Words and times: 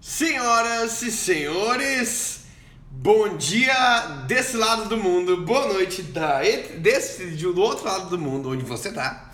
Senhoras 0.00 1.02
e 1.02 1.12
senhores, 1.12 2.44
bom 2.90 3.36
dia 3.36 4.24
desse 4.26 4.56
lado 4.56 4.88
do 4.88 4.96
mundo, 4.96 5.42
boa 5.42 5.70
noite 5.74 6.00
da, 6.00 6.40
desse, 6.78 7.26
do 7.26 7.60
outro 7.60 7.84
lado 7.84 8.08
do 8.08 8.16
mundo, 8.16 8.48
onde 8.48 8.64
você 8.64 8.90
tá. 8.90 9.30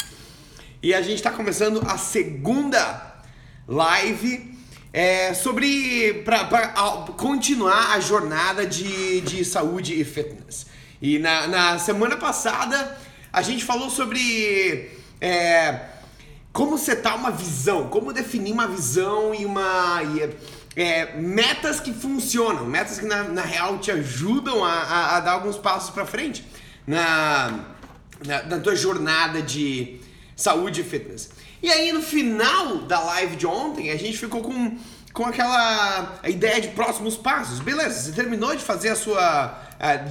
E 0.83 0.93
a 0.93 1.01
gente 1.01 1.19
está 1.19 1.31
começando 1.31 1.81
a 1.87 1.97
segunda 1.97 3.15
live 3.69 4.59
é, 4.93 5.35
sobre 5.35 6.25
para 6.25 6.75
continuar 7.17 7.93
a 7.93 8.01
jornada 8.01 8.67
de, 8.67 9.21
de 9.21 9.45
saúde 9.45 9.95
e 9.95 10.05
fitness. 10.05 10.67
E 11.01 11.21
na, 11.21 11.47
na 11.47 11.79
semana 11.79 12.17
passada 12.17 12.99
a 13.33 13.41
gente 13.41 13.65
falou 13.65 13.89
sobre 13.89 14.91
é, 15.21 15.95
como 16.57 16.79
setar 16.79 17.15
uma 17.15 17.31
visão, 17.31 17.89
como 17.91 18.15
definir 18.15 18.51
uma 18.51 18.67
visão 18.67 19.35
e 19.35 19.45
uma. 19.45 20.03
E, 20.03 20.56
é, 20.77 21.17
metas 21.17 21.81
que 21.81 21.93
funcionam, 21.93 22.67
metas 22.67 22.99
que 22.99 23.07
na, 23.07 23.25
na 23.25 23.43
real 23.43 23.79
te 23.79 23.91
ajudam 23.91 24.63
a, 24.63 24.73
a, 24.73 25.17
a 25.17 25.21
dar 25.21 25.33
alguns 25.33 25.57
passos 25.57 25.89
para 25.89 26.05
frente 26.05 26.45
na, 26.87 27.65
na, 28.25 28.43
na, 28.43 28.59
tua 28.59 28.77
jornada 28.77 29.41
de 29.41 29.99
saúde 30.37 30.83
e 30.83 30.85
fitness. 30.85 31.31
E 31.63 31.71
aí 31.71 31.91
no 31.93 32.03
final 32.03 32.79
da 32.83 33.01
live 33.01 33.37
de 33.37 33.47
ontem 33.47 33.91
a 33.91 33.97
gente 33.97 34.19
ficou 34.19 34.43
com, 34.43 34.77
com 35.15 35.25
aquela 35.25 36.21
ideia 36.25 36.61
de 36.61 36.69
próximos 36.69 37.17
passos. 37.17 37.59
Beleza, 37.59 37.99
você 37.99 38.13
terminou 38.13 38.55
de 38.55 38.63
fazer 38.63 38.91
a 38.91 38.97
sua. 38.97 39.59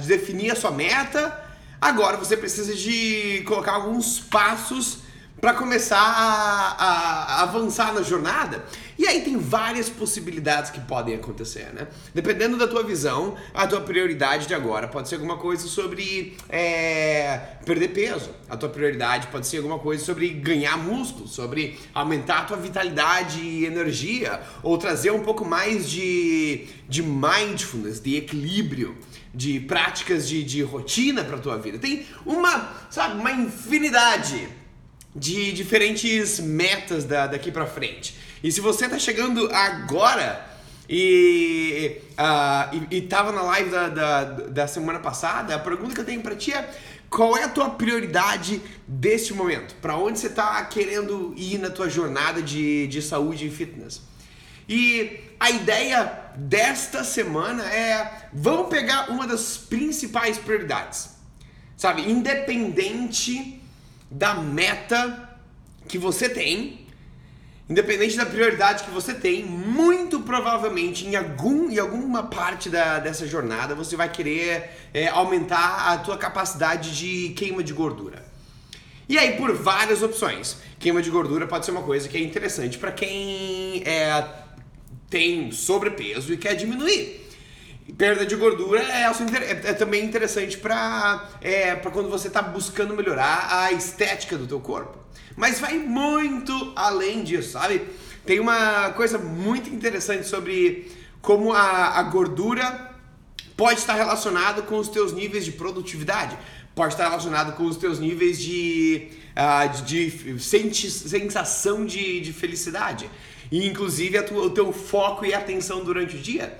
de 0.00 0.08
definir 0.08 0.50
a 0.50 0.56
sua 0.56 0.72
meta, 0.72 1.44
agora 1.80 2.16
você 2.16 2.36
precisa 2.36 2.74
de 2.74 3.44
colocar 3.46 3.74
alguns 3.74 4.18
passos 4.18 5.05
para 5.40 5.52
começar 5.52 5.98
a, 5.98 6.84
a, 6.84 7.42
avançar 7.42 7.92
na 7.92 8.02
jornada. 8.02 8.64
E 8.98 9.06
aí 9.06 9.20
tem 9.20 9.36
várias 9.36 9.90
possibilidades 9.90 10.70
que 10.70 10.80
podem 10.80 11.14
acontecer, 11.14 11.70
né? 11.74 11.86
Dependendo 12.14 12.56
da 12.56 12.66
tua 12.66 12.82
visão, 12.82 13.36
a 13.52 13.66
tua 13.66 13.82
prioridade 13.82 14.46
de 14.46 14.54
agora 14.54 14.88
pode 14.88 15.08
ser 15.08 15.16
alguma 15.16 15.36
coisa 15.36 15.68
sobre 15.68 16.34
é, 16.48 17.36
perder 17.66 17.88
peso. 17.88 18.30
A 18.48 18.56
tua 18.56 18.70
prioridade 18.70 19.26
pode 19.26 19.46
ser 19.46 19.58
alguma 19.58 19.78
coisa 19.78 20.02
sobre 20.02 20.30
ganhar 20.30 20.78
músculo, 20.78 21.28
sobre 21.28 21.78
aumentar 21.92 22.38
a 22.38 22.44
tua 22.44 22.56
vitalidade 22.56 23.40
e 23.40 23.66
energia, 23.66 24.40
ou 24.62 24.78
trazer 24.78 25.10
um 25.10 25.22
pouco 25.22 25.44
mais 25.44 25.90
de, 25.90 26.66
de 26.88 27.02
mindfulness, 27.02 28.00
de 28.00 28.16
equilíbrio 28.16 28.96
de 29.34 29.60
práticas 29.60 30.26
de, 30.26 30.42
de 30.42 30.62
rotina 30.62 31.22
para 31.22 31.36
tua 31.36 31.58
vida. 31.58 31.78
Tem 31.78 32.06
uma, 32.24 32.72
sabe, 32.88 33.20
uma 33.20 33.30
infinidade 33.30 34.48
de 35.16 35.52
diferentes 35.52 36.38
metas 36.38 37.04
da, 37.04 37.26
daqui 37.26 37.50
para 37.50 37.66
frente. 37.66 38.16
E 38.42 38.52
se 38.52 38.60
você 38.60 38.86
tá 38.88 38.98
chegando 38.98 39.50
agora 39.50 40.46
e, 40.88 42.00
uh, 42.12 42.86
e 42.90 43.00
tava 43.00 43.32
na 43.32 43.42
live 43.42 43.70
da, 43.70 43.88
da, 43.88 44.24
da 44.24 44.68
semana 44.68 44.98
passada, 44.98 45.54
a 45.54 45.58
pergunta 45.58 45.94
que 45.94 46.00
eu 46.00 46.04
tenho 46.04 46.20
para 46.20 46.36
ti 46.36 46.52
é 46.52 46.68
qual 47.08 47.36
é 47.36 47.44
a 47.44 47.48
tua 47.48 47.70
prioridade 47.70 48.60
deste 48.86 49.32
momento? 49.32 49.74
Para 49.76 49.96
onde 49.96 50.18
você 50.18 50.26
está 50.26 50.62
querendo 50.66 51.32
ir 51.36 51.58
na 51.58 51.70
tua 51.70 51.88
jornada 51.88 52.42
de, 52.42 52.86
de 52.88 53.00
saúde 53.00 53.46
e 53.46 53.50
fitness? 53.50 54.02
E 54.68 55.20
a 55.40 55.50
ideia 55.50 56.12
desta 56.34 57.04
semana 57.04 57.64
é 57.64 58.28
vamos 58.32 58.68
pegar 58.68 59.10
uma 59.10 59.26
das 59.26 59.56
principais 59.56 60.36
prioridades, 60.36 61.10
sabe? 61.76 62.10
Independente 62.10 63.62
da 64.10 64.34
meta 64.34 65.38
que 65.88 65.98
você 65.98 66.28
tem, 66.28 66.86
independente 67.68 68.16
da 68.16 68.24
prioridade 68.24 68.84
que 68.84 68.90
você 68.90 69.12
tem, 69.12 69.44
muito 69.44 70.20
provavelmente 70.20 71.06
em, 71.06 71.16
algum, 71.16 71.70
em 71.70 71.78
alguma 71.78 72.24
parte 72.24 72.68
da, 72.68 72.98
dessa 72.98 73.26
jornada 73.26 73.74
você 73.74 73.96
vai 73.96 74.10
querer 74.10 74.70
é, 74.94 75.08
aumentar 75.08 75.92
a 75.92 75.98
tua 75.98 76.16
capacidade 76.16 76.96
de 76.96 77.34
queima 77.34 77.62
de 77.62 77.72
gordura. 77.72 78.24
E 79.08 79.18
aí 79.18 79.36
por 79.36 79.52
várias 79.52 80.02
opções. 80.02 80.56
Queima 80.78 81.00
de 81.00 81.10
gordura 81.10 81.46
pode 81.46 81.64
ser 81.64 81.70
uma 81.70 81.82
coisa 81.82 82.08
que 82.08 82.16
é 82.16 82.20
interessante 82.20 82.78
para 82.78 82.92
quem 82.92 83.82
é, 83.84 84.28
tem 85.08 85.50
sobrepeso 85.50 86.32
e 86.32 86.36
quer 86.36 86.54
diminuir. 86.54 87.25
Perda 87.94 88.26
de 88.26 88.34
gordura 88.34 88.82
é, 88.82 89.02
é, 89.02 89.50
é 89.70 89.72
também 89.72 90.04
interessante 90.04 90.58
para 90.58 91.28
é, 91.40 91.76
quando 91.76 92.10
você 92.10 92.28
está 92.28 92.42
buscando 92.42 92.94
melhorar 92.94 93.48
a 93.50 93.72
estética 93.72 94.36
do 94.36 94.46
teu 94.46 94.60
corpo. 94.60 94.98
Mas 95.36 95.60
vai 95.60 95.78
muito 95.78 96.72
além 96.74 97.22
disso, 97.22 97.52
sabe? 97.52 97.82
Tem 98.24 98.40
uma 98.40 98.90
coisa 98.90 99.18
muito 99.18 99.70
interessante 99.70 100.26
sobre 100.26 100.90
como 101.22 101.52
a, 101.52 101.98
a 101.98 102.02
gordura 102.02 102.90
pode 103.56 103.80
estar 103.80 103.94
relacionado 103.94 104.64
com 104.64 104.78
os 104.78 104.88
teus 104.88 105.12
níveis 105.12 105.44
de 105.44 105.52
produtividade, 105.52 106.36
pode 106.74 106.94
estar 106.94 107.04
relacionado 107.04 107.56
com 107.56 107.64
os 107.64 107.76
teus 107.76 107.98
níveis 108.00 108.38
de, 108.38 109.08
uh, 109.36 109.82
de, 109.84 110.10
de 110.10 110.90
sensação 110.90 111.86
de, 111.86 112.20
de 112.20 112.32
felicidade 112.32 113.08
e 113.50 113.66
inclusive 113.66 114.18
o 114.18 114.50
teu 114.50 114.72
foco 114.72 115.24
e 115.24 115.32
atenção 115.32 115.84
durante 115.84 116.16
o 116.16 116.18
dia. 116.18 116.58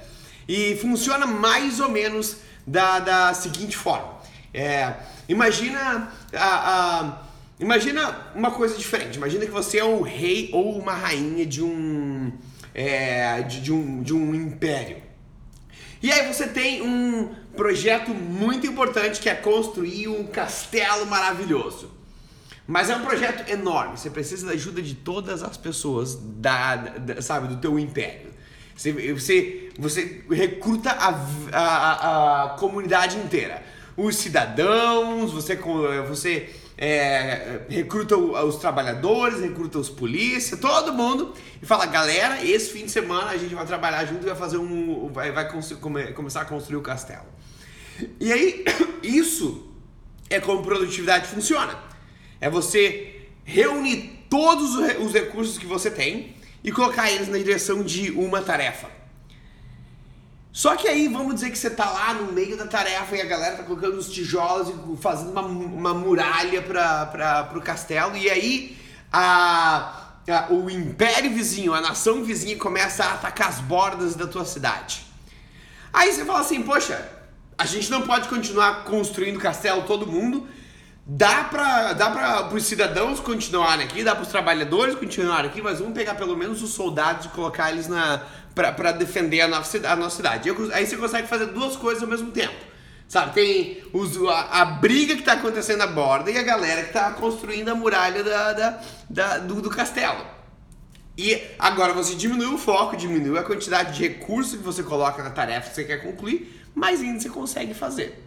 E 0.49 0.77
funciona 0.77 1.27
mais 1.27 1.81
ou 1.81 1.89
menos 1.89 2.37
da, 2.67 2.99
da 2.99 3.35
seguinte 3.35 3.77
forma. 3.77 4.17
É, 4.53 4.95
imagina 5.29 6.11
a, 6.33 7.01
a, 7.01 7.23
imagina 7.61 8.33
uma 8.35 8.51
coisa 8.51 8.77
diferente. 8.77 9.17
Imagina 9.17 9.45
que 9.45 9.53
você 9.53 9.79
é 9.79 9.85
um 9.85 10.03
rei 10.03 10.51
ou 10.53 10.79
uma 10.79 10.95
rainha 10.95 11.45
de 11.45 11.63
um, 11.63 12.33
é, 12.75 13.43
de, 13.43 13.61
de, 13.61 13.73
um, 13.73 14.03
de 14.03 14.15
um 14.15 14.35
império. 14.35 15.03
E 16.03 16.13
aí 16.13 16.33
você 16.33 16.47
tem 16.47 16.83
um 16.83 17.35
projeto 17.57 18.13
muito 18.13 18.67
importante 18.67 19.21
que 19.21 19.29
é 19.29 19.35
construir 19.35 20.09
um 20.09 20.27
castelo 20.27 21.07
maravilhoso. 21.07 21.91
Mas 22.67 22.91
é 22.91 22.97
um 22.97 23.03
projeto 23.03 23.49
enorme. 23.51 23.97
Você 23.97 24.11
precisa 24.11 24.47
da 24.47 24.53
ajuda 24.53 24.83
de 24.83 24.95
todas 24.95 25.43
as 25.43 25.57
pessoas 25.57 26.17
da, 26.17 26.77
da 26.77 27.23
sabe, 27.23 27.49
do 27.49 27.57
teu 27.59 27.79
império. 27.79 28.35
Você, 28.77 28.93
você, 29.13 29.71
você 29.79 30.23
recruta 30.31 30.91
a, 30.91 31.09
a, 31.53 32.45
a 32.45 32.49
comunidade 32.51 33.17
inteira. 33.17 33.63
Os 33.97 34.17
cidadãos, 34.17 35.33
você, 35.33 35.57
você 36.07 36.51
é, 36.77 37.63
recruta 37.71 38.17
os 38.17 38.57
trabalhadores, 38.57 39.41
recruta 39.41 39.79
os 39.79 39.89
polícias, 39.89 40.61
todo 40.61 40.93
mundo 40.93 41.33
e 41.63 41.65
fala, 41.65 41.87
galera, 41.87 42.45
esse 42.45 42.71
fim 42.71 42.85
de 42.85 42.91
semana 42.91 43.31
a 43.31 43.37
gente 43.39 43.55
vai 43.55 43.65
trabalhar 43.65 44.05
junto 44.05 44.25
e 44.25 44.27
vai 44.27 44.37
fazer 44.37 44.59
um. 44.59 45.11
vai, 45.11 45.33
vai 45.33 45.49
come, 45.81 46.13
começar 46.13 46.43
a 46.43 46.45
construir 46.45 46.77
o 46.77 46.83
castelo. 46.83 47.25
E 48.21 48.31
aí, 48.31 48.65
isso 49.03 49.73
é 50.29 50.39
como 50.39 50.63
produtividade 50.63 51.29
funciona. 51.29 51.79
É 52.39 52.51
você 52.51 53.23
reunir 53.43 54.27
todos 54.29 54.75
os 54.99 55.15
recursos 55.15 55.57
que 55.57 55.65
você 55.65 55.91
tem 55.91 56.36
e 56.67 56.73
colocar 56.73 57.09
eles 57.09 57.29
na 57.29 57.39
direção 57.39 57.85
de 57.85 58.11
uma 58.11 58.43
tarefa. 58.43 58.89
Só 60.53 60.75
que 60.75 60.89
aí 60.89 61.07
vamos 61.07 61.37
dizer 61.37 61.51
que 61.51 61.59
você 61.59 61.71
tá 61.71 61.89
lá 61.89 62.13
no 62.15 62.33
meio 62.33 62.57
da 62.57 62.67
tarefa 62.67 63.15
e 63.15 63.21
a 63.21 63.25
galera 63.25 63.59
tá 63.59 63.63
colocando 63.63 63.97
os 63.97 64.11
tijolos 64.11 64.71
e 64.71 64.97
fazendo 65.01 65.31
uma, 65.31 65.43
uma 65.43 65.95
muralha 65.95 66.61
para 66.63 67.53
o 67.55 67.61
castelo 67.61 68.17
e 68.17 68.29
aí 68.29 68.77
a, 69.13 70.09
a, 70.29 70.53
o 70.53 70.69
império 70.69 71.31
vizinho, 71.31 71.73
a 71.73 71.81
nação 71.81 72.25
vizinha 72.25 72.57
começa 72.57 73.05
a 73.05 73.13
atacar 73.13 73.49
as 73.49 73.61
bordas 73.61 74.17
da 74.17 74.27
tua 74.27 74.45
cidade. 74.45 75.07
Aí 75.93 76.13
você 76.13 76.25
fala 76.25 76.41
assim, 76.41 76.63
poxa, 76.63 77.09
a 77.57 77.65
gente 77.65 77.89
não 77.93 78.03
pode 78.03 78.29
continuar 78.29 78.83
construindo 78.83 79.39
castelo 79.39 79.83
todo 79.83 80.05
mundo, 80.05 80.49
Dá 81.09 81.45
para 81.45 81.93
dá 81.93 82.11
para 82.11 82.53
os 82.53 82.65
cidadãos 82.65 83.21
continuarem 83.21 83.87
aqui, 83.87 84.03
dá 84.03 84.13
para 84.13 84.25
os 84.25 84.29
trabalhadores 84.29 84.97
continuarem 84.97 85.49
aqui, 85.49 85.63
mas 85.63 85.79
vamos 85.79 85.95
pegar 85.95 86.17
pelo 86.17 86.37
menos 86.37 86.61
os 86.65 86.71
soldados 86.71 87.27
e 87.27 87.29
colocar 87.29 87.71
eles 87.71 87.87
na 87.87 88.23
para 88.53 88.91
defender 88.91 89.43
a 89.43 89.47
nossa, 89.47 89.87
a 89.89 89.95
nossa 89.95 90.17
cidade. 90.17 90.51
Aí 90.73 90.85
você 90.85 90.97
consegue 90.97 91.29
fazer 91.29 91.47
duas 91.47 91.77
coisas 91.77 92.03
ao 92.03 92.09
mesmo 92.09 92.33
tempo. 92.33 92.57
Sabe, 93.07 93.35
tem 93.35 93.85
os, 93.93 94.17
a, 94.29 94.63
a 94.63 94.65
briga 94.65 95.15
que 95.15 95.21
está 95.21 95.35
acontecendo 95.35 95.79
na 95.79 95.87
borda 95.87 96.29
e 96.29 96.37
a 96.37 96.43
galera 96.43 96.83
que 96.83 96.89
está 96.89 97.13
construindo 97.13 97.69
a 97.69 97.75
muralha 97.77 98.25
da, 98.25 98.53
da, 98.53 98.81
da 99.09 99.39
do, 99.39 99.63
do 99.63 99.71
castelo. 99.71 100.27
E 101.17 101.41
agora 101.57 101.93
você 101.93 102.17
diminui 102.17 102.53
o 102.53 102.59
foco, 102.59 102.97
diminui 102.97 103.39
a 103.39 103.45
quantidade 103.45 103.97
de 103.97 104.09
recursos 104.09 104.57
que 104.57 104.65
você 104.65 104.83
coloca 104.83 105.23
na 105.23 105.31
tarefa 105.31 105.69
que 105.69 105.77
você 105.77 105.85
quer 105.85 105.99
concluir, 105.99 106.65
mas 106.75 107.01
ainda 107.01 107.21
você 107.21 107.29
consegue 107.29 107.75
fazer. 107.75 108.25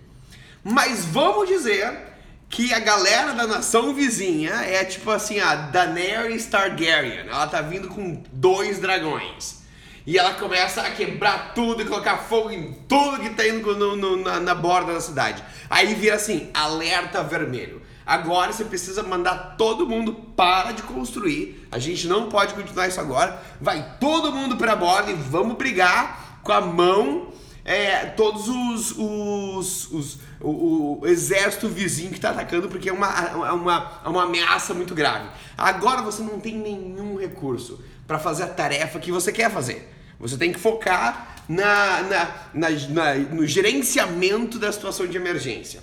Mas 0.63 1.03
vamos 1.03 1.49
dizer 1.49 2.07
que 2.49 2.73
a 2.73 2.79
galera 2.79 3.33
da 3.33 3.45
nação 3.45 3.93
vizinha 3.93 4.53
é 4.53 4.83
tipo 4.83 5.11
assim, 5.11 5.39
a 5.39 5.55
Daenerys 5.55 6.47
Targaryen. 6.47 7.27
Ela 7.29 7.47
tá 7.47 7.61
vindo 7.61 7.87
com 7.87 8.23
dois 8.33 8.79
dragões. 8.79 9.59
E 10.05 10.17
ela 10.17 10.33
começa 10.33 10.81
a 10.81 10.89
quebrar 10.89 11.53
tudo 11.53 11.83
e 11.83 11.85
colocar 11.85 12.17
fogo 12.17 12.49
em 12.49 12.73
tudo 12.87 13.19
que 13.19 13.29
tá 13.29 13.47
indo 13.47 13.75
no, 13.75 13.95
no, 13.95 14.17
na, 14.17 14.39
na 14.39 14.55
borda 14.55 14.93
da 14.93 14.99
cidade. 14.99 15.43
Aí 15.69 15.93
vira 15.93 16.15
assim, 16.15 16.49
alerta 16.51 17.21
vermelho. 17.23 17.83
Agora 18.03 18.51
você 18.51 18.65
precisa 18.65 19.03
mandar 19.03 19.55
todo 19.55 19.85
mundo 19.85 20.13
para 20.35 20.71
de 20.71 20.81
construir. 20.81 21.67
A 21.71 21.77
gente 21.77 22.07
não 22.07 22.27
pode 22.27 22.55
continuar 22.55 22.87
isso 22.87 22.99
agora. 22.99 23.39
Vai 23.61 23.97
todo 23.99 24.31
mundo 24.31 24.57
para 24.57 24.73
a 24.73 24.75
borda 24.75 25.11
e 25.11 25.13
vamos 25.13 25.55
brigar 25.55 26.39
com 26.41 26.51
a 26.51 26.61
mão 26.61 27.31
é, 27.63 28.07
todos 28.07 28.49
os, 28.49 28.95
os, 28.97 29.91
os 29.91 30.19
o, 30.41 30.99
o, 31.01 31.07
exército 31.07 31.67
vizinho 31.67 32.09
que 32.09 32.17
está 32.17 32.29
atacando 32.29 32.69
porque 32.69 32.89
é 32.89 32.93
uma, 32.93 33.07
é 33.07 33.51
uma, 33.51 34.01
é 34.05 34.09
uma 34.09 34.23
ameaça 34.23 34.73
muito 34.73 34.95
grave. 34.95 35.29
Agora 35.57 36.01
você 36.01 36.21
não 36.21 36.39
tem 36.39 36.55
nenhum 36.55 37.17
recurso 37.17 37.83
para 38.07 38.17
fazer 38.17 38.43
a 38.43 38.47
tarefa 38.47 38.99
que 38.99 39.11
você 39.11 39.31
quer 39.31 39.51
fazer. 39.51 39.93
Você 40.19 40.37
tem 40.37 40.51
que 40.51 40.59
focar 40.59 41.35
na, 41.47 42.01
na, 42.03 42.35
na, 42.53 42.69
na, 42.69 43.15
no 43.15 43.45
gerenciamento 43.45 44.59
da 44.59 44.71
situação 44.71 45.07
de 45.07 45.17
emergência. 45.17 45.81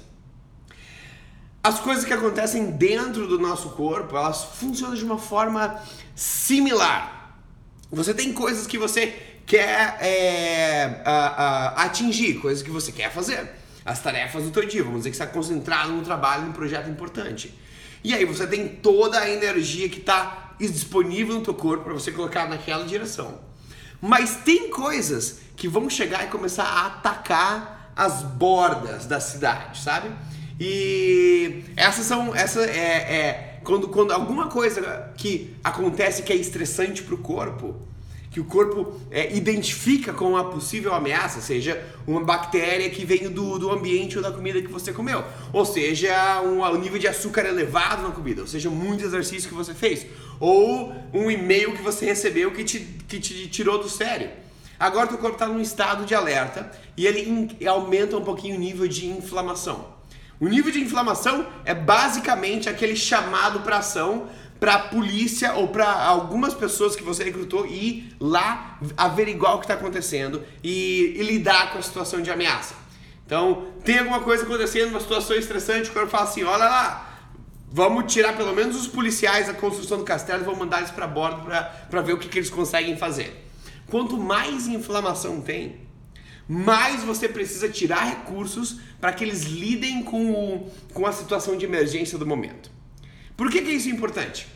As 1.63 1.81
coisas 1.81 2.05
que 2.05 2.13
acontecem 2.13 2.71
dentro 2.71 3.27
do 3.27 3.39
nosso 3.39 3.71
corpo, 3.71 4.17
elas 4.17 4.45
funcionam 4.45 4.95
de 4.95 5.05
uma 5.05 5.19
forma 5.19 5.83
similar. 6.15 7.37
Você 7.91 8.15
tem 8.15 8.33
coisas 8.33 8.67
que 8.67 8.79
você 8.79 9.15
quer 9.45 9.99
é, 10.01 11.03
a, 11.05 11.11
a, 11.11 11.83
atingir, 11.85 12.35
coisas 12.35 12.63
que 12.63 12.71
você 12.71 12.93
quer 12.93 13.13
fazer. 13.13 13.51
As 13.87 14.03
tarefas 14.03 14.43
do 14.43 14.51
teu 14.51 14.67
dia, 14.67 14.83
vamos 14.83 14.99
dizer 14.99 15.11
que 15.11 15.15
está 15.15 15.29
concentrado 15.29 15.93
no 15.93 16.03
trabalho, 16.03 16.43
num 16.43 16.53
projeto 16.53 16.91
importante. 16.91 17.55
E 18.03 18.13
aí 18.13 18.25
você 18.25 18.45
tem 18.45 18.67
toda 18.69 19.21
a 19.21 19.31
energia 19.31 19.89
que 19.89 20.01
está 20.01 20.55
disponível 20.59 21.37
no 21.37 21.43
teu 21.43 21.55
corpo 21.55 21.85
para 21.85 21.93
você 21.93 22.11
colocar 22.11 22.49
naquela 22.49 22.85
direção. 22.85 23.39
Mas 24.01 24.39
tem 24.45 24.71
coisas 24.71 25.39
que 25.55 25.69
vão 25.69 25.89
chegar 25.89 26.25
e 26.25 26.29
começar 26.29 26.65
a 26.65 26.87
atacar 26.87 27.93
as 27.95 28.23
bordas 28.23 29.07
da 29.07 29.21
cidade, 29.21 29.81
sabe? 29.81 30.11
E 30.59 31.65
essas 31.77 32.07
são 32.07 32.35
essa 32.35 32.63
é, 32.63 33.17
é 33.17 33.61
quando, 33.63 33.89
quando 33.89 34.13
alguma 34.13 34.49
coisa 34.49 35.13
que 35.17 35.57
acontece 35.63 36.23
que 36.23 36.33
é 36.33 36.37
estressante 36.37 37.03
para 37.03 37.15
o 37.15 37.19
corpo, 37.19 37.77
que 38.37 38.41
o 38.41 38.45
corpo 38.45 39.01
é, 39.11 39.35
identifica 39.35 40.13
com 40.13 40.33
uma 40.33 40.45
possível 40.51 40.93
ameaça, 40.93 41.41
seja 41.41 41.83
uma 42.07 42.23
bactéria 42.23 42.91
que 42.91 43.03
veio 43.03 43.31
do, 43.31 43.59
do 43.59 43.71
ambiente 43.71 44.19
ou 44.19 44.23
da 44.23 44.31
comida 44.31 44.61
que 44.61 44.69
você 44.69 44.93
comeu, 44.93 45.25
ou 45.55 45.65
seja, 45.65 46.43
um, 46.43 46.63
um 46.63 46.77
nível 46.79 46.99
de 46.99 47.09
açúcar 47.09 47.47
elevado 47.47 48.03
na 48.03 48.11
comida, 48.11 48.43
ou 48.43 48.47
seja, 48.47 48.69
muito 48.69 49.03
exercício 49.03 49.49
que 49.49 49.55
você 49.55 49.73
fez, 49.73 50.05
ou 50.39 50.95
um 51.15 51.31
e-mail 51.31 51.73
que 51.73 51.81
você 51.81 52.05
recebeu 52.05 52.53
que 52.53 52.63
te, 52.63 52.81
que 53.09 53.19
te 53.19 53.49
tirou 53.49 53.79
do 53.79 53.89
sério. 53.89 54.29
Agora 54.79 55.07
o 55.07 55.17
corpo 55.17 55.37
está 55.37 55.49
num 55.49 55.59
estado 55.59 56.05
de 56.05 56.15
alerta 56.15 56.71
e 56.95 57.07
ele 57.07 57.23
in, 57.23 57.67
aumenta 57.67 58.19
um 58.19 58.23
pouquinho 58.23 58.57
o 58.57 58.59
nível 58.59 58.87
de 58.87 59.07
inflamação. 59.07 59.97
O 60.39 60.47
nível 60.47 60.71
de 60.71 60.83
inflamação 60.83 61.47
é 61.65 61.73
basicamente 61.73 62.69
aquele 62.69 62.97
chamado 62.97 63.61
para 63.61 63.79
ação 63.79 64.29
para 64.59 64.75
a 64.75 64.79
polícia 64.79 65.55
ou 65.55 65.69
para 65.69 65.87
algumas 65.87 66.55
pessoas 66.55 66.97
que 66.97 67.03
você 67.03 67.25
recrutou 67.25 67.67
ir 67.67 68.15
lá 68.19 68.79
averiguar 68.97 69.55
o 69.55 69.59
que 69.59 69.65
está 69.65 69.75
acontecendo 69.75 70.43
e, 70.63 71.15
e, 71.17 71.23
lidar 71.23 71.73
com 71.73 71.79
a 71.79 71.83
situação 71.83 72.23
de 72.23 72.31
ameaça. 72.31 72.75
Então, 73.25 73.67
tem 73.85 73.99
alguma 73.99 74.21
coisa 74.21 74.45
acontecendo, 74.45 74.91
uma 74.91 75.01
situação 75.01 75.37
estressante, 75.37 75.91
o 75.91 75.93
corpo 75.93 76.09
fala 76.09 76.25
assim: 76.25 76.45
olha 76.45 76.65
lá, 76.65 77.19
vamos 77.71 78.13
tirar 78.13 78.37
pelo 78.37 78.55
menos 78.55 78.77
os 78.77 78.87
policiais 78.87 79.49
da 79.49 79.55
construção 79.55 79.99
do 79.99 80.05
castelo 80.05 80.43
e 80.43 80.45
vamos 80.45 80.61
mandar 80.61 80.79
eles 80.79 80.91
para 80.91 81.07
bordo 81.07 81.43
para 81.91 82.03
ver 82.03 82.13
o 82.15 82.19
que, 82.19 82.29
que 82.29 82.39
eles 82.39 82.51
conseguem 82.51 82.97
fazer. 82.97 83.45
Quanto 83.89 84.17
mais 84.17 84.67
inflamação 84.67 85.41
tem, 85.41 85.87
mais 86.49 87.03
você 87.03 87.29
precisa 87.29 87.69
tirar 87.69 88.05
recursos 88.05 88.79
para 89.01 89.13
que 89.13 89.25
eles 89.25 89.43
lidem 89.43 90.03
com, 90.03 90.71
com 90.95 91.07
a 91.07 91.13
situação 91.13 91.57
de 91.57 91.65
emergência 91.65 92.17
do 92.17 92.27
momento. 92.27 92.76
Por 93.37 93.51
que, 93.51 93.63
que 93.63 93.71
isso 93.71 93.89
é 93.89 93.93
importante? 93.93 94.47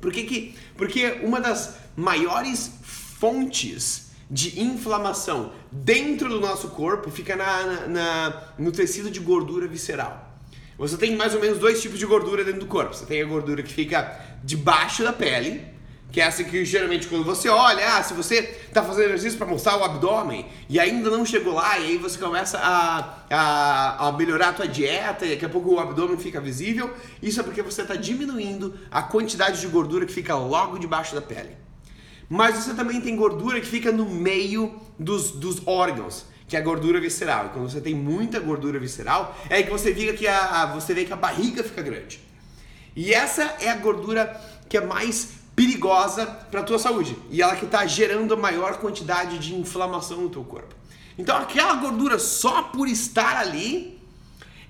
Por 0.00 0.12
que 0.12 0.24
que, 0.24 0.54
porque 0.76 1.20
uma 1.22 1.40
das 1.40 1.76
maiores 1.96 2.72
fontes 2.82 4.10
de 4.30 4.60
inflamação 4.60 5.52
dentro 5.70 6.28
do 6.28 6.40
nosso 6.40 6.68
corpo 6.68 7.10
fica 7.10 7.36
na, 7.36 7.62
na, 7.64 7.86
na, 7.88 8.42
no 8.58 8.72
tecido 8.72 9.10
de 9.10 9.20
gordura 9.20 9.66
visceral. 9.66 10.32
Você 10.78 10.96
tem 10.96 11.14
mais 11.14 11.34
ou 11.34 11.40
menos 11.40 11.58
dois 11.58 11.82
tipos 11.82 11.98
de 11.98 12.06
gordura 12.06 12.42
dentro 12.42 12.60
do 12.60 12.66
corpo. 12.66 12.94
Você 12.94 13.04
tem 13.04 13.20
a 13.20 13.26
gordura 13.26 13.62
que 13.62 13.72
fica 13.72 14.18
debaixo 14.42 15.04
da 15.04 15.12
pele, 15.12 15.64
que 16.12 16.20
é 16.20 16.24
essa 16.24 16.44
que 16.44 16.62
geralmente 16.62 17.08
quando 17.08 17.24
você 17.24 17.48
olha, 17.48 17.96
ah, 17.96 18.02
se 18.02 18.12
você 18.12 18.40
está 18.68 18.82
fazendo 18.82 19.06
exercício 19.06 19.38
para 19.38 19.46
mostrar 19.46 19.78
o 19.78 19.82
abdômen 19.82 20.44
e 20.68 20.78
ainda 20.78 21.08
não 21.08 21.24
chegou 21.24 21.54
lá, 21.54 21.78
e 21.78 21.86
aí 21.86 21.96
você 21.96 22.18
começa 22.18 22.58
a, 22.58 23.24
a, 23.30 24.08
a 24.08 24.12
melhorar 24.12 24.50
a 24.50 24.52
tua 24.52 24.68
dieta 24.68 25.24
e 25.24 25.30
daqui 25.30 25.46
a 25.46 25.48
pouco 25.48 25.74
o 25.74 25.80
abdômen 25.80 26.18
fica 26.18 26.38
visível, 26.38 26.94
isso 27.22 27.40
é 27.40 27.42
porque 27.42 27.62
você 27.62 27.80
está 27.80 27.96
diminuindo 27.96 28.74
a 28.90 29.02
quantidade 29.02 29.58
de 29.58 29.66
gordura 29.68 30.04
que 30.04 30.12
fica 30.12 30.36
logo 30.36 30.78
debaixo 30.78 31.14
da 31.14 31.22
pele. 31.22 31.56
Mas 32.28 32.56
você 32.56 32.74
também 32.74 33.00
tem 33.00 33.16
gordura 33.16 33.58
que 33.58 33.66
fica 33.66 33.90
no 33.90 34.04
meio 34.04 34.78
dos, 34.98 35.30
dos 35.30 35.66
órgãos, 35.66 36.26
que 36.46 36.56
é 36.56 36.58
a 36.58 36.62
gordura 36.62 37.00
visceral. 37.00 37.46
E 37.46 37.48
quando 37.50 37.70
você 37.70 37.80
tem 37.80 37.94
muita 37.94 38.38
gordura 38.38 38.78
visceral, 38.78 39.34
é 39.48 39.62
que 39.62 39.70
você 39.70 39.92
vê 39.92 40.12
que 40.12 40.28
a, 40.28 40.66
você 40.66 40.92
vê 40.92 41.06
que 41.06 41.12
a 41.12 41.16
barriga 41.16 41.64
fica 41.64 41.80
grande. 41.80 42.20
E 42.94 43.14
essa 43.14 43.42
é 43.60 43.70
a 43.70 43.76
gordura 43.76 44.38
que 44.68 44.76
é 44.76 44.80
mais 44.80 45.41
perigosa 45.54 46.26
para 46.50 46.60
a 46.60 46.62
tua 46.62 46.78
saúde 46.78 47.16
e 47.30 47.42
ela 47.42 47.56
que 47.56 47.64
está 47.64 47.86
gerando 47.86 48.34
a 48.34 48.36
maior 48.36 48.78
quantidade 48.78 49.38
de 49.38 49.54
inflamação 49.54 50.22
no 50.22 50.30
teu 50.30 50.44
corpo. 50.44 50.74
Então 51.18 51.36
aquela 51.36 51.74
gordura 51.74 52.18
só 52.18 52.62
por 52.62 52.88
estar 52.88 53.36
ali, 53.36 54.00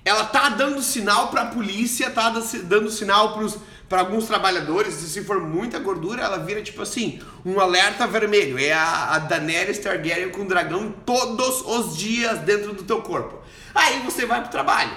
ela 0.03 0.25
tá 0.25 0.49
dando 0.49 0.81
sinal 0.81 1.29
para 1.29 1.43
a 1.43 1.45
polícia, 1.45 2.09
tá 2.11 2.29
dando 2.65 2.91
sinal 2.91 3.39
para 3.87 4.01
alguns 4.01 4.25
trabalhadores, 4.25 5.01
e 5.01 5.09
se 5.09 5.23
for 5.23 5.39
muita 5.39 5.79
gordura, 5.79 6.23
ela 6.23 6.39
vira 6.39 6.61
tipo 6.61 6.81
assim, 6.81 7.21
um 7.45 7.59
alerta 7.59 8.05
vermelho. 8.05 8.59
É 8.59 8.73
a, 8.73 9.15
a 9.15 9.19
Daenerys 9.19 9.79
Targaryen 9.79 10.29
com 10.29 10.45
dragão 10.45 10.93
todos 11.05 11.61
os 11.61 11.95
dias 11.95 12.39
dentro 12.39 12.73
do 12.73 12.83
teu 12.83 13.01
corpo. 13.01 13.39
Aí 13.73 13.99
você 13.99 14.25
vai 14.25 14.41
pro 14.41 14.51
trabalho. 14.51 14.91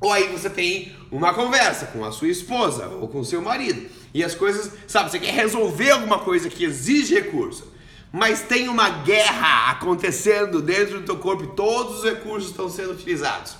Ou 0.00 0.12
aí 0.12 0.28
você 0.28 0.48
tem 0.48 0.94
uma 1.10 1.34
conversa 1.34 1.86
com 1.86 2.04
a 2.04 2.12
sua 2.12 2.28
esposa 2.28 2.86
ou 2.86 3.08
com 3.08 3.20
o 3.20 3.24
seu 3.24 3.42
marido. 3.42 3.88
E 4.12 4.24
as 4.24 4.34
coisas, 4.34 4.72
sabe, 4.86 5.10
você 5.10 5.18
quer 5.18 5.34
resolver 5.34 5.90
alguma 5.90 6.18
coisa 6.20 6.48
que 6.48 6.64
exige 6.64 7.14
recurso, 7.14 7.72
mas 8.12 8.42
tem 8.42 8.68
uma 8.68 8.88
guerra 8.88 9.70
acontecendo 9.70 10.62
dentro 10.62 11.00
do 11.00 11.06
teu 11.06 11.16
corpo 11.18 11.44
e 11.44 11.48
todos 11.48 11.98
os 11.98 12.04
recursos 12.04 12.50
estão 12.50 12.68
sendo 12.68 12.92
utilizados. 12.92 13.56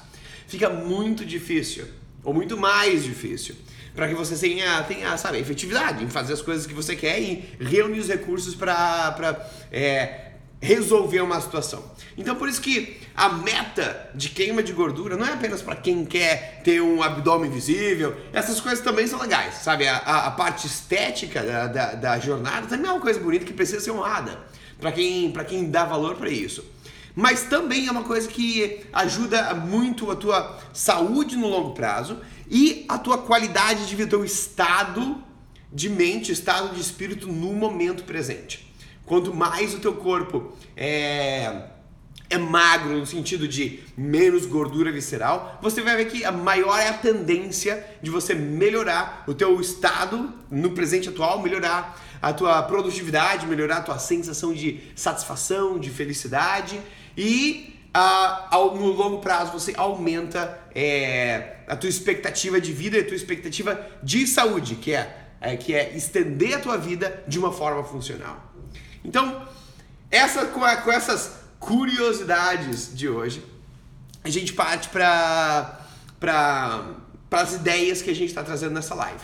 Fica 0.46 0.70
muito 0.70 1.24
difícil, 1.24 1.86
ou 2.24 2.32
muito 2.32 2.56
mais 2.56 3.04
difícil, 3.04 3.54
para 3.94 4.08
que 4.08 4.14
você 4.14 4.36
tenha, 4.36 4.82
tenha, 4.84 5.16
sabe, 5.18 5.38
efetividade 5.38 6.02
em 6.02 6.08
fazer 6.08 6.32
as 6.32 6.40
coisas 6.40 6.66
que 6.66 6.72
você 6.72 6.96
quer 6.96 7.20
e 7.20 7.44
reunir 7.60 7.98
os 7.98 8.08
recursos 8.08 8.54
para 8.54 9.50
é, 9.70 10.27
resolver 10.60 11.20
uma 11.20 11.40
situação. 11.40 11.82
Então 12.16 12.34
por 12.34 12.48
isso 12.48 12.60
que 12.60 13.00
a 13.14 13.28
meta 13.28 14.10
de 14.14 14.28
queima 14.28 14.62
de 14.62 14.72
gordura 14.72 15.16
não 15.16 15.26
é 15.26 15.32
apenas 15.32 15.62
para 15.62 15.76
quem 15.76 16.04
quer 16.04 16.60
ter 16.64 16.80
um 16.80 17.02
abdômen 17.02 17.50
visível, 17.50 18.16
essas 18.32 18.60
coisas 18.60 18.80
também 18.80 19.06
são 19.06 19.20
legais, 19.20 19.54
sabe? 19.54 19.86
A, 19.86 19.98
a, 19.98 20.26
a 20.26 20.30
parte 20.32 20.66
estética 20.66 21.42
da, 21.42 21.66
da, 21.66 21.94
da, 21.94 22.18
jornada 22.18 22.66
também 22.66 22.90
é 22.90 22.92
uma 22.92 23.00
coisa 23.00 23.20
bonita 23.20 23.44
que 23.44 23.52
precisa 23.52 23.80
ser 23.80 23.92
honrada 23.92 24.38
para 24.80 24.92
quem, 24.92 25.32
quem 25.48 25.70
dá 25.70 25.84
valor 25.84 26.16
para 26.16 26.30
isso. 26.30 26.64
Mas 27.14 27.42
também 27.42 27.88
é 27.88 27.90
uma 27.90 28.04
coisa 28.04 28.28
que 28.28 28.80
ajuda 28.92 29.54
muito 29.54 30.10
a 30.10 30.16
tua 30.16 30.58
saúde 30.72 31.36
no 31.36 31.48
longo 31.48 31.72
prazo 31.72 32.18
e 32.48 32.84
a 32.88 32.96
tua 32.96 33.18
qualidade 33.18 33.86
de 33.86 33.96
vida, 33.96 34.16
o 34.16 34.24
estado 34.24 35.22
de 35.72 35.90
mente, 35.90 36.30
estado 36.30 36.74
de 36.74 36.80
espírito 36.80 37.26
no 37.26 37.52
momento 37.52 38.04
presente. 38.04 38.67
Quanto 39.08 39.34
mais 39.34 39.74
o 39.74 39.78
teu 39.78 39.94
corpo 39.94 40.52
é, 40.76 41.62
é 42.30 42.36
magro 42.36 42.98
no 42.98 43.06
sentido 43.06 43.48
de 43.48 43.80
menos 43.96 44.44
gordura 44.44 44.92
visceral, 44.92 45.58
você 45.62 45.80
vai 45.80 45.96
ver 45.96 46.04
que 46.06 46.24
a 46.24 46.30
maior 46.30 46.78
é 46.78 46.88
a 46.88 46.92
tendência 46.92 47.84
de 48.02 48.10
você 48.10 48.34
melhorar 48.34 49.24
o 49.26 49.32
teu 49.32 49.58
estado 49.60 50.32
no 50.50 50.70
presente 50.72 51.08
atual, 51.08 51.42
melhorar 51.42 51.98
a 52.20 52.32
tua 52.32 52.62
produtividade, 52.62 53.46
melhorar 53.46 53.78
a 53.78 53.82
tua 53.82 53.98
sensação 53.98 54.52
de 54.52 54.80
satisfação, 54.94 55.78
de 55.78 55.88
felicidade 55.88 56.78
e 57.16 57.74
ao, 57.94 58.76
no 58.76 58.92
longo 58.92 59.18
prazo 59.18 59.52
você 59.52 59.72
aumenta 59.76 60.58
é, 60.74 61.56
a 61.66 61.74
tua 61.76 61.88
expectativa 61.88 62.60
de 62.60 62.72
vida 62.72 62.98
e 62.98 63.00
a 63.00 63.04
tua 63.04 63.16
expectativa 63.16 63.80
de 64.02 64.26
saúde, 64.26 64.74
que 64.76 64.94
é, 64.94 65.16
é, 65.40 65.56
que 65.56 65.74
é 65.74 65.96
estender 65.96 66.54
a 66.54 66.60
tua 66.60 66.76
vida 66.76 67.24
de 67.26 67.38
uma 67.38 67.52
forma 67.52 67.82
funcional. 67.82 68.47
Então, 69.04 69.46
essa, 70.10 70.46
com, 70.46 70.64
a, 70.64 70.76
com 70.76 70.90
essas 70.90 71.38
curiosidades 71.58 72.96
de 72.96 73.08
hoje, 73.08 73.44
a 74.24 74.30
gente 74.30 74.52
parte 74.52 74.88
para 74.88 75.80
as 77.30 77.54
ideias 77.54 78.02
que 78.02 78.10
a 78.10 78.14
gente 78.14 78.28
está 78.28 78.42
trazendo 78.42 78.74
nessa 78.74 78.94
live. 78.94 79.20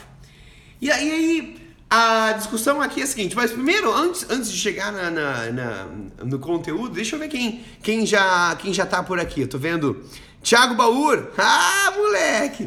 E 0.81 0.91
aí, 0.91 1.11
aí, 1.11 1.65
a 1.89 2.33
discussão 2.33 2.81
aqui 2.81 3.01
é 3.01 3.03
a 3.03 3.07
seguinte, 3.07 3.35
mas 3.35 3.51
primeiro, 3.51 3.93
antes, 3.93 4.25
antes 4.29 4.51
de 4.51 4.57
chegar 4.57 4.91
na, 4.91 5.09
na, 5.09 5.51
na, 5.51 5.87
no 6.23 6.39
conteúdo, 6.39 6.93
deixa 6.93 7.15
eu 7.15 7.19
ver 7.19 7.29
quem, 7.29 7.63
quem, 7.81 8.05
já, 8.05 8.55
quem 8.57 8.73
já 8.73 8.85
tá 8.85 9.01
por 9.01 9.19
aqui. 9.19 9.41
Eu 9.41 9.47
tô 9.47 9.57
vendo 9.57 10.03
Thiago 10.43 10.75
Baur. 10.75 11.31
Ah, 11.37 11.93
moleque! 11.95 12.63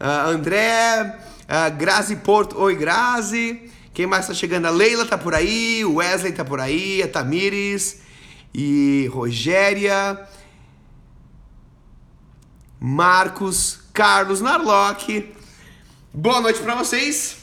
Uh, 0.00 0.30
André, 0.30 1.18
uh, 1.44 1.76
Grazi 1.76 2.16
Porto, 2.16 2.58
oi 2.58 2.74
Grazi. 2.74 3.70
Quem 4.00 4.06
mais 4.06 4.26
tá 4.26 4.32
chegando? 4.32 4.64
A 4.64 4.70
Leila 4.70 5.04
tá 5.04 5.18
por 5.18 5.34
aí, 5.34 5.84
o 5.84 5.96
Wesley 5.96 6.32
tá 6.32 6.42
por 6.42 6.58
aí, 6.58 7.02
a 7.02 7.06
Tamires 7.06 8.00
e 8.54 9.10
Rogéria, 9.12 10.26
Marcos, 12.80 13.78
Carlos 13.92 14.40
Narlock. 14.40 15.34
Boa 16.14 16.40
noite 16.40 16.62
para 16.62 16.76
vocês. 16.76 17.40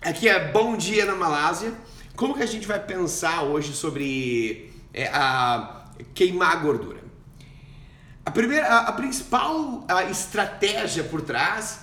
Aqui 0.00 0.26
é 0.30 0.50
Bom 0.50 0.78
Dia 0.78 1.04
na 1.04 1.14
Malásia. 1.14 1.74
Como 2.16 2.32
que 2.34 2.42
a 2.42 2.46
gente 2.46 2.66
vai 2.66 2.82
pensar 2.82 3.42
hoje 3.42 3.74
sobre 3.74 4.72
é, 4.94 5.08
a 5.08 5.84
queimar 6.14 6.52
a 6.52 6.56
gordura? 6.56 7.04
A 8.24 8.30
primeira, 8.30 8.66
a, 8.66 8.78
a 8.88 8.92
principal 8.92 9.84
a 9.86 10.04
estratégia 10.04 11.04
por 11.04 11.20
trás 11.20 11.80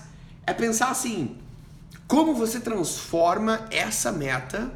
é 0.47 0.51
pensar 0.51 0.89
assim: 0.89 1.42
como 2.07 2.33
você 2.33 2.59
transforma 2.59 3.67
essa 3.71 4.11
meta 4.11 4.71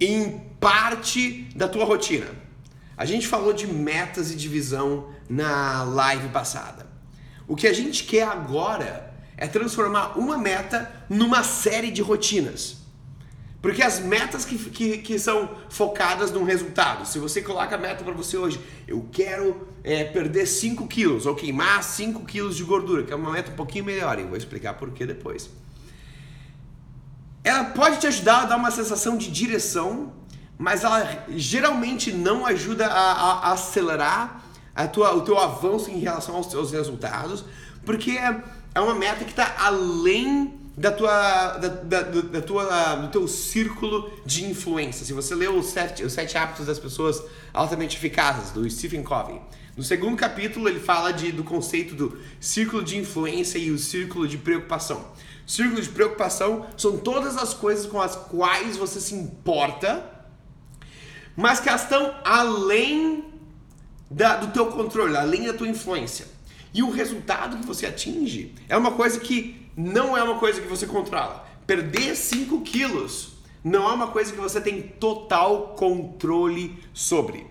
em 0.00 0.38
parte 0.60 1.48
da 1.54 1.68
tua 1.68 1.84
rotina. 1.84 2.26
A 2.96 3.04
gente 3.04 3.26
falou 3.26 3.52
de 3.52 3.66
metas 3.66 4.30
e 4.30 4.36
divisão 4.36 5.08
na 5.28 5.82
live 5.82 6.28
passada. 6.28 6.86
O 7.46 7.56
que 7.56 7.66
a 7.66 7.72
gente 7.72 8.04
quer 8.04 8.26
agora 8.26 9.12
é 9.36 9.46
transformar 9.46 10.18
uma 10.18 10.38
meta 10.38 10.90
numa 11.08 11.42
série 11.42 11.90
de 11.90 12.00
rotinas. 12.00 12.78
Porque 13.60 13.82
as 13.82 13.98
metas 13.98 14.44
que, 14.44 14.58
que, 14.58 14.98
que 14.98 15.18
são 15.18 15.56
focadas 15.70 16.30
num 16.30 16.44
resultado, 16.44 17.06
se 17.06 17.18
você 17.18 17.40
coloca 17.40 17.74
a 17.74 17.78
meta 17.78 18.04
para 18.04 18.12
você 18.12 18.36
hoje, 18.36 18.60
eu 18.86 19.08
quero 19.10 19.66
é, 19.82 20.04
perder 20.04 20.46
5 20.46 20.86
quilos 20.86 21.24
ou 21.24 21.34
queimar 21.34 21.82
5 21.82 22.24
quilos 22.26 22.56
de 22.56 22.62
gordura, 22.62 23.02
que 23.04 23.12
é 23.12 23.16
uma 23.16 23.32
meta 23.32 23.50
um 23.50 23.54
pouquinho 23.54 23.86
melhor, 23.86 24.18
e 24.18 24.24
vou 24.24 24.36
explicar 24.36 24.74
por 24.74 24.90
que 24.90 25.06
depois 25.06 25.48
ela 27.44 27.64
pode 27.64 27.98
te 27.98 28.06
ajudar 28.06 28.42
a 28.42 28.44
dar 28.46 28.56
uma 28.56 28.70
sensação 28.70 29.18
de 29.18 29.30
direção, 29.30 30.14
mas 30.58 30.82
ela 30.82 31.26
geralmente 31.28 32.10
não 32.10 32.46
ajuda 32.46 32.86
a, 32.86 33.12
a, 33.12 33.32
a 33.50 33.52
acelerar 33.52 34.42
a 34.74 34.88
tua, 34.88 35.14
o 35.14 35.20
teu 35.20 35.38
avanço 35.38 35.90
em 35.90 35.98
relação 35.98 36.34
aos 36.34 36.46
teus 36.46 36.72
resultados, 36.72 37.44
porque 37.84 38.12
é, 38.12 38.42
é 38.74 38.80
uma 38.80 38.94
meta 38.94 39.24
que 39.24 39.30
está 39.30 39.54
além 39.58 40.58
da 40.76 40.90
tua, 40.90 41.56
da, 41.58 41.68
da, 41.68 42.02
da, 42.02 42.42
tua, 42.42 42.96
do 42.96 43.08
teu 43.08 43.28
círculo 43.28 44.10
de 44.26 44.44
influência. 44.44 45.06
Se 45.06 45.12
você 45.12 45.34
leu 45.34 45.56
os 45.56 45.66
sete, 45.66 46.02
os 46.02 46.12
sete 46.12 46.36
hábitos 46.36 46.66
das 46.66 46.78
pessoas 46.78 47.22
altamente 47.52 47.96
eficazes, 47.96 48.50
do 48.50 48.68
Stephen 48.68 49.02
Covey, 49.02 49.40
no 49.76 49.82
segundo 49.82 50.16
capítulo 50.16 50.68
ele 50.68 50.80
fala 50.80 51.12
de, 51.12 51.30
do 51.30 51.44
conceito 51.44 51.94
do 51.94 52.18
círculo 52.40 52.82
de 52.82 52.96
influência 52.96 53.58
e 53.58 53.70
o 53.70 53.78
círculo 53.78 54.26
de 54.26 54.36
preocupação. 54.36 55.04
Círculo 55.46 55.80
de 55.80 55.88
preocupação 55.88 56.66
são 56.76 56.96
todas 56.98 57.36
as 57.36 57.54
coisas 57.54 57.86
com 57.86 58.00
as 58.00 58.16
quais 58.16 58.76
você 58.76 59.00
se 59.00 59.14
importa, 59.14 60.10
mas 61.36 61.60
que 61.60 61.68
estão 61.68 62.14
além 62.24 63.24
da, 64.10 64.36
do 64.36 64.52
teu 64.52 64.66
controle, 64.66 65.16
além 65.16 65.44
da 65.44 65.52
tua 65.52 65.68
influência. 65.68 66.26
E 66.72 66.82
o 66.82 66.90
resultado 66.90 67.58
que 67.58 67.66
você 67.66 67.86
atinge 67.86 68.54
é 68.68 68.76
uma 68.76 68.92
coisa 68.92 69.20
que 69.20 69.63
não 69.76 70.16
é 70.16 70.22
uma 70.22 70.38
coisa 70.38 70.60
que 70.60 70.68
você 70.68 70.86
controla. 70.86 71.46
Perder 71.66 72.14
5 72.14 72.60
quilos 72.62 73.34
não 73.62 73.88
é 73.88 73.92
uma 73.94 74.08
coisa 74.08 74.32
que 74.32 74.40
você 74.40 74.60
tem 74.60 74.82
total 74.82 75.74
controle 75.76 76.78
sobre. 76.92 77.46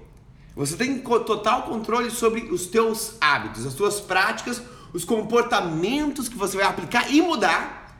Você 0.55 0.77
tem 0.77 0.99
total 0.99 1.63
controle 1.63 2.11
sobre 2.11 2.41
os 2.51 2.67
teus 2.67 3.15
hábitos, 3.19 3.65
as 3.65 3.73
tuas 3.73 3.99
práticas, 3.99 4.61
os 4.93 5.03
comportamentos 5.03 6.29
que 6.29 6.37
você 6.37 6.57
vai 6.57 6.67
aplicar 6.67 7.11
e 7.11 7.21
mudar 7.21 7.97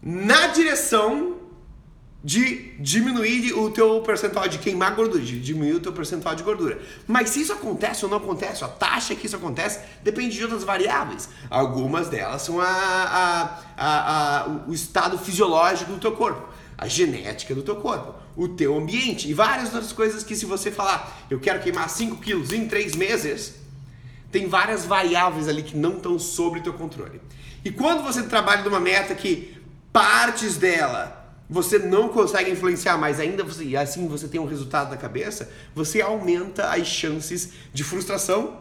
na 0.00 0.48
direção 0.48 1.41
de 2.24 2.72
diminuir 2.78 3.52
o 3.52 3.70
teu 3.70 4.00
percentual 4.00 4.46
de 4.46 4.58
queimar 4.58 4.94
gordura, 4.94 5.22
de 5.22 5.40
diminuir 5.40 5.74
o 5.74 5.80
teu 5.80 5.92
percentual 5.92 6.34
de 6.36 6.42
gordura. 6.44 6.80
Mas 7.06 7.30
se 7.30 7.40
isso 7.40 7.52
acontece 7.52 8.04
ou 8.04 8.10
não 8.10 8.18
acontece, 8.18 8.62
a 8.62 8.68
taxa 8.68 9.14
que 9.14 9.26
isso 9.26 9.34
acontece 9.34 9.80
depende 10.04 10.36
de 10.36 10.42
outras 10.42 10.62
variáveis. 10.62 11.28
Algumas 11.50 12.08
delas 12.08 12.42
são 12.42 12.60
a, 12.60 13.58
a, 13.76 14.42
a, 14.44 14.46
o 14.68 14.72
estado 14.72 15.18
fisiológico 15.18 15.92
do 15.92 15.98
teu 15.98 16.12
corpo, 16.12 16.48
a 16.78 16.86
genética 16.86 17.56
do 17.56 17.62
teu 17.62 17.76
corpo, 17.76 18.14
o 18.36 18.46
teu 18.46 18.78
ambiente 18.78 19.28
e 19.28 19.34
várias 19.34 19.74
outras 19.74 19.92
coisas 19.92 20.22
que 20.22 20.36
se 20.36 20.46
você 20.46 20.70
falar, 20.70 21.26
eu 21.28 21.40
quero 21.40 21.60
queimar 21.60 21.90
5 21.90 22.18
quilos 22.18 22.52
em 22.52 22.68
3 22.68 22.94
meses, 22.94 23.56
tem 24.30 24.46
várias 24.46 24.86
variáveis 24.86 25.48
ali 25.48 25.62
que 25.62 25.76
não 25.76 25.96
estão 25.96 26.18
sob 26.20 26.60
o 26.60 26.62
teu 26.62 26.72
controle. 26.72 27.20
E 27.64 27.70
quando 27.70 28.02
você 28.04 28.22
trabalha 28.22 28.62
numa 28.62 28.80
meta 28.80 29.12
que 29.14 29.60
partes 29.92 30.56
dela 30.56 31.21
você 31.52 31.78
não 31.78 32.08
consegue 32.08 32.50
influenciar, 32.50 32.96
mas 32.96 33.20
ainda 33.20 33.44
você, 33.44 33.76
assim 33.76 34.08
você 34.08 34.26
tem 34.26 34.40
um 34.40 34.46
resultado 34.46 34.90
na 34.90 34.96
cabeça, 34.96 35.52
você 35.74 36.00
aumenta 36.00 36.70
as 36.70 36.86
chances 36.86 37.50
de 37.74 37.84
frustração 37.84 38.56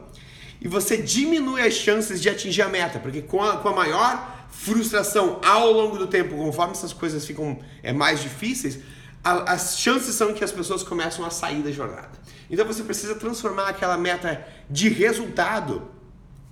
e 0.60 0.68
você 0.68 0.98
diminui 0.98 1.62
as 1.62 1.74
chances 1.74 2.22
de 2.22 2.30
atingir 2.30 2.64
a 2.64 2.68
meta, 2.68 3.00
porque 3.00 3.22
com 3.22 3.42
a, 3.42 3.58
com 3.58 3.70
a 3.70 3.74
maior 3.74 4.46
frustração 4.50 5.40
ao 5.42 5.72
longo 5.72 5.98
do 5.98 6.06
tempo, 6.06 6.36
conforme 6.36 6.74
essas 6.74 6.92
coisas 6.92 7.26
ficam 7.26 7.58
é, 7.82 7.94
mais 7.94 8.22
difíceis, 8.22 8.80
a, 9.24 9.54
as 9.54 9.80
chances 9.80 10.14
são 10.14 10.34
que 10.34 10.44
as 10.44 10.52
pessoas 10.52 10.84
começam 10.84 11.26
a 11.26 11.30
sair 11.30 11.64
da 11.64 11.72
jornada. 11.72 12.12
Então 12.50 12.66
você 12.66 12.84
precisa 12.84 13.16
transformar 13.16 13.70
aquela 13.70 13.98
meta 13.98 14.46
de 14.70 14.90
resultado 14.90 15.90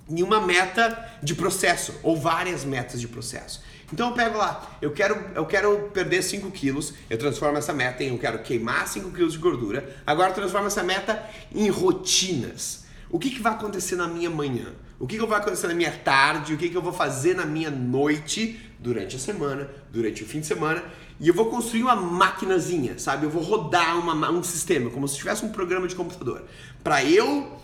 em 0.08 0.22
uma 0.22 0.40
meta 0.40 1.06
de 1.22 1.34
processo 1.34 1.94
ou 2.02 2.16
várias 2.16 2.64
metas 2.64 2.98
de 2.98 3.06
processo. 3.06 3.62
Então 3.92 4.10
eu 4.10 4.14
pego 4.14 4.38
lá, 4.38 4.76
eu 4.80 4.92
quero, 4.92 5.18
eu 5.34 5.44
quero 5.46 5.90
perder 5.92 6.22
5 6.22 6.50
quilos, 6.50 6.94
eu 7.08 7.18
transformo 7.18 7.58
essa 7.58 7.72
meta 7.72 8.04
em 8.04 8.08
eu 8.08 8.18
quero 8.18 8.38
queimar 8.40 8.86
5 8.86 9.10
quilos 9.10 9.32
de 9.32 9.38
gordura, 9.38 9.96
agora 10.06 10.30
eu 10.30 10.34
transformo 10.34 10.68
essa 10.68 10.82
meta 10.82 11.22
em 11.52 11.68
rotinas. 11.68 12.84
O 13.10 13.18
que, 13.18 13.30
que 13.30 13.42
vai 13.42 13.52
acontecer 13.52 13.96
na 13.96 14.06
minha 14.06 14.30
manhã? 14.30 14.72
O 15.00 15.06
que, 15.06 15.18
que 15.18 15.26
vai 15.26 15.40
acontecer 15.40 15.66
na 15.66 15.74
minha 15.74 15.90
tarde? 15.90 16.54
O 16.54 16.56
que, 16.56 16.68
que 16.68 16.76
eu 16.76 16.82
vou 16.82 16.92
fazer 16.92 17.34
na 17.34 17.44
minha 17.44 17.70
noite, 17.70 18.60
durante 18.78 19.16
a 19.16 19.18
semana, 19.18 19.68
durante 19.90 20.22
o 20.22 20.26
fim 20.26 20.40
de 20.40 20.46
semana? 20.46 20.84
E 21.18 21.26
eu 21.26 21.34
vou 21.34 21.46
construir 21.46 21.82
uma 21.82 21.96
maquinazinha, 21.96 22.98
sabe? 22.98 23.26
Eu 23.26 23.30
vou 23.30 23.42
rodar 23.42 23.98
uma, 23.98 24.30
um 24.30 24.42
sistema, 24.42 24.88
como 24.90 25.08
se 25.08 25.16
tivesse 25.16 25.44
um 25.44 25.48
programa 25.48 25.88
de 25.88 25.96
computador. 25.96 26.44
Para 26.84 27.04
eu 27.04 27.58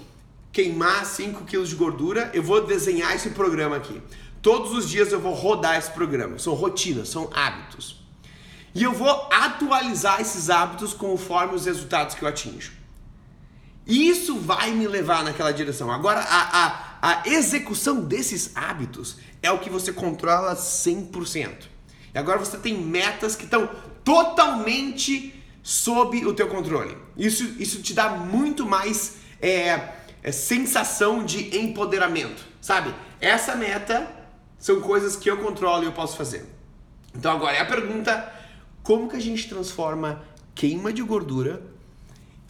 queimar 0.51 1.05
5 1.05 1.45
quilos 1.45 1.69
de 1.69 1.77
gordura, 1.77 2.31
eu 2.35 2.43
vou 2.43 2.67
desenhar 2.67 3.15
esse 3.15 3.31
programa 3.31 3.77
aqui. 3.77 4.01
Todos 4.47 4.71
os 4.71 4.89
dias 4.89 5.11
eu 5.11 5.19
vou 5.19 5.35
rodar 5.35 5.77
esse 5.77 5.91
programa. 5.91 6.39
São 6.39 6.55
rotinas, 6.55 7.09
são 7.09 7.29
hábitos. 7.35 8.01
E 8.73 8.85
eu 8.85 8.93
vou 8.93 9.11
atualizar 9.29 10.21
esses 10.21 10.49
hábitos 10.51 10.95
conforme 10.95 11.57
os 11.57 11.67
resultados 11.67 12.15
que 12.15 12.23
eu 12.23 12.29
atinjo. 12.29 12.71
Isso 13.85 14.39
vai 14.39 14.71
me 14.71 14.87
levar 14.87 15.25
naquela 15.25 15.51
direção. 15.51 15.91
Agora, 15.91 16.21
a, 16.21 16.65
a, 16.65 16.99
a 17.03 17.23
execução 17.29 18.05
desses 18.05 18.53
hábitos 18.55 19.17
é 19.43 19.51
o 19.51 19.59
que 19.59 19.69
você 19.69 19.93
controla 19.93 20.55
100%. 20.55 21.65
E 22.15 22.17
agora 22.17 22.39
você 22.39 22.57
tem 22.57 22.79
metas 22.79 23.35
que 23.35 23.47
estão 23.47 23.69
totalmente 24.05 25.43
sob 25.61 26.25
o 26.25 26.33
teu 26.33 26.47
controle. 26.47 26.97
Isso, 27.17 27.43
isso 27.59 27.83
te 27.83 27.93
dá 27.93 28.11
muito 28.11 28.65
mais 28.65 29.17
é, 29.43 29.89
é, 30.23 30.31
sensação 30.31 31.25
de 31.25 31.59
empoderamento, 31.59 32.47
sabe? 32.61 32.95
Essa 33.21 33.57
meta 33.57 34.15
são 34.67 34.81
coisas 34.81 35.15
que 35.15 35.31
eu 35.31 35.37
controlo 35.37 35.85
e 35.85 35.87
eu 35.87 35.93
posso 35.93 36.17
fazer. 36.17 36.45
Então 37.15 37.31
agora 37.31 37.57
é 37.57 37.61
a 37.61 37.65
pergunta: 37.65 38.33
como 38.83 39.09
que 39.09 39.15
a 39.15 39.21
gente 39.21 39.49
transforma 39.49 40.25
queima 40.57 40.93
de 40.93 41.05
gordura 41.05 41.63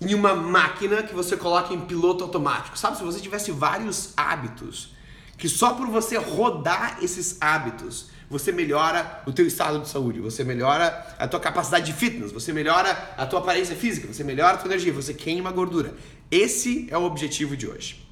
em 0.01 0.15
uma 0.15 0.35
máquina 0.35 1.03
que 1.03 1.15
você 1.15 1.37
coloca 1.37 1.75
em 1.75 1.81
piloto 1.83 2.25
automático? 2.25 2.79
Sabe, 2.79 2.97
se 2.97 3.05
você 3.05 3.21
tivesse 3.21 3.53
vários 3.53 4.15
hábitos, 4.17 4.95
que 5.37 5.47
só 5.47 5.75
por 5.75 5.89
você 5.89 6.17
rodar 6.17 7.01
esses 7.03 7.37
hábitos, 7.39 8.09
você 8.31 8.51
melhora 8.51 9.23
o 9.27 9.33
teu 9.33 9.47
estado 9.47 9.81
de 9.81 9.89
saúde, 9.91 10.19
você 10.19 10.43
melhora 10.43 10.87
a 11.19 11.29
tua 11.29 11.39
capacidade 11.39 11.85
de 11.85 11.93
fitness, 11.93 12.33
você 12.33 12.51
melhora 12.51 13.13
a 13.19 13.27
tua 13.27 13.41
aparência 13.41 13.77
física, 13.77 14.11
você 14.11 14.25
melhora 14.25 14.55
a 14.55 14.57
tua 14.57 14.69
energia, 14.69 14.91
você 14.91 15.13
queima 15.13 15.53
gordura. 15.53 15.95
Esse 16.31 16.89
é 16.91 16.97
o 16.97 17.03
objetivo 17.03 17.55
de 17.59 17.69
hoje. 17.69 18.09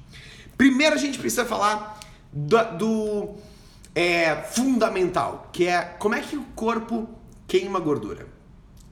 Primeiro 0.55 0.93
a 0.93 0.99
gente 0.99 1.17
precisa 1.17 1.43
falar 1.43 1.99
do, 2.31 2.57
do 2.77 3.35
é, 3.95 4.35
fundamental, 4.35 5.49
que 5.51 5.65
é 5.65 5.81
como 5.97 6.13
é 6.13 6.21
que 6.21 6.35
o 6.35 6.43
corpo 6.55 7.09
queima 7.47 7.79
gordura. 7.79 8.27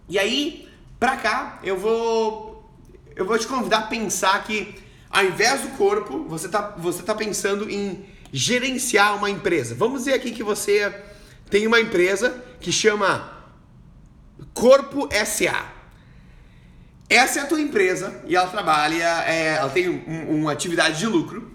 E 0.08 0.18
aí, 0.18 0.70
pra 0.98 1.18
cá, 1.18 1.60
eu 1.62 1.78
vou 1.78 2.54
eu 3.16 3.26
vou 3.26 3.38
te 3.38 3.46
convidar 3.46 3.80
a 3.80 3.88
pensar 3.88 4.44
que 4.44 4.82
ao 5.14 5.24
invés 5.24 5.62
do 5.62 5.68
corpo, 5.78 6.24
você 6.24 6.50
tá, 6.50 6.74
você 6.76 7.04
tá 7.04 7.14
pensando 7.14 7.70
em 7.70 8.04
gerenciar 8.32 9.16
uma 9.16 9.30
empresa. 9.30 9.76
Vamos 9.76 10.00
dizer 10.00 10.16
aqui 10.16 10.32
que 10.32 10.42
você 10.42 10.92
tem 11.52 11.68
uma 11.68 11.80
empresa 11.80 12.44
que 12.60 12.72
chama 12.72 13.32
Corpo 14.56 15.08
SA. 15.24 15.72
Essa 17.08 17.42
é 17.42 17.44
a 17.44 17.46
tua 17.46 17.62
empresa 17.62 18.24
e 18.26 18.36
ela 18.36 18.48
trabalha, 18.48 19.24
é, 19.28 19.58
ela 19.58 19.70
tem 19.70 19.88
um, 19.88 20.40
uma 20.40 20.52
atividade 20.52 20.98
de 20.98 21.06
lucro, 21.06 21.52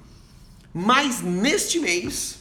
mas 0.72 1.20
neste 1.20 1.80
mês 1.80 2.37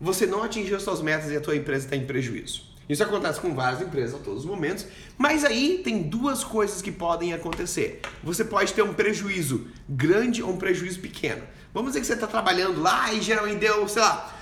você 0.00 0.26
não 0.26 0.42
atingiu 0.42 0.76
as 0.76 0.82
suas 0.82 1.00
metas 1.00 1.30
e 1.30 1.36
a 1.36 1.40
tua 1.40 1.56
empresa 1.56 1.86
está 1.86 1.96
em 1.96 2.06
prejuízo. 2.06 2.62
Isso 2.88 3.02
acontece 3.02 3.40
com 3.40 3.52
várias 3.54 3.82
empresas 3.82 4.14
a 4.14 4.22
todos 4.22 4.44
os 4.44 4.46
momentos, 4.46 4.86
mas 5.18 5.44
aí 5.44 5.80
tem 5.82 6.04
duas 6.04 6.44
coisas 6.44 6.80
que 6.80 6.92
podem 6.92 7.32
acontecer. 7.32 8.00
Você 8.22 8.44
pode 8.44 8.72
ter 8.72 8.82
um 8.82 8.94
prejuízo 8.94 9.66
grande 9.88 10.40
ou 10.42 10.50
um 10.50 10.56
prejuízo 10.56 11.00
pequeno. 11.00 11.42
Vamos 11.74 11.90
dizer 11.90 12.00
que 12.00 12.06
você 12.06 12.14
está 12.14 12.28
trabalhando 12.28 12.80
lá 12.80 13.12
e 13.12 13.20
geralmente 13.20 13.58
deu, 13.58 13.88
sei 13.88 14.02
lá, 14.02 14.32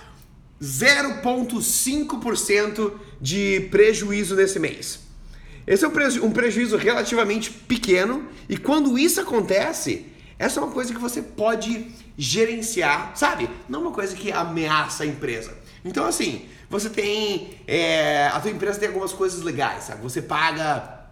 0,5% 0.62 2.92
de 3.20 3.66
prejuízo 3.70 4.36
nesse 4.36 4.58
mês. 4.58 5.00
Esse 5.66 5.82
é 5.84 5.88
um, 5.88 5.90
preju 5.90 6.24
um 6.24 6.30
prejuízo 6.30 6.76
relativamente 6.76 7.50
pequeno 7.50 8.28
e 8.48 8.56
quando 8.58 8.98
isso 8.98 9.20
acontece, 9.20 10.06
essa 10.38 10.60
é 10.60 10.62
uma 10.62 10.72
coisa 10.72 10.92
que 10.92 11.00
você 11.00 11.22
pode 11.22 11.90
gerenciar, 12.16 13.12
sabe? 13.14 13.48
Não 13.68 13.82
uma 13.82 13.92
coisa 13.92 14.14
que 14.14 14.32
ameaça 14.32 15.04
a 15.04 15.06
empresa. 15.06 15.56
Então, 15.84 16.06
assim, 16.06 16.46
você 16.68 16.88
tem. 16.88 17.58
É, 17.66 18.26
a 18.28 18.40
tua 18.40 18.50
empresa 18.50 18.78
tem 18.78 18.88
algumas 18.88 19.12
coisas 19.12 19.42
legais, 19.42 19.84
sabe? 19.84 20.02
Você 20.02 20.22
paga 20.22 21.03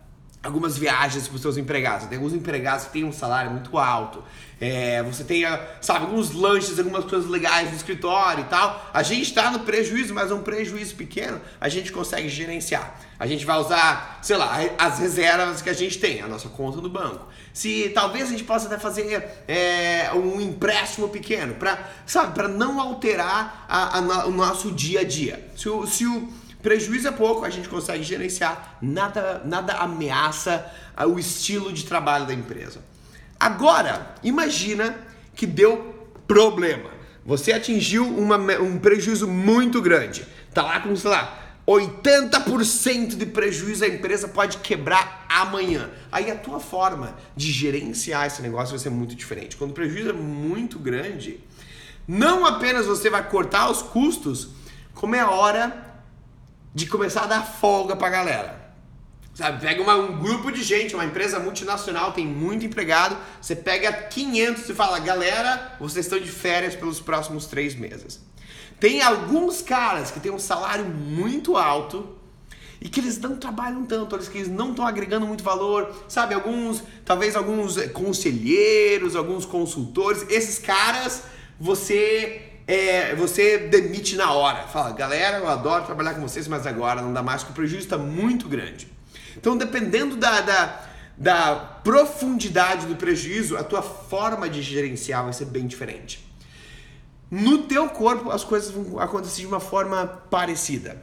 algumas 0.42 0.76
viagens 0.76 1.28
para 1.28 1.36
os 1.36 1.42
seus 1.42 1.56
empregados. 1.56 2.06
Tem 2.06 2.18
alguns 2.18 2.34
empregados 2.34 2.86
que 2.86 2.92
têm 2.92 3.04
um 3.04 3.12
salário 3.12 3.50
muito 3.50 3.78
alto. 3.78 4.22
É, 4.60 5.02
você 5.02 5.24
tem, 5.24 5.44
sabe, 5.80 6.04
alguns 6.04 6.32
lanches, 6.32 6.78
algumas 6.78 7.04
coisas 7.04 7.28
legais 7.28 7.70
no 7.70 7.76
escritório 7.76 8.42
e 8.42 8.48
tal. 8.48 8.90
A 8.92 9.02
gente 9.02 9.22
está 9.22 9.50
no 9.50 9.60
prejuízo, 9.60 10.14
mas 10.14 10.30
é 10.30 10.34
um 10.34 10.42
prejuízo 10.42 10.94
pequeno 10.94 11.40
a 11.60 11.68
gente 11.68 11.92
consegue 11.92 12.28
gerenciar. 12.28 12.98
A 13.18 13.26
gente 13.26 13.44
vai 13.44 13.56
usar, 13.58 14.18
sei 14.22 14.36
lá, 14.36 14.58
as 14.78 14.98
reservas 14.98 15.62
que 15.62 15.70
a 15.70 15.72
gente 15.72 15.98
tem, 15.98 16.20
a 16.20 16.28
nossa 16.28 16.48
conta 16.48 16.80
no 16.80 16.88
banco. 16.88 17.26
Se 17.52 17.90
talvez 17.94 18.24
a 18.24 18.30
gente 18.30 18.44
possa 18.44 18.66
até 18.66 18.78
fazer 18.78 19.44
é, 19.46 20.10
um 20.12 20.40
empréstimo 20.40 21.08
pequeno, 21.08 21.54
para 21.54 21.88
sabe, 22.04 22.34
para 22.34 22.48
não 22.48 22.80
alterar 22.80 23.64
a, 23.68 23.98
a, 23.98 24.26
o 24.26 24.32
nosso 24.32 24.72
dia 24.72 25.00
a 25.00 25.04
dia. 25.04 25.44
Se 25.56 25.68
se 25.86 26.06
o 26.06 26.41
prejuízo 26.62 27.08
é 27.08 27.10
pouco, 27.10 27.44
a 27.44 27.50
gente 27.50 27.68
consegue 27.68 28.02
gerenciar, 28.02 28.78
nada, 28.80 29.42
nada 29.44 29.74
ameaça 29.74 30.70
o 31.06 31.18
estilo 31.18 31.72
de 31.72 31.84
trabalho 31.84 32.26
da 32.26 32.32
empresa. 32.32 32.80
Agora, 33.38 34.14
imagina 34.22 34.96
que 35.34 35.46
deu 35.46 36.08
problema. 36.26 36.90
Você 37.24 37.52
atingiu 37.52 38.06
uma, 38.06 38.36
um 38.60 38.78
prejuízo 38.78 39.26
muito 39.26 39.80
grande. 39.82 40.26
Tá 40.54 40.62
lá 40.62 40.80
com, 40.80 40.94
sei 40.94 41.10
lá, 41.10 41.42
80% 41.66 43.16
de 43.16 43.26
prejuízo, 43.26 43.84
a 43.84 43.88
empresa 43.88 44.28
pode 44.28 44.58
quebrar 44.58 45.26
amanhã. 45.28 45.90
Aí 46.10 46.30
a 46.30 46.36
tua 46.36 46.58
forma 46.58 47.16
de 47.36 47.50
gerenciar 47.50 48.26
esse 48.26 48.42
negócio 48.42 48.70
vai 48.70 48.78
ser 48.78 48.90
muito 48.90 49.14
diferente. 49.14 49.56
Quando 49.56 49.70
o 49.70 49.74
prejuízo 49.74 50.10
é 50.10 50.12
muito 50.12 50.78
grande, 50.78 51.40
não 52.06 52.44
apenas 52.44 52.86
você 52.86 53.08
vai 53.08 53.28
cortar 53.28 53.70
os 53.70 53.80
custos, 53.80 54.48
como 54.94 55.14
é 55.14 55.24
hora 55.24 55.91
de 56.74 56.86
começar 56.86 57.22
a 57.22 57.26
dar 57.26 57.42
folga 57.42 57.96
pra 57.96 58.08
galera. 58.08 58.62
Sabe, 59.34 59.62
pega 59.62 59.82
uma, 59.82 59.96
um 59.96 60.18
grupo 60.18 60.52
de 60.52 60.62
gente, 60.62 60.94
uma 60.94 61.06
empresa 61.06 61.38
multinacional, 61.38 62.12
tem 62.12 62.26
muito 62.26 62.66
empregado, 62.66 63.16
você 63.40 63.56
pega 63.56 63.90
500 63.90 64.68
e 64.68 64.74
fala, 64.74 64.98
galera, 64.98 65.74
vocês 65.80 66.04
estão 66.04 66.20
de 66.20 66.30
férias 66.30 66.74
pelos 66.74 67.00
próximos 67.00 67.46
três 67.46 67.74
meses. 67.74 68.20
Tem 68.78 69.00
alguns 69.00 69.62
caras 69.62 70.10
que 70.10 70.20
têm 70.20 70.30
um 70.30 70.38
salário 70.38 70.84
muito 70.84 71.56
alto 71.56 72.18
e 72.78 72.90
que 72.90 73.00
eles 73.00 73.18
não 73.18 73.36
trabalham 73.36 73.86
tanto, 73.86 74.16
eles 74.16 74.28
que 74.28 74.36
eles 74.36 74.50
não 74.50 74.70
estão 74.70 74.86
agregando 74.86 75.26
muito 75.26 75.42
valor, 75.42 75.94
sabe? 76.08 76.34
Alguns, 76.34 76.82
talvez 77.04 77.34
alguns 77.34 77.76
conselheiros, 77.92 79.16
alguns 79.16 79.46
consultores, 79.46 80.26
esses 80.28 80.58
caras 80.58 81.22
você 81.58 82.51
é, 82.72 83.14
você 83.14 83.58
demite 83.58 84.16
na 84.16 84.32
hora. 84.32 84.66
Fala, 84.66 84.92
galera, 84.92 85.36
eu 85.36 85.46
adoro 85.46 85.84
trabalhar 85.84 86.14
com 86.14 86.22
vocês, 86.22 86.48
mas 86.48 86.66
agora 86.66 87.02
não 87.02 87.12
dá 87.12 87.22
mais, 87.22 87.42
porque 87.42 87.52
o 87.52 87.54
prejuízo 87.54 87.84
está 87.84 87.98
muito 87.98 88.48
grande. 88.48 88.90
Então, 89.36 89.58
dependendo 89.58 90.16
da, 90.16 90.40
da, 90.40 90.80
da 91.18 91.54
profundidade 91.84 92.86
do 92.86 92.96
prejuízo, 92.96 93.58
a 93.58 93.62
tua 93.62 93.82
forma 93.82 94.48
de 94.48 94.62
gerenciar 94.62 95.22
vai 95.22 95.34
ser 95.34 95.44
bem 95.44 95.66
diferente. 95.66 96.26
No 97.30 97.64
teu 97.64 97.90
corpo, 97.90 98.30
as 98.30 98.42
coisas 98.42 98.70
vão 98.70 98.98
acontecer 98.98 99.42
de 99.42 99.46
uma 99.46 99.60
forma 99.60 100.06
parecida. 100.30 100.96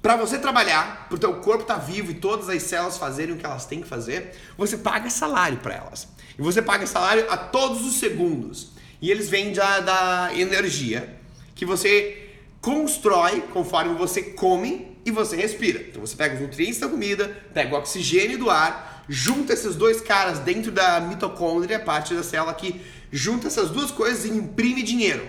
Para 0.00 0.14
você 0.14 0.38
trabalhar, 0.38 1.08
para 1.08 1.16
o 1.16 1.18
teu 1.18 1.34
corpo 1.40 1.62
estar 1.62 1.74
tá 1.74 1.80
vivo 1.80 2.12
e 2.12 2.14
todas 2.14 2.48
as 2.48 2.62
células 2.62 2.98
fazerem 2.98 3.34
o 3.34 3.38
que 3.38 3.44
elas 3.44 3.66
têm 3.66 3.80
que 3.80 3.88
fazer, 3.88 4.36
você 4.56 4.78
paga 4.78 5.10
salário 5.10 5.58
para 5.58 5.74
elas. 5.74 6.06
E 6.38 6.42
você 6.42 6.62
paga 6.62 6.86
salário 6.86 7.26
a 7.32 7.36
todos 7.36 7.84
os 7.84 7.94
segundos. 7.94 8.73
E 9.00 9.10
eles 9.10 9.28
vêm 9.28 9.52
da, 9.52 9.80
da 9.80 10.30
energia 10.34 11.16
que 11.54 11.64
você 11.64 12.30
constrói 12.60 13.42
conforme 13.52 13.94
você 13.94 14.22
come 14.22 14.96
e 15.04 15.10
você 15.10 15.36
respira. 15.36 15.80
Então 15.80 16.00
você 16.00 16.16
pega 16.16 16.34
os 16.34 16.40
nutrientes 16.40 16.80
da 16.80 16.88
comida, 16.88 17.28
pega 17.52 17.74
o 17.74 17.78
oxigênio 17.78 18.38
do 18.38 18.50
ar, 18.50 19.04
junta 19.08 19.52
esses 19.52 19.76
dois 19.76 20.00
caras 20.00 20.38
dentro 20.38 20.72
da 20.72 21.00
mitocôndria, 21.00 21.78
parte 21.78 22.14
da 22.14 22.22
célula 22.22 22.54
que 22.54 22.80
junta 23.12 23.48
essas 23.48 23.70
duas 23.70 23.90
coisas 23.90 24.24
e 24.24 24.30
imprime 24.30 24.82
dinheiro. 24.82 25.26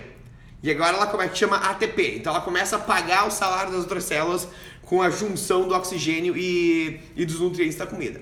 E 0.63 0.71
agora 0.71 0.97
ela 0.97 1.23
é 1.23 1.27
que 1.27 1.37
chama 1.37 1.57
ATP. 1.57 2.15
Então 2.17 2.33
ela 2.33 2.41
começa 2.41 2.77
a 2.77 2.79
pagar 2.79 3.27
o 3.27 3.31
salário 3.31 3.71
das 3.71 3.81
outras 3.81 4.05
células 4.05 4.47
com 4.81 5.01
a 5.01 5.09
junção 5.09 5.67
do 5.67 5.75
oxigênio 5.75 6.35
e, 6.37 6.99
e 7.15 7.25
dos 7.25 7.39
nutrientes 7.39 7.77
da 7.77 7.85
comida. 7.85 8.21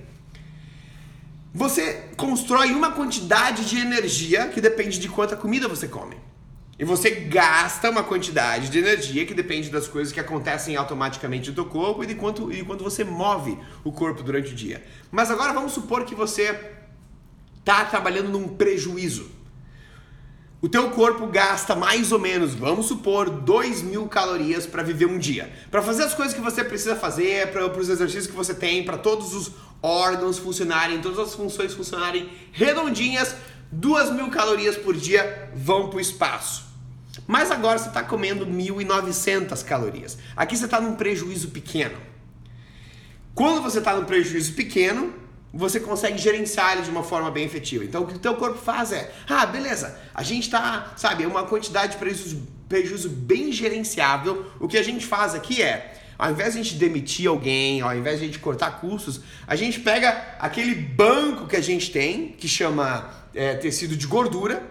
Você 1.54 2.10
constrói 2.18 2.72
uma 2.72 2.94
quantidade 2.94 3.66
de 3.66 3.78
energia 3.78 4.48
que 4.48 4.60
depende 4.60 4.98
de 4.98 5.08
quanta 5.08 5.36
comida 5.36 5.68
você 5.68 5.88
come. 5.88 6.18
E 6.80 6.84
você 6.84 7.12
gasta 7.12 7.92
uma 7.92 8.02
quantidade 8.02 8.70
de 8.70 8.80
energia 8.80 9.24
que 9.24 9.36
depende 9.36 9.70
das 9.70 9.88
coisas 9.88 10.12
que 10.12 10.20
acontecem 10.20 10.76
automaticamente 10.76 11.50
no 11.50 11.56
teu 11.56 11.66
corpo 11.66 12.04
e 12.04 12.08
de 12.08 12.16
quanto, 12.16 12.52
e 12.52 12.56
de 12.56 12.64
quanto 12.64 12.84
você 12.84 13.04
move 13.04 13.56
o 13.84 13.92
corpo 13.92 14.24
durante 14.24 14.52
o 14.52 14.56
dia. 14.56 14.84
Mas 15.12 15.30
agora 15.30 15.54
vamos 15.54 15.74
supor 15.74 16.06
que 16.06 16.16
você 16.16 16.60
está 17.60 17.86
trabalhando 17.86 18.30
num 18.30 18.48
prejuízo. 18.48 19.30
O 20.60 20.68
teu 20.68 20.90
corpo 20.90 21.28
gasta 21.28 21.76
mais 21.76 22.12
ou 22.12 22.18
menos, 22.18 22.56
vamos 22.56 22.88
supor, 22.88 23.30
2 23.30 23.84
mil 23.84 24.08
calorias 24.08 24.66
para 24.66 24.82
viver 24.82 25.06
um 25.06 25.20
dia. 25.20 25.54
Para 25.70 25.82
fazer 25.82 26.04
as 26.04 26.16
coisas 26.16 26.34
que 26.34 26.42
você 26.42 26.64
precisa 26.64 26.96
fazer, 26.96 27.52
para 27.52 27.68
os 27.68 27.90
exercícios 27.90 28.28
que 28.28 28.34
você 28.34 28.54
tem, 28.56 28.84
para 28.84 28.98
todos 28.98 29.36
os 29.36 29.52
órgãos 29.84 30.40
funcionarem, 30.40 31.02
todas 31.02 31.20
as 31.20 31.36
funções 31.36 31.74
funcionarem 31.74 32.32
redondinhas, 32.54 33.36
2 33.70 34.12
mil 34.12 34.30
calorias 34.30 34.78
por 34.78 34.96
dia 34.96 35.52
vão 35.54 35.90
para 35.90 35.98
o 35.98 36.02
espaço. 36.02 36.64
Mas 37.28 37.52
agora 37.52 37.78
você 37.78 37.90
está 37.90 38.02
comendo 38.02 38.48
1.900 38.48 39.64
calorias. 39.64 40.18
Aqui 40.36 40.58
você 40.58 40.66
está 40.66 40.80
num 40.80 40.96
prejuízo 40.96 41.50
pequeno. 41.50 41.98
Quando 43.36 43.62
você 43.62 43.80
está 43.80 43.96
num 43.96 44.06
prejuízo 44.06 44.54
pequeno, 44.54 45.14
você 45.54 45.80
consegue 45.80 46.18
gerenciar 46.18 46.74
ele 46.74 46.84
de 46.84 46.90
uma 46.90 47.04
forma 47.04 47.30
bem 47.30 47.46
efetiva. 47.46 47.84
Então 47.84 48.04
o 48.04 48.08
que 48.08 48.16
o 48.16 48.20
teu 48.20 48.36
corpo 48.36 48.58
faz 48.58 48.92
é, 48.92 49.14
ah, 49.28 49.46
beleza, 49.46 50.00
a 50.14 50.24
gente 50.24 50.44
está, 50.44 50.94
sabe, 50.96 51.24
é 51.24 51.28
uma 51.28 51.44
quantidade 51.46 51.94
de 51.94 51.98
prejuízo, 52.00 52.48
prejuízo 52.68 53.10
bem 53.10 53.52
gerenciável. 53.52 54.52
O 54.60 54.68
que 54.68 54.78
a 54.78 54.84
gente 54.84 55.06
faz 55.06 55.36
aqui 55.36 55.62
é, 55.62 56.03
ao 56.24 56.32
invés 56.32 56.54
de 56.54 56.60
a 56.62 56.64
gente 56.64 56.76
demitir 56.76 57.28
alguém, 57.28 57.82
ao 57.82 57.94
invés 57.94 58.18
de 58.18 58.24
a 58.24 58.28
gente 58.28 58.40
cortar 58.40 58.80
custos, 58.80 59.20
a 59.46 59.58
gente 59.58 59.82
pega 59.82 60.38
aquele 60.40 60.74
banco 60.74 61.46
que 61.48 61.58
a 61.58 61.62
gente 61.62 61.92
tem, 61.92 62.30
que 62.30 62.48
chama 62.48 63.10
é, 63.36 63.56
tecido 63.56 63.94
de 63.94 64.08
gordura. 64.08 64.64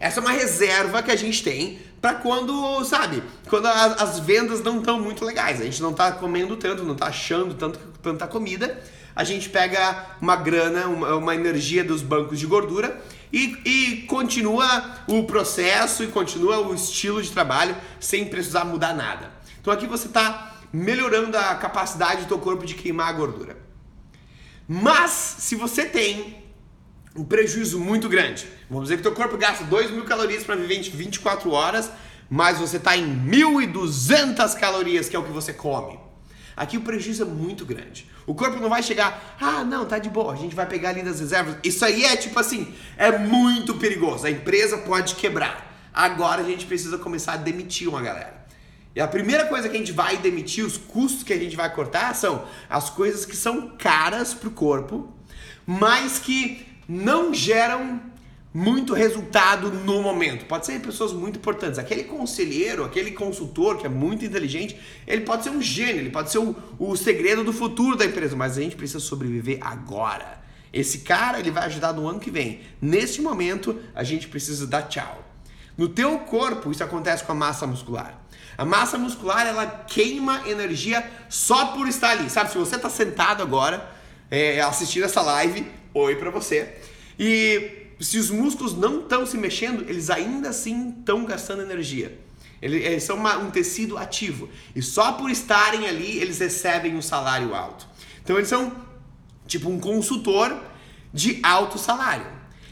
Essa 0.00 0.18
é 0.18 0.20
uma 0.20 0.32
reserva 0.32 1.04
que 1.04 1.10
a 1.12 1.14
gente 1.14 1.44
tem 1.44 1.78
para 2.00 2.14
quando, 2.14 2.84
sabe, 2.84 3.22
quando 3.48 3.66
as, 3.66 4.02
as 4.02 4.18
vendas 4.18 4.60
não 4.60 4.80
estão 4.80 4.98
muito 5.00 5.24
legais. 5.24 5.60
A 5.60 5.64
gente 5.64 5.80
não 5.80 5.92
está 5.92 6.10
comendo 6.10 6.56
tanto, 6.56 6.82
não 6.82 6.94
está 6.94 7.06
achando 7.06 7.54
tanto, 7.54 7.78
tanta 8.02 8.26
comida. 8.26 8.76
A 9.14 9.22
gente 9.22 9.48
pega 9.50 10.16
uma 10.20 10.34
grana, 10.34 10.88
uma, 10.88 11.14
uma 11.14 11.34
energia 11.36 11.84
dos 11.84 12.02
bancos 12.02 12.40
de 12.40 12.46
gordura 12.46 13.00
e, 13.32 13.56
e, 13.64 13.96
continua 14.08 14.96
o 15.06 15.22
processo 15.22 16.02
e 16.02 16.08
continua 16.08 16.58
o 16.58 16.74
estilo 16.74 17.22
de 17.22 17.30
trabalho 17.30 17.76
sem 18.00 18.24
precisar 18.24 18.64
mudar 18.64 18.92
nada. 18.94 19.38
Então 19.60 19.72
aqui 19.72 19.86
você 19.86 20.06
está 20.06 20.54
melhorando 20.72 21.36
a 21.36 21.54
capacidade 21.54 22.22
do 22.22 22.28
teu 22.28 22.38
corpo 22.38 22.64
de 22.64 22.74
queimar 22.74 23.08
a 23.08 23.12
gordura. 23.12 23.56
Mas 24.66 25.10
se 25.10 25.56
você 25.56 25.84
tem 25.84 26.44
um 27.14 27.24
prejuízo 27.24 27.78
muito 27.80 28.08
grande, 28.08 28.46
vamos 28.68 28.84
dizer 28.84 28.96
que 28.96 29.02
teu 29.02 29.12
corpo 29.12 29.36
gasta 29.36 29.64
2 29.64 29.90
mil 29.90 30.04
calorias 30.04 30.44
para 30.44 30.54
viver 30.54 30.80
24 30.80 31.50
horas, 31.50 31.90
mas 32.28 32.58
você 32.58 32.76
está 32.76 32.96
em 32.96 33.04
1.200 33.28 34.56
calorias, 34.58 35.08
que 35.08 35.16
é 35.16 35.18
o 35.18 35.24
que 35.24 35.32
você 35.32 35.52
come. 35.52 35.98
Aqui 36.56 36.76
o 36.76 36.82
prejuízo 36.82 37.22
é 37.22 37.26
muito 37.26 37.66
grande. 37.66 38.08
O 38.26 38.34
corpo 38.34 38.60
não 38.60 38.68
vai 38.68 38.82
chegar, 38.82 39.36
ah, 39.40 39.64
não, 39.64 39.86
tá 39.86 39.98
de 39.98 40.08
boa, 40.08 40.32
a 40.32 40.36
gente 40.36 40.54
vai 40.54 40.66
pegar 40.66 40.90
ali 40.90 41.02
das 41.02 41.18
reservas. 41.18 41.56
Isso 41.64 41.84
aí 41.84 42.04
é 42.04 42.16
tipo 42.16 42.38
assim, 42.38 42.72
é 42.96 43.18
muito 43.18 43.74
perigoso. 43.74 44.26
A 44.26 44.30
empresa 44.30 44.78
pode 44.78 45.16
quebrar. 45.16 45.90
Agora 45.92 46.42
a 46.42 46.44
gente 46.44 46.66
precisa 46.66 46.96
começar 46.96 47.32
a 47.32 47.36
demitir 47.36 47.88
uma 47.88 48.00
galera. 48.00 48.39
E 48.94 49.00
a 49.00 49.06
primeira 49.06 49.46
coisa 49.46 49.68
que 49.68 49.76
a 49.76 49.78
gente 49.78 49.92
vai 49.92 50.16
demitir, 50.16 50.64
os 50.64 50.76
custos 50.76 51.22
que 51.22 51.32
a 51.32 51.38
gente 51.38 51.56
vai 51.56 51.72
cortar, 51.72 52.14
são 52.14 52.44
as 52.68 52.90
coisas 52.90 53.24
que 53.24 53.36
são 53.36 53.68
caras 53.78 54.34
para 54.34 54.48
o 54.48 54.52
corpo, 54.52 55.08
mas 55.64 56.18
que 56.18 56.66
não 56.88 57.32
geram 57.32 58.00
muito 58.52 58.92
resultado 58.94 59.70
no 59.70 60.02
momento. 60.02 60.44
Pode 60.46 60.66
ser 60.66 60.80
pessoas 60.80 61.12
muito 61.12 61.38
importantes. 61.38 61.78
Aquele 61.78 62.02
conselheiro, 62.04 62.84
aquele 62.84 63.12
consultor 63.12 63.78
que 63.78 63.86
é 63.86 63.88
muito 63.88 64.24
inteligente, 64.24 64.76
ele 65.06 65.20
pode 65.20 65.44
ser 65.44 65.50
um 65.50 65.62
gênio, 65.62 66.00
ele 66.00 66.10
pode 66.10 66.32
ser 66.32 66.38
o, 66.38 66.56
o 66.78 66.96
segredo 66.96 67.44
do 67.44 67.52
futuro 67.52 67.96
da 67.96 68.04
empresa, 68.04 68.34
mas 68.34 68.58
a 68.58 68.60
gente 68.60 68.74
precisa 68.74 68.98
sobreviver 68.98 69.58
agora. 69.60 70.40
Esse 70.72 70.98
cara, 70.98 71.38
ele 71.38 71.50
vai 71.50 71.64
ajudar 71.66 71.92
no 71.92 72.08
ano 72.08 72.18
que 72.18 72.30
vem. 72.30 72.60
Nesse 72.80 73.20
momento, 73.22 73.78
a 73.94 74.02
gente 74.02 74.28
precisa 74.28 74.66
dar 74.66 74.82
tchau. 74.82 75.24
No 75.76 75.88
teu 75.88 76.18
corpo, 76.20 76.70
isso 76.70 76.82
acontece 76.82 77.24
com 77.24 77.32
a 77.32 77.34
massa 77.34 77.66
muscular. 77.66 78.20
A 78.60 78.64
massa 78.66 78.98
muscular, 78.98 79.46
ela 79.46 79.66
queima 79.66 80.46
energia 80.46 81.10
só 81.30 81.68
por 81.68 81.88
estar 81.88 82.10
ali. 82.10 82.28
Sabe, 82.28 82.52
se 82.52 82.58
você 82.58 82.76
está 82.76 82.90
sentado 82.90 83.42
agora, 83.42 83.90
é, 84.30 84.60
assistindo 84.60 85.04
essa 85.04 85.22
live, 85.22 85.66
oi 85.94 86.16
para 86.16 86.28
você. 86.28 86.76
E 87.18 87.88
se 87.98 88.18
os 88.18 88.28
músculos 88.28 88.76
não 88.76 89.00
estão 89.00 89.24
se 89.24 89.38
mexendo, 89.38 89.88
eles 89.88 90.10
ainda 90.10 90.50
assim 90.50 90.90
estão 90.90 91.24
gastando 91.24 91.62
energia. 91.62 92.20
Eles 92.60 93.02
são 93.02 93.16
uma, 93.16 93.38
um 93.38 93.50
tecido 93.50 93.96
ativo. 93.96 94.50
E 94.76 94.82
só 94.82 95.12
por 95.12 95.30
estarem 95.30 95.88
ali, 95.88 96.18
eles 96.18 96.38
recebem 96.38 96.94
um 96.94 97.00
salário 97.00 97.54
alto. 97.54 97.88
Então 98.22 98.36
eles 98.36 98.50
são 98.50 98.70
tipo 99.46 99.70
um 99.70 99.80
consultor 99.80 100.54
de 101.14 101.40
alto 101.42 101.78
salário. 101.78 102.26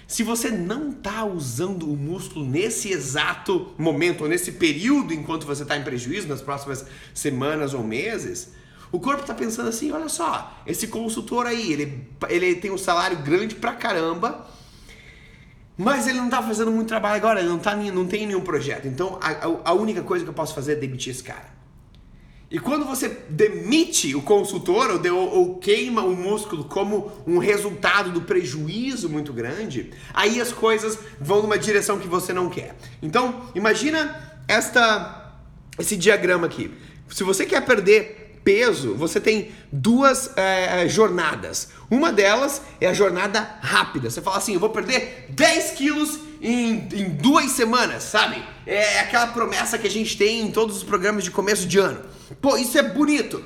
Se 0.08 0.24
você 0.24 0.50
não 0.50 0.90
está 0.90 1.24
usando 1.24 1.88
o 1.88 1.96
músculo 1.96 2.44
nesse 2.44 2.90
exato 2.90 3.72
momento, 3.78 4.22
ou 4.22 4.28
nesse 4.28 4.52
período 4.52 5.14
enquanto 5.14 5.46
você 5.46 5.62
está 5.62 5.76
em 5.76 5.84
prejuízo, 5.84 6.26
nas 6.26 6.42
próximas 6.42 6.84
semanas 7.14 7.74
ou 7.74 7.84
meses, 7.84 8.54
o 8.90 8.98
corpo 8.98 9.20
está 9.20 9.34
pensando 9.34 9.68
assim: 9.68 9.92
olha 9.92 10.08
só, 10.08 10.60
esse 10.66 10.88
consultor 10.88 11.46
aí, 11.46 11.72
ele, 11.72 12.08
ele 12.28 12.56
tem 12.56 12.72
um 12.72 12.78
salário 12.78 13.18
grande 13.18 13.54
pra 13.54 13.74
caramba 13.74 14.48
mas 15.80 16.08
ele 16.08 16.18
não 16.18 16.24
está 16.24 16.42
fazendo 16.42 16.72
muito 16.72 16.88
trabalho 16.88 17.14
agora, 17.14 17.38
ele 17.38 17.48
não, 17.48 17.60
tá, 17.60 17.76
não 17.76 18.04
tem 18.04 18.26
nenhum 18.26 18.40
projeto. 18.40 18.88
Então 18.88 19.16
a, 19.22 19.70
a 19.70 19.72
única 19.72 20.02
coisa 20.02 20.24
que 20.24 20.28
eu 20.28 20.34
posso 20.34 20.52
fazer 20.52 20.72
é 20.72 20.74
demitir 20.74 21.12
esse 21.12 21.22
cara. 21.22 21.57
E 22.50 22.58
quando 22.58 22.86
você 22.86 23.08
demite 23.28 24.14
o 24.14 24.22
consultor 24.22 24.90
ou, 24.90 24.98
de, 24.98 25.10
ou, 25.10 25.28
ou, 25.28 25.58
queima 25.58 26.02
o 26.02 26.16
músculo 26.16 26.64
como 26.64 27.12
um 27.26 27.38
resultado 27.38 28.10
do 28.10 28.22
prejuízo 28.22 29.08
muito 29.08 29.34
grande, 29.34 29.90
aí 30.14 30.40
as 30.40 30.50
coisas 30.50 30.98
vão 31.20 31.42
numa 31.42 31.58
direção 31.58 31.98
que 31.98 32.08
você 32.08 32.32
não 32.32 32.48
quer. 32.48 32.74
Então, 33.02 33.42
imagina 33.54 34.40
esta, 34.48 35.34
esse 35.78 35.94
diagrama 35.94 36.46
aqui. 36.46 36.70
Se 37.10 37.22
você 37.22 37.44
quer 37.44 37.64
perder 37.66 38.17
peso, 38.44 38.94
você 38.94 39.20
tem 39.20 39.50
duas 39.72 40.30
é, 40.36 40.88
jornadas. 40.88 41.68
Uma 41.90 42.12
delas 42.12 42.62
é 42.80 42.86
a 42.86 42.92
jornada 42.92 43.40
rápida. 43.60 44.10
Você 44.10 44.20
fala 44.20 44.36
assim: 44.36 44.54
eu 44.54 44.60
vou 44.60 44.70
perder 44.70 45.26
10 45.30 45.70
quilos 45.72 46.18
em, 46.40 46.88
em 46.92 47.08
duas 47.10 47.52
semanas, 47.52 48.04
sabe? 48.04 48.42
É 48.66 49.00
aquela 49.00 49.28
promessa 49.28 49.78
que 49.78 49.86
a 49.86 49.90
gente 49.90 50.16
tem 50.16 50.40
em 50.40 50.50
todos 50.50 50.76
os 50.76 50.84
programas 50.84 51.24
de 51.24 51.30
começo 51.30 51.66
de 51.66 51.78
ano. 51.78 52.00
Pô, 52.40 52.56
isso 52.56 52.76
é 52.78 52.82
bonito. 52.82 53.42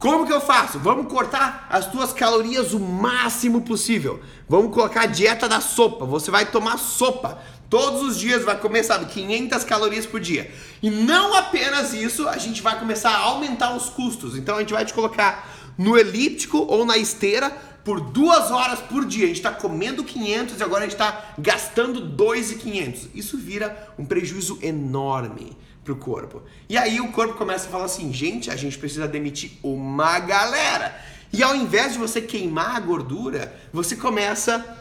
Como 0.00 0.26
que 0.26 0.32
eu 0.32 0.40
faço? 0.40 0.80
Vamos 0.80 1.06
cortar 1.06 1.68
as 1.70 1.86
tuas 1.86 2.12
calorias 2.12 2.72
o 2.72 2.80
máximo 2.80 3.60
possível. 3.60 4.18
Vamos 4.48 4.74
colocar 4.74 5.02
a 5.02 5.06
dieta 5.06 5.48
da 5.48 5.60
sopa. 5.60 6.04
Você 6.04 6.32
vai 6.32 6.46
tomar 6.46 6.76
sopa 6.78 7.40
Todos 7.70 8.02
os 8.02 8.18
dias 8.18 8.44
vai 8.44 8.58
comer, 8.58 8.82
sabe, 8.82 9.06
500 9.06 9.62
calorias 9.62 10.04
por 10.04 10.18
dia. 10.18 10.52
E 10.82 10.90
não 10.90 11.32
apenas 11.32 11.94
isso, 11.94 12.28
a 12.28 12.36
gente 12.36 12.60
vai 12.60 12.76
começar 12.76 13.10
a 13.10 13.18
aumentar 13.18 13.76
os 13.76 13.88
custos. 13.88 14.36
Então 14.36 14.56
a 14.56 14.58
gente 14.60 14.72
vai 14.72 14.84
te 14.84 14.92
colocar 14.92 15.48
no 15.78 15.96
elíptico 15.96 16.58
ou 16.58 16.84
na 16.84 16.98
esteira 16.98 17.48
por 17.84 18.00
duas 18.00 18.50
horas 18.50 18.80
por 18.80 19.04
dia. 19.04 19.22
A 19.22 19.28
gente 19.28 19.36
está 19.36 19.52
comendo 19.52 20.02
500 20.02 20.58
e 20.58 20.62
agora 20.64 20.80
a 20.80 20.82
gente 20.82 20.94
está 20.94 21.32
gastando 21.38 22.00
2,500. 22.00 23.10
Isso 23.14 23.38
vira 23.38 23.94
um 23.96 24.04
prejuízo 24.04 24.58
enorme 24.60 25.56
para 25.84 25.92
o 25.92 25.96
corpo. 25.96 26.42
E 26.68 26.76
aí 26.76 27.00
o 27.00 27.12
corpo 27.12 27.34
começa 27.34 27.66
a 27.66 27.70
falar 27.70 27.84
assim, 27.84 28.12
gente, 28.12 28.50
a 28.50 28.56
gente 28.56 28.78
precisa 28.78 29.08
demitir 29.08 29.52
uma 29.62 30.18
galera. 30.18 30.98
E 31.32 31.42
ao 31.42 31.54
invés 31.54 31.92
de 31.92 31.98
você 31.98 32.20
queimar 32.20 32.76
a 32.76 32.80
gordura, 32.80 33.54
você 33.72 33.96
começa 33.96 34.78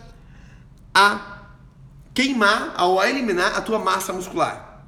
a 0.93 1.39
queimar, 2.13 2.73
ao 2.75 3.03
eliminar 3.03 3.55
a 3.55 3.61
tua 3.61 3.79
massa 3.79 4.11
muscular. 4.11 4.83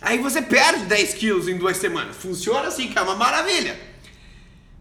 Aí 0.00 0.18
você 0.18 0.40
perde 0.40 0.86
10 0.86 1.14
quilos 1.14 1.48
em 1.48 1.58
duas 1.58 1.76
semanas. 1.76 2.16
Funciona 2.16 2.68
assim, 2.68 2.88
que 2.88 2.98
é 2.98 3.02
uma 3.02 3.16
maravilha. 3.16 3.78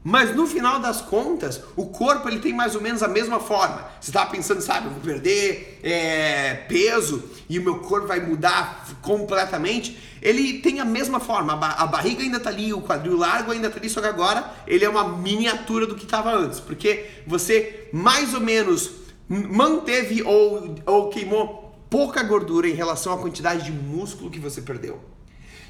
Mas 0.01 0.33
no 0.33 0.47
final 0.47 0.79
das 0.79 1.01
contas, 1.01 1.61
o 1.75 1.87
corpo 1.87 2.29
ele 2.29 2.39
tem 2.39 2.53
mais 2.53 2.73
ou 2.73 2.81
menos 2.81 3.03
a 3.03 3.07
mesma 3.07 3.39
forma. 3.39 3.85
Você 3.99 4.11
estava 4.11 4.29
pensando, 4.31 4.61
sabe, 4.61 4.87
eu 4.87 4.91
vou 4.91 5.01
perder 5.01 5.79
é, 5.83 6.53
peso 6.69 7.21
e 7.49 7.59
o 7.59 7.63
meu 7.63 7.79
corpo 7.79 8.07
vai 8.07 8.21
mudar 8.21 8.87
completamente. 9.01 9.97
Ele 10.21 10.59
tem 10.59 10.79
a 10.79 10.85
mesma 10.85 11.19
forma. 11.19 11.53
A, 11.53 11.83
a 11.83 11.85
barriga 11.85 12.23
ainda 12.23 12.37
está 12.37 12.49
ali, 12.49 12.73
o 12.73 12.81
quadril 12.81 13.17
largo 13.17 13.51
ainda 13.51 13.67
está 13.67 13.77
ali, 13.77 13.89
só 13.89 13.99
que 13.99 14.07
agora 14.07 14.49
ele 14.65 14.85
é 14.85 14.89
uma 14.89 15.03
miniatura 15.17 15.85
do 15.85 15.95
que 15.95 16.05
estava 16.05 16.31
antes. 16.31 16.61
Porque 16.61 17.05
você 17.27 17.89
mais 17.91 18.33
ou 18.33 18.39
menos 18.39 18.91
manteve 19.27 20.23
ou, 20.23 20.75
ou 20.85 21.09
queimou 21.09 21.75
pouca 21.89 22.23
gordura 22.23 22.69
em 22.69 22.73
relação 22.73 23.13
à 23.13 23.17
quantidade 23.17 23.65
de 23.65 23.71
músculo 23.71 24.31
que 24.31 24.39
você 24.39 24.61
perdeu. 24.61 25.01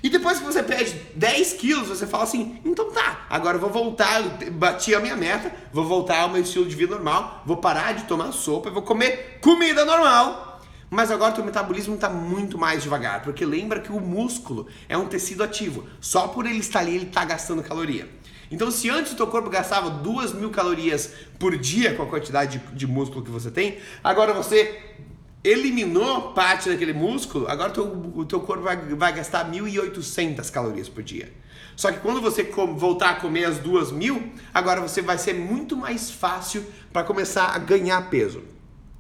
E 0.01 0.09
depois 0.09 0.39
que 0.39 0.45
você 0.45 0.63
perde 0.63 0.93
10 1.15 1.53
quilos, 1.53 1.88
você 1.88 2.07
fala 2.07 2.23
assim: 2.23 2.59
então 2.63 2.91
tá, 2.91 3.25
agora 3.29 3.57
eu 3.57 3.62
vou 3.62 3.69
voltar, 3.69 4.21
eu 4.41 4.51
bati 4.51 4.95
a 4.95 4.99
minha 4.99 5.15
meta, 5.15 5.53
vou 5.73 5.85
voltar 5.85 6.21
ao 6.21 6.29
meu 6.29 6.41
estilo 6.41 6.65
de 6.65 6.75
vida 6.75 6.95
normal, 6.95 7.43
vou 7.45 7.57
parar 7.57 7.93
de 7.93 8.03
tomar 8.03 8.31
sopa, 8.31 8.69
vou 8.69 8.81
comer 8.81 9.39
comida 9.41 9.83
normal. 9.83 10.62
Mas 10.89 11.12
agora 11.12 11.33
teu 11.33 11.45
metabolismo 11.45 11.95
está 11.95 12.09
muito 12.09 12.57
mais 12.57 12.81
devagar, 12.81 13.21
porque 13.21 13.45
lembra 13.45 13.79
que 13.79 13.91
o 13.91 13.99
músculo 13.99 14.67
é 14.88 14.97
um 14.97 15.05
tecido 15.05 15.43
ativo. 15.43 15.85
Só 16.01 16.27
por 16.27 16.47
ele 16.47 16.57
estar 16.57 16.79
ali, 16.79 16.95
ele 16.95 17.05
está 17.05 17.23
gastando 17.23 17.62
caloria. 17.62 18.09
Então, 18.51 18.71
se 18.71 18.89
antes 18.89 19.12
o 19.12 19.15
teu 19.15 19.27
corpo 19.27 19.49
gastava 19.51 19.91
2 19.91 20.33
mil 20.33 20.49
calorias 20.49 21.13
por 21.38 21.55
dia 21.55 21.93
com 21.93 22.01
a 22.01 22.07
quantidade 22.07 22.57
de, 22.57 22.75
de 22.75 22.88
músculo 22.88 23.23
que 23.23 23.29
você 23.29 23.51
tem, 23.51 23.77
agora 24.03 24.33
você 24.33 24.97
eliminou 25.43 26.34
parte 26.34 26.69
daquele 26.69 26.93
músculo, 26.93 27.47
agora 27.47 27.71
teu, 27.71 28.12
o 28.15 28.25
teu 28.25 28.39
corpo 28.41 28.63
vai, 28.63 28.78
vai 28.78 29.13
gastar 29.13 29.49
1.800 29.49 30.49
calorias 30.52 30.89
por 30.89 31.02
dia. 31.04 31.32
Só 31.75 31.91
que 31.91 31.99
quando 31.99 32.21
você 32.21 32.43
voltar 32.43 33.12
a 33.12 33.13
comer 33.15 33.45
as 33.45 33.58
duas 33.58 33.91
mil, 33.91 34.32
agora 34.54 34.82
você 34.82 35.02
vai 35.02 35.17
ser 35.17 35.34
muito 35.34 35.78
mais 35.78 36.12
fácil 36.12 36.65
para 36.91 37.04
começar 37.04 37.56
a 37.56 37.58
ganhar 37.58 38.10
peso. 38.10 38.43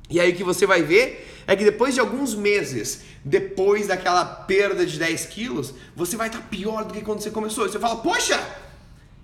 E 0.09 0.19
aí 0.19 0.31
o 0.31 0.35
que 0.35 0.43
você 0.43 0.65
vai 0.65 0.81
ver 0.81 1.43
é 1.45 1.55
que 1.55 1.63
depois 1.63 1.93
de 1.93 1.99
alguns 1.99 2.33
meses, 2.33 3.01
depois 3.23 3.87
daquela 3.87 4.23
perda 4.23 4.85
de 4.85 4.97
10 4.97 5.25
quilos, 5.25 5.73
você 5.95 6.15
vai 6.15 6.27
estar 6.27 6.39
tá 6.39 6.45
pior 6.49 6.85
do 6.85 6.93
que 6.93 7.01
quando 7.01 7.21
você 7.21 7.29
começou. 7.29 7.67
Você 7.67 7.77
fala, 7.77 7.97
poxa, 7.97 8.41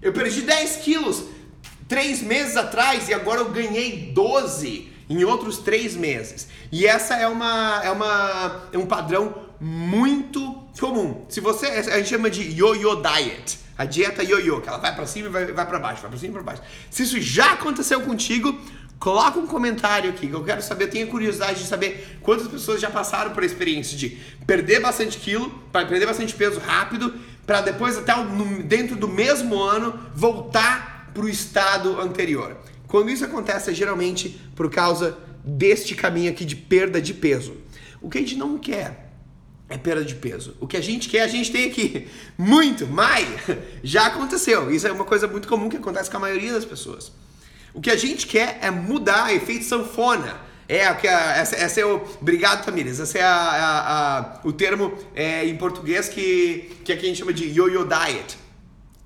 eu 0.02 0.12
perdi 0.12 0.42
10 0.42 0.76
quilos 0.78 1.24
três 1.88 2.22
meses 2.22 2.58
atrás 2.58 3.08
e 3.10 3.14
agora 3.14 3.42
eu 3.42 3.52
ganhei 3.52 4.12
12 4.14 4.92
em 5.10 5.24
outros 5.24 5.58
três 5.60 5.96
meses. 5.96 6.48
E 6.72 6.86
essa 6.86 7.16
é 7.16 7.28
uma 7.28 7.82
é 7.84 7.92
uma 7.92 8.64
é 8.72 8.78
um 8.78 8.86
padrão 8.86 9.36
muito 9.60 10.64
comum. 10.80 11.26
Se 11.30 11.40
você 11.40 11.68
a 11.68 11.98
gente 11.98 12.10
chama 12.10 12.30
de 12.30 12.42
yo-yo 12.42 13.02
diet, 13.02 13.60
a 13.78 13.86
dieta 13.86 14.24
yo-yo, 14.24 14.62
que 14.62 14.70
ela 14.70 14.78
vai 14.78 14.96
para 14.96 15.06
cima 15.06 15.28
e 15.28 15.32
vai, 15.32 15.46
vai 15.48 15.66
para 15.66 15.80
baixo, 15.80 16.02
vai 16.02 16.10
para 16.10 16.20
cima 16.20 16.32
e 16.32 16.34
para 16.34 16.44
baixo. 16.44 16.62
Se 16.90 17.04
isso 17.04 17.20
já 17.20 17.54
aconteceu 17.54 18.02
contigo, 18.02 18.58
coloca 19.00 19.40
um 19.40 19.48
comentário 19.48 20.10
aqui, 20.10 20.28
que 20.28 20.34
eu 20.34 20.44
quero 20.44 20.62
saber, 20.62 20.86
eu 20.86 20.90
tenho 20.90 21.08
curiosidade 21.08 21.60
de 21.60 21.68
saber 21.68 22.20
quantas 22.22 22.48
pessoas 22.48 22.82
já 22.82 22.90
passaram 22.90 23.32
por 23.32 23.44
a 23.44 23.46
experiência 23.46 23.98
de 23.98 24.10
perder 24.48 24.80
bastante 24.80 25.18
quilo, 25.18 25.50
para 25.72 25.86
perder 25.86 26.06
bastante 26.06 26.34
peso 26.34 26.60
rápido, 26.60 27.14
para 27.46 27.62
depois 27.62 27.98
até 27.98 28.14
dentro 28.64 28.96
do 28.96 29.08
mesmo 29.08 29.62
ano 29.62 30.00
voltar 30.16 31.12
para 31.14 31.24
o 31.24 31.30
estado 31.30 32.00
anterior. 32.02 32.58
Quando 32.96 33.10
isso 33.10 33.26
acontece, 33.26 33.72
é 33.72 33.74
geralmente 33.74 34.40
por 34.56 34.72
causa 34.72 35.18
deste 35.44 35.94
caminho 35.94 36.32
aqui 36.32 36.46
de 36.46 36.56
perda 36.56 37.02
de 37.02 37.14
peso. 37.14 37.58
O 38.02 38.10
que 38.10 38.18
a 38.18 38.22
gente 38.22 38.38
não 38.38 38.58
quer 38.58 39.12
é 39.68 39.78
perda 39.78 40.06
de 40.06 40.16
peso. 40.16 40.56
O 40.62 40.66
que 40.66 40.78
a 40.78 40.82
gente 40.82 41.10
quer, 41.10 41.24
a 41.24 41.28
gente 41.28 41.52
tem 41.52 41.70
aqui. 41.70 42.08
Muito, 42.38 42.88
mas 42.88 43.28
já 43.84 44.06
aconteceu. 44.06 44.72
Isso 44.72 44.88
é 44.88 44.94
uma 44.94 45.04
coisa 45.04 45.28
muito 45.28 45.46
comum 45.46 45.68
que 45.68 45.76
acontece 45.76 46.10
com 46.10 46.16
a 46.16 46.22
maioria 46.22 46.54
das 46.54 46.64
pessoas. 46.64 47.12
O 47.74 47.82
que 47.82 47.92
a 47.92 47.98
gente 47.98 48.28
quer 48.28 48.60
é 48.62 48.72
mudar 48.72 49.36
efeito 49.36 49.66
sanfona. 49.66 50.40
É, 50.66 50.92
que 50.94 51.06
essa, 51.06 51.58
essa 51.58 51.82
é 51.82 51.86
o. 51.86 52.02
Obrigado, 52.22 52.64
Tamires. 52.64 53.00
Esse 53.00 53.18
é 53.18 53.24
a, 53.24 53.36
a, 53.36 54.20
a, 54.20 54.40
o 54.46 54.54
termo 54.54 54.98
é, 55.14 55.46
em 55.46 55.58
português 55.58 56.08
que, 56.08 56.72
que 56.86 56.94
aqui 56.94 57.04
a 57.04 57.10
gente 57.10 57.20
chama 57.20 57.34
de 57.34 57.50
yo-yo 57.50 57.86
diet. 57.86 58.38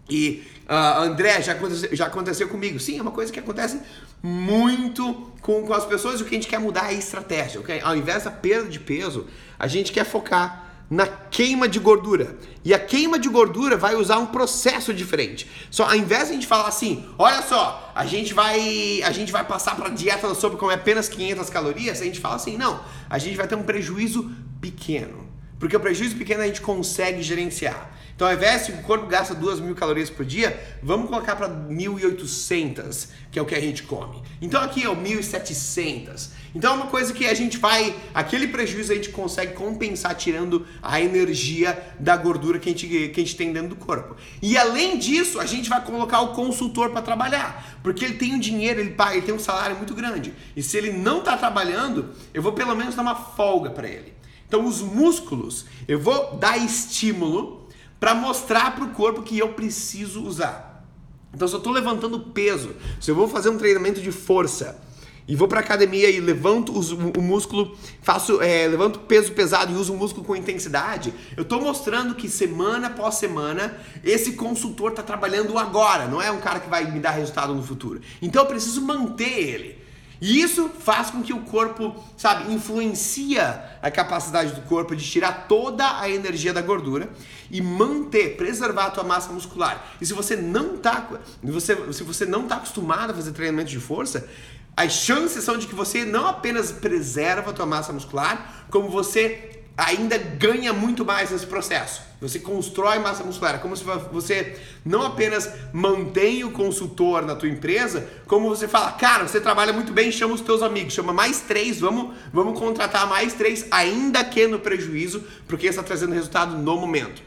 E 0.08 0.44
Uh, 0.70 1.02
André, 1.02 1.42
já 1.42 1.54
aconteceu, 1.54 1.90
já 1.96 2.06
aconteceu 2.06 2.48
comigo. 2.48 2.80
Sim, 2.80 3.00
é 3.00 3.02
uma 3.02 3.10
coisa 3.10 3.34
que 3.34 3.40
acontece 3.40 3.82
muito 4.22 5.32
com, 5.42 5.66
com 5.66 5.74
as 5.74 5.84
pessoas. 5.84 6.22
O 6.22 6.26
que 6.26 6.36
a 6.36 6.38
gente 6.38 6.48
quer 6.48 6.60
mudar 6.60 6.86
é 6.86 6.90
a 6.90 6.94
estratégia. 6.94 7.60
Okay? 7.60 7.80
Ao 7.82 7.96
invés 7.96 8.26
da 8.26 8.32
perda 8.32 8.70
de 8.70 8.80
peso, 8.80 9.26
a 9.58 9.66
gente 9.66 9.92
quer 9.92 10.06
focar 10.06 10.70
na 10.90 11.08
queima 11.08 11.68
de 11.68 11.80
gordura. 11.80 12.38
E 12.64 12.74
a 12.74 12.80
queima 12.80 13.18
de 13.18 13.30
gordura 13.30 13.78
vai 13.78 13.96
usar 13.96 14.18
um 14.20 14.28
processo 14.28 14.94
diferente. 14.94 15.50
Só 15.72 15.86
ao 15.86 15.96
invés 15.96 16.26
de 16.26 16.32
a 16.32 16.34
gente 16.34 16.48
falar 16.48 16.68
assim, 16.68 17.06
olha 17.18 17.42
só, 17.42 17.92
a 17.96 18.06
gente 18.06 18.34
vai 18.34 19.02
a 19.04 19.12
gente 19.12 19.32
vai 19.32 19.44
passar 19.44 19.76
para 19.76 19.90
dieta 19.90 20.34
sobre 20.34 20.58
comer 20.58 20.76
apenas 20.76 21.08
500 21.08 21.50
calorias, 21.50 22.02
a 22.02 22.06
gente 22.06 22.20
fala 22.20 22.36
assim, 22.36 22.58
não, 22.58 22.80
a 23.10 23.18
gente 23.20 23.38
vai 23.38 23.48
ter 23.48 23.56
um 23.56 23.64
prejuízo 23.64 24.32
pequeno. 24.60 25.29
Porque 25.60 25.76
o 25.76 25.80
prejuízo 25.80 26.16
pequeno 26.16 26.42
a 26.42 26.48
gente 26.48 26.62
consegue 26.62 27.22
gerenciar. 27.22 27.92
Então, 28.20 28.28
ao 28.28 28.34
invés 28.34 28.66
de 28.66 28.74
o 28.74 28.78
corpo 28.80 29.06
gasta 29.08 29.34
2 29.34 29.62
mil 29.62 29.74
calorias 29.74 30.10
por 30.10 30.26
dia, 30.26 30.62
vamos 30.84 31.10
colocar 31.10 31.38
para 31.38 31.48
1.800, 31.48 33.08
que 33.32 33.40
é 33.40 33.42
o 33.42 33.46
que 33.46 33.56
a 33.56 33.62
gente 33.62 33.84
come. 33.84 34.22
Então, 34.42 34.62
aqui 34.62 34.84
é 34.84 34.90
o 34.90 34.96
1.700. 34.96 36.32
Então, 36.54 36.74
é 36.74 36.76
uma 36.76 36.88
coisa 36.88 37.14
que 37.14 37.26
a 37.26 37.34
gente 37.34 37.58
vai. 37.58 37.96
Aquele 38.14 38.50
prejuízo 38.50 38.92
a 38.92 38.96
gente 38.96 39.08
consegue 39.08 39.54
compensar 39.54 40.16
tirando 40.16 40.68
a 40.84 41.00
energia 41.00 41.82
da 41.98 42.18
gordura 42.18 42.60
que 42.60 42.68
a 42.68 42.72
gente, 42.74 42.88
que 42.88 43.14
a 43.16 43.24
gente 43.24 43.38
tem 43.38 43.54
dentro 43.54 43.70
do 43.70 43.76
corpo. 43.78 44.18
E 44.42 44.58
além 44.58 44.98
disso, 44.98 45.40
a 45.40 45.46
gente 45.46 45.70
vai 45.70 45.82
colocar 45.82 46.20
o 46.20 46.34
consultor 46.34 46.90
para 46.90 47.02
trabalhar. 47.02 47.80
Porque 47.82 48.04
ele 48.04 48.16
tem 48.16 48.34
o 48.34 48.36
um 48.36 48.40
dinheiro, 48.40 48.82
ele, 48.82 48.92
paga, 48.92 49.14
ele 49.14 49.26
tem 49.26 49.34
um 49.34 49.40
salário 49.40 49.78
muito 49.78 49.94
grande. 49.94 50.34
E 50.58 50.62
se 50.62 50.78
ele 50.78 50.92
não 50.92 51.20
está 51.20 51.38
trabalhando, 51.38 52.10
eu 52.34 52.42
vou 52.42 52.52
pelo 52.52 52.76
menos 52.76 52.96
dar 52.96 53.02
uma 53.02 53.16
folga 53.16 53.70
para 53.70 53.88
ele. 53.88 54.19
Então, 54.50 54.66
os 54.66 54.82
músculos, 54.82 55.68
eu 55.88 56.00
vou 56.00 56.36
dar 56.38 56.58
estímulo 56.58 57.68
para 58.00 58.16
mostrar 58.16 58.76
para 58.76 58.84
o 58.84 58.90
corpo 58.90 59.22
que 59.22 59.38
eu 59.38 59.50
preciso 59.50 60.24
usar. 60.24 60.84
Então, 61.32 61.48
se 61.48 61.54
eu 61.54 61.60
estou 61.60 61.72
levantando 61.72 62.20
peso, 62.20 62.76
se 63.00 63.12
eu 63.12 63.16
vou 63.16 63.28
fazer 63.28 63.50
um 63.50 63.60
treinamento 63.60 64.02
de 64.02 64.12
força 64.12 64.82
e 65.28 65.36
vou 65.36 65.48
para 65.48 65.60
academia 65.60 66.10
e 66.10 66.20
levanto 66.20 66.74
o, 66.74 67.22
músculo, 67.22 67.78
faço, 68.02 68.42
é, 68.42 68.68
levanto 68.68 69.02
peso 69.02 69.34
pesado 69.34 69.72
e 69.72 69.76
uso 69.76 69.94
o 69.94 69.98
músculo 69.98 70.26
com 70.26 70.36
intensidade, 70.36 71.14
eu 71.38 71.44
estou 71.44 71.62
mostrando 71.62 72.16
que 72.16 72.28
semana 72.28 72.88
após 72.88 73.16
semana 73.16 73.78
esse 74.04 74.32
consultor 74.32 74.90
está 74.90 75.04
trabalhando 75.04 75.60
agora, 75.60 76.08
não 76.08 76.20
é 76.20 76.32
um 76.32 76.40
cara 76.40 76.60
que 76.60 76.68
vai 76.68 76.90
me 76.90 77.00
dar 77.00 77.12
resultado 77.12 77.54
no 77.54 77.62
futuro. 77.62 78.02
Então, 78.20 78.42
eu 78.42 78.48
preciso 78.48 78.82
manter 78.82 79.30
ele. 79.30 79.79
E 80.22 80.42
isso 80.42 80.70
faz 80.70 81.10
com 81.10 81.22
que 81.24 81.32
o 81.32 81.42
corpo, 81.42 81.96
sabe, 82.18 82.54
influencia 82.54 83.64
a 83.82 83.90
capacidade 83.90 84.54
do 84.54 84.62
corpo 84.62 84.96
de 84.96 85.10
tirar 85.10 85.48
toda 85.48 86.00
a 86.00 86.10
energia 86.10 86.52
da 86.52 86.62
gordura 86.62 87.10
e 87.50 87.62
manter, 87.62 88.36
preservar 88.36 88.88
a 88.88 88.92
tua 88.92 89.04
massa 89.04 89.32
muscular. 89.32 89.96
E 90.02 90.06
se 90.06 90.14
você 90.14 90.36
não 90.36 90.78
tá, 90.78 91.08
você, 91.42 91.94
se 91.94 92.04
você 92.04 92.26
não 92.26 92.48
tá 92.48 92.56
acostumado 92.56 93.12
a 93.12 93.14
fazer 93.14 93.32
treinamento 93.32 93.70
de 93.70 93.80
força, 93.80 94.28
as 94.76 94.94
chances 94.94 95.44
são 95.44 95.58
de 95.58 95.68
que 95.68 95.76
você 95.76 96.06
não 96.06 96.28
apenas 96.28 96.72
preserva 96.72 97.52
a 97.52 97.54
tua 97.54 97.66
massa 97.66 97.94
muscular, 97.94 98.66
como 98.70 98.90
você 98.90 99.59
ainda 99.80 100.18
ganha 100.18 100.74
muito 100.74 101.06
mais 101.06 101.32
nesse 101.32 101.46
processo. 101.46 102.02
Você 102.20 102.40
constrói 102.40 103.00
massa 103.00 103.24
muscular, 103.24 103.56
é 103.56 103.58
como 103.60 103.76
se 103.78 103.84
você 104.12 104.60
não 104.84 105.04
apenas 105.04 105.50
mantém 105.72 106.44
o 106.44 106.52
consultor 106.52 107.26
na 107.26 107.34
tua 107.34 107.48
empresa, 107.48 108.08
como 108.28 108.50
você 108.50 108.68
fala, 108.68 108.92
cara, 108.92 109.26
você 109.26 109.40
trabalha 109.40 109.72
muito 109.72 109.94
bem, 109.94 110.12
chama 110.12 110.34
os 110.34 110.42
teus 110.42 110.62
amigos, 110.62 110.94
chama 110.94 111.14
mais 111.14 111.40
três, 111.40 111.80
vamos, 111.80 112.14
vamos 112.34 112.60
contratar 112.60 113.08
mais 113.08 113.34
três, 113.34 113.66
ainda 113.72 114.22
que 114.24 114.48
no 114.48 114.60
prejuízo, 114.60 115.24
porque 115.48 115.68
está 115.68 115.82
trazendo 115.82 116.14
resultado 116.14 116.58
no 116.58 116.78
momento. 116.78 117.22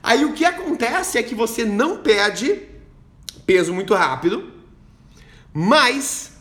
Aí 0.00 0.24
o 0.24 0.32
que 0.32 0.44
acontece 0.44 1.18
é 1.18 1.22
que 1.22 1.34
você 1.34 1.64
não 1.64 1.98
perde 1.98 2.62
peso 3.44 3.74
muito 3.74 3.92
rápido, 3.92 4.52
mas 5.52 6.37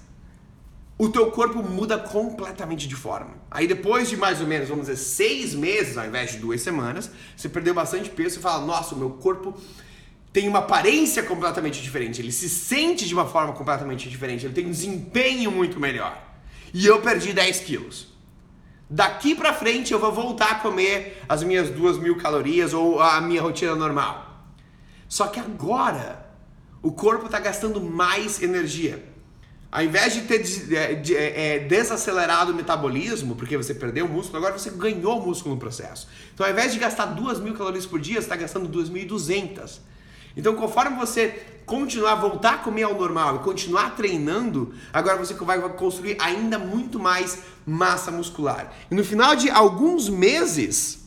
o 0.97 1.09
teu 1.09 1.29
corpo 1.29 1.61
muda 1.61 1.97
completamente 1.97 2.87
de 2.87 2.95
forma. 2.95 3.35
Aí 3.51 3.67
depois 3.67 4.09
de 4.09 4.17
mais 4.17 4.41
ou 4.41 4.47
menos, 4.47 4.67
vamos 4.67 4.87
dizer, 4.87 4.97
seis 4.97 5.53
meses, 5.53 5.97
ao 5.97 6.05
invés 6.05 6.31
de 6.31 6.39
duas 6.39 6.61
semanas, 6.61 7.11
você 7.35 7.47
perdeu 7.47 7.73
bastante 7.73 8.09
peso 8.09 8.39
e 8.39 8.41
fala, 8.41 8.65
nossa, 8.65 8.95
o 8.95 8.97
meu 8.97 9.11
corpo 9.11 9.55
tem 10.33 10.47
uma 10.47 10.59
aparência 10.59 11.21
completamente 11.23 11.81
diferente, 11.81 12.21
ele 12.21 12.31
se 12.31 12.49
sente 12.49 13.07
de 13.07 13.13
uma 13.13 13.27
forma 13.27 13.53
completamente 13.53 14.09
diferente, 14.09 14.45
ele 14.45 14.53
tem 14.53 14.65
um 14.65 14.71
desempenho 14.71 15.51
muito 15.51 15.79
melhor. 15.79 16.19
E 16.73 16.85
eu 16.85 17.01
perdi 17.01 17.31
10 17.31 17.59
quilos. 17.61 18.07
Daqui 18.89 19.35
pra 19.35 19.53
frente 19.53 19.91
eu 19.91 19.99
vou 19.99 20.11
voltar 20.11 20.51
a 20.51 20.55
comer 20.55 21.23
as 21.27 21.43
minhas 21.43 21.69
duas 21.69 21.97
mil 21.97 22.17
calorias 22.17 22.73
ou 22.73 23.01
a 23.01 23.19
minha 23.21 23.41
rotina 23.41 23.75
normal. 23.75 24.45
Só 25.07 25.27
que 25.27 25.39
agora 25.39 26.25
o 26.81 26.91
corpo 26.91 27.25
está 27.25 27.39
gastando 27.39 27.81
mais 27.81 28.41
energia. 28.41 29.06
Ao 29.69 29.83
invés 29.83 30.13
de 30.13 30.21
ter 30.21 30.39
de, 30.39 30.95
de, 30.95 31.15
é, 31.15 31.59
desacelerado 31.59 32.53
o 32.53 32.55
metabolismo, 32.55 33.35
porque 33.35 33.57
você 33.57 33.73
perdeu 33.73 34.05
o 34.05 34.09
músculo, 34.09 34.37
agora 34.37 34.57
você 34.57 34.69
ganhou 34.69 35.21
músculo 35.21 35.55
no 35.55 35.59
processo. 35.59 36.07
Então, 36.33 36.45
ao 36.45 36.51
invés 36.51 36.71
de 36.71 36.79
gastar 36.79 37.07
2 37.07 37.39
mil 37.39 37.53
calorias 37.53 37.85
por 37.85 37.99
dia, 37.99 38.15
você 38.15 38.19
está 38.19 38.35
gastando 38.35 38.69
2.200. 38.69 39.79
Então, 40.37 40.55
conforme 40.55 40.95
você 40.95 41.43
continuar, 41.65 42.15
voltar 42.15 42.53
a 42.53 42.57
comer 42.59 42.83
ao 42.83 42.95
normal 42.95 43.37
e 43.37 43.39
continuar 43.39 43.95
treinando, 43.95 44.73
agora 44.93 45.17
você 45.17 45.33
vai 45.33 45.59
construir 45.73 46.15
ainda 46.19 46.57
muito 46.57 46.97
mais 46.97 47.39
massa 47.65 48.09
muscular. 48.09 48.71
E 48.89 48.95
no 48.95 49.03
final 49.03 49.35
de 49.35 49.49
alguns 49.49 50.07
meses, 50.07 51.05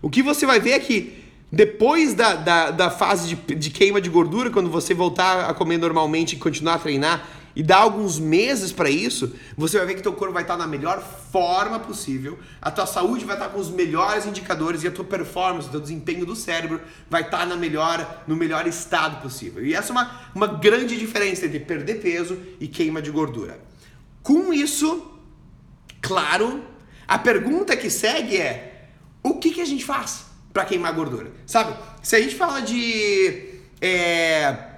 o 0.00 0.08
que 0.08 0.22
você 0.22 0.46
vai 0.46 0.58
ver 0.60 0.70
é 0.70 0.78
que 0.78 1.20
depois 1.52 2.14
da, 2.14 2.36
da, 2.36 2.70
da 2.70 2.90
fase 2.90 3.34
de, 3.34 3.54
de 3.54 3.70
queima 3.70 4.00
de 4.00 4.08
gordura, 4.08 4.50
quando 4.50 4.70
você 4.70 4.94
voltar 4.94 5.50
a 5.50 5.52
comer 5.52 5.78
normalmente 5.78 6.36
e 6.36 6.38
continuar 6.38 6.74
a 6.74 6.78
treinar, 6.78 7.28
e 7.54 7.62
dá 7.62 7.78
alguns 7.78 8.18
meses 8.18 8.72
para 8.72 8.88
isso, 8.88 9.34
você 9.56 9.78
vai 9.78 9.86
ver 9.88 9.94
que 9.94 10.02
teu 10.02 10.12
corpo 10.12 10.32
vai 10.32 10.42
estar 10.42 10.56
na 10.56 10.66
melhor 10.66 11.02
forma 11.32 11.78
possível, 11.80 12.38
a 12.60 12.70
tua 12.70 12.86
saúde 12.86 13.24
vai 13.24 13.36
estar 13.36 13.48
com 13.48 13.58
os 13.58 13.70
melhores 13.70 14.26
indicadores 14.26 14.82
e 14.82 14.88
a 14.88 14.90
tua 14.90 15.04
performance, 15.04 15.68
o 15.68 15.70
teu 15.70 15.80
desempenho 15.80 16.24
do 16.24 16.36
cérebro 16.36 16.80
vai 17.08 17.22
estar 17.22 17.46
na 17.46 17.56
melhor, 17.56 18.24
no 18.26 18.36
melhor 18.36 18.66
estado 18.66 19.20
possível. 19.20 19.64
E 19.64 19.74
essa 19.74 19.90
é 19.90 19.92
uma, 19.92 20.20
uma 20.34 20.46
grande 20.46 20.96
diferença 20.96 21.46
entre 21.46 21.60
perder 21.60 22.00
peso 22.00 22.38
e 22.60 22.68
queima 22.68 23.02
de 23.02 23.10
gordura. 23.10 23.60
Com 24.22 24.52
isso, 24.52 25.10
claro, 26.00 26.62
a 27.08 27.18
pergunta 27.18 27.76
que 27.76 27.90
segue 27.90 28.36
é: 28.36 28.88
o 29.22 29.34
que, 29.38 29.50
que 29.50 29.60
a 29.60 29.66
gente 29.66 29.84
faz 29.84 30.26
para 30.52 30.64
queimar 30.64 30.92
gordura? 30.92 31.32
Sabe, 31.46 31.74
se 32.02 32.14
a 32.14 32.20
gente 32.20 32.36
fala 32.36 32.60
de. 32.60 33.58
É, 33.80 34.69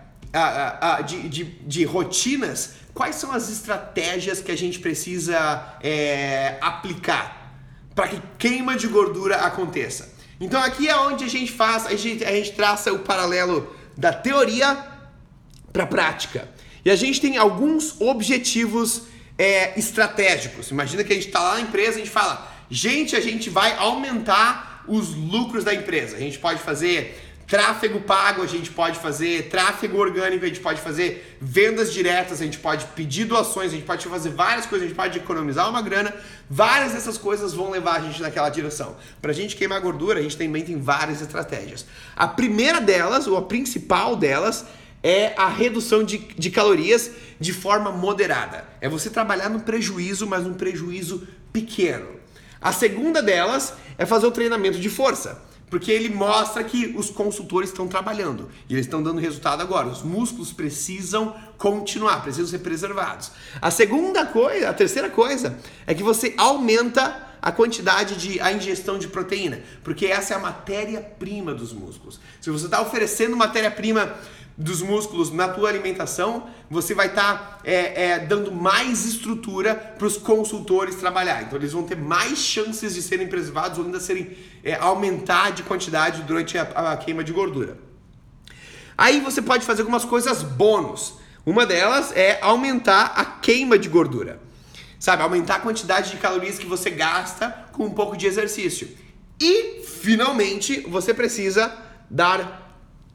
de, 1.06 1.28
de, 1.28 1.44
de, 1.44 1.84
rotinas, 1.84 2.74
quais 2.94 3.16
são 3.16 3.32
as 3.32 3.50
estratégias 3.50 4.40
que 4.40 4.50
a 4.50 4.56
gente 4.56 4.78
precisa 4.78 5.76
é, 5.82 6.56
aplicar 6.60 7.54
para 7.94 8.08
que 8.08 8.22
queima 8.38 8.76
de 8.76 8.86
gordura 8.86 9.36
aconteça? 9.36 10.12
Então 10.40 10.60
aqui 10.60 10.88
é 10.88 10.96
onde 10.96 11.24
a 11.24 11.28
gente 11.28 11.52
faz, 11.52 11.86
a 11.86 11.94
gente, 11.94 12.24
a 12.24 12.32
gente 12.32 12.52
traça 12.52 12.92
o 12.92 13.00
paralelo 13.00 13.74
da 13.96 14.12
teoria 14.12 14.86
para 15.72 15.84
a 15.84 15.86
prática. 15.86 16.48
E 16.84 16.90
a 16.90 16.96
gente 16.96 17.20
tem 17.20 17.36
alguns 17.36 18.00
objetivos 18.00 19.02
é, 19.38 19.78
estratégicos. 19.78 20.70
Imagina 20.70 21.04
que 21.04 21.12
a 21.12 21.16
gente 21.16 21.28
está 21.28 21.40
lá 21.40 21.54
na 21.54 21.60
empresa 21.60 21.98
e 21.98 22.02
a 22.02 22.04
gente 22.04 22.10
fala, 22.10 22.50
gente, 22.70 23.14
a 23.14 23.20
gente 23.20 23.48
vai 23.48 23.76
aumentar 23.76 24.84
os 24.88 25.14
lucros 25.14 25.64
da 25.64 25.74
empresa. 25.74 26.16
A 26.16 26.20
gente 26.20 26.38
pode 26.38 26.60
fazer 26.60 27.31
Tráfego 27.52 28.00
pago 28.00 28.40
a 28.40 28.46
gente 28.46 28.70
pode 28.70 28.98
fazer, 28.98 29.50
tráfego 29.50 29.98
orgânico 29.98 30.42
a 30.42 30.48
gente 30.48 30.60
pode 30.60 30.80
fazer, 30.80 31.36
vendas 31.38 31.92
diretas 31.92 32.40
a 32.40 32.44
gente 32.46 32.56
pode 32.58 32.86
pedir 32.96 33.26
doações, 33.26 33.72
a 33.72 33.74
gente 33.74 33.84
pode 33.84 34.08
fazer 34.08 34.30
várias 34.30 34.64
coisas, 34.64 34.86
a 34.86 34.88
gente 34.88 34.96
pode 34.96 35.18
economizar 35.18 35.68
uma 35.68 35.82
grana. 35.82 36.14
Várias 36.48 36.92
dessas 36.92 37.18
coisas 37.18 37.52
vão 37.52 37.68
levar 37.68 37.96
a 37.96 38.00
gente 38.00 38.22
naquela 38.22 38.48
direção. 38.48 38.96
Para 39.20 39.32
a 39.32 39.34
gente 39.34 39.54
queimar 39.54 39.82
gordura, 39.82 40.18
a 40.18 40.22
gente 40.22 40.38
também 40.38 40.64
tem 40.64 40.80
várias 40.80 41.20
estratégias. 41.20 41.84
A 42.16 42.26
primeira 42.26 42.80
delas, 42.80 43.26
ou 43.26 43.36
a 43.36 43.42
principal 43.42 44.16
delas, 44.16 44.64
é 45.02 45.34
a 45.36 45.46
redução 45.46 46.02
de, 46.02 46.16
de 46.16 46.50
calorias 46.50 47.10
de 47.38 47.52
forma 47.52 47.92
moderada. 47.92 48.64
É 48.80 48.88
você 48.88 49.10
trabalhar 49.10 49.50
no 49.50 49.60
prejuízo, 49.60 50.26
mas 50.26 50.46
um 50.46 50.54
prejuízo 50.54 51.28
pequeno. 51.52 52.06
A 52.62 52.72
segunda 52.72 53.22
delas 53.22 53.74
é 53.98 54.06
fazer 54.06 54.26
o 54.26 54.30
treinamento 54.30 54.80
de 54.80 54.88
força. 54.88 55.51
Porque 55.72 55.90
ele 55.90 56.10
mostra 56.10 56.62
que 56.62 56.92
os 56.98 57.08
consultores 57.08 57.70
estão 57.70 57.88
trabalhando 57.88 58.50
e 58.68 58.74
eles 58.74 58.84
estão 58.84 59.02
dando 59.02 59.18
resultado 59.18 59.62
agora. 59.62 59.88
Os 59.88 60.02
músculos 60.02 60.52
precisam 60.52 61.34
continuar, 61.56 62.22
precisam 62.22 62.46
ser 62.46 62.58
preservados. 62.58 63.30
A 63.58 63.70
segunda 63.70 64.26
coisa, 64.26 64.68
a 64.68 64.74
terceira 64.74 65.08
coisa, 65.08 65.58
é 65.86 65.94
que 65.94 66.02
você 66.02 66.34
aumenta 66.36 67.26
a 67.40 67.50
quantidade 67.50 68.16
de 68.16 68.38
a 68.38 68.52
ingestão 68.52 68.98
de 68.98 69.08
proteína, 69.08 69.62
porque 69.82 70.04
essa 70.04 70.34
é 70.34 70.36
a 70.36 70.40
matéria-prima 70.40 71.54
dos 71.54 71.72
músculos. 71.72 72.20
Se 72.38 72.50
você 72.50 72.66
está 72.66 72.82
oferecendo 72.82 73.34
matéria-prima 73.34 74.14
dos 74.56 74.82
músculos 74.82 75.30
na 75.30 75.48
tua 75.48 75.68
alimentação, 75.68 76.48
você 76.70 76.94
vai 76.94 77.08
estar 77.08 77.34
tá, 77.34 77.58
é, 77.64 78.10
é, 78.10 78.18
dando 78.18 78.52
mais 78.52 79.04
estrutura 79.04 79.74
para 79.74 80.06
os 80.06 80.16
consultores 80.16 80.96
trabalhar. 80.96 81.42
Então 81.42 81.58
eles 81.58 81.72
vão 81.72 81.84
ter 81.84 81.96
mais 81.96 82.38
chances 82.38 82.94
de 82.94 83.02
serem 83.02 83.26
preservados 83.26 83.78
ou 83.78 83.84
ainda 83.84 83.98
serem 83.98 84.36
é, 84.62 84.74
aumentar 84.74 85.52
de 85.52 85.62
quantidade 85.62 86.22
durante 86.22 86.58
a, 86.58 86.62
a 86.92 86.96
queima 86.96 87.24
de 87.24 87.32
gordura. 87.32 87.78
Aí 88.96 89.20
você 89.20 89.40
pode 89.40 89.64
fazer 89.64 89.82
algumas 89.82 90.04
coisas 90.04 90.42
bônus. 90.42 91.14
Uma 91.44 91.66
delas 91.66 92.12
é 92.14 92.38
aumentar 92.40 93.14
a 93.16 93.24
queima 93.24 93.78
de 93.78 93.88
gordura. 93.88 94.38
Sabe, 94.98 95.22
aumentar 95.22 95.56
a 95.56 95.60
quantidade 95.60 96.12
de 96.12 96.18
calorias 96.18 96.58
que 96.58 96.66
você 96.66 96.88
gasta 96.88 97.50
com 97.72 97.86
um 97.86 97.90
pouco 97.90 98.16
de 98.16 98.26
exercício. 98.26 98.88
E, 99.40 99.82
finalmente, 99.84 100.82
você 100.82 101.12
precisa 101.12 101.76
dar 102.08 102.61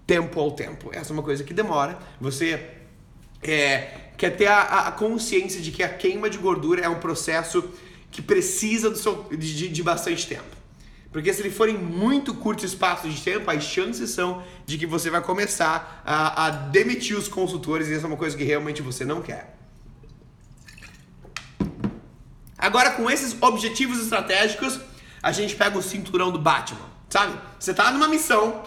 tempo 0.07 0.39
ao 0.39 0.51
tempo. 0.51 0.89
Essa 0.93 1.11
é 1.11 1.13
uma 1.13 1.21
coisa 1.21 1.43
que 1.43 1.53
demora. 1.53 1.99
Você 2.19 2.65
é, 3.43 4.11
quer 4.17 4.31
ter 4.31 4.47
a, 4.47 4.87
a, 4.87 4.91
consciência 4.93 5.61
de 5.61 5.71
que 5.71 5.83
a 5.83 5.89
queima 5.89 6.29
de 6.29 6.37
gordura 6.37 6.81
é 6.81 6.89
um 6.89 6.99
processo 6.99 7.69
que 8.09 8.21
precisa 8.21 8.89
do 8.89 8.97
seu, 8.97 9.27
de, 9.29 9.67
de 9.67 9.83
bastante 9.83 10.25
tempo. 10.25 10.55
Porque 11.11 11.33
se 11.33 11.41
ele 11.41 11.49
for 11.49 11.67
em 11.67 11.77
muito 11.77 12.33
curto 12.33 12.65
espaço 12.65 13.09
de 13.09 13.21
tempo, 13.21 13.49
as 13.49 13.63
chances 13.63 14.11
são 14.11 14.43
de 14.65 14.77
que 14.77 14.85
você 14.85 15.09
vai 15.09 15.21
começar 15.21 16.01
a, 16.05 16.45
a 16.45 16.49
demitir 16.49 17.17
os 17.17 17.27
consultores 17.27 17.87
e 17.87 17.93
essa 17.93 18.05
é 18.05 18.07
uma 18.07 18.17
coisa 18.17 18.37
que 18.37 18.43
realmente 18.43 18.81
você 18.81 19.03
não 19.03 19.21
quer. 19.21 19.55
Agora, 22.57 22.91
com 22.91 23.09
esses 23.09 23.35
objetivos 23.41 23.99
estratégicos, 23.99 24.79
a 25.21 25.31
gente 25.31 25.55
pega 25.55 25.77
o 25.77 25.83
cinturão 25.83 26.31
do 26.31 26.39
Batman, 26.39 26.89
sabe? 27.09 27.39
Você 27.59 27.73
tá 27.73 27.91
numa 27.91 28.07
missão, 28.07 28.63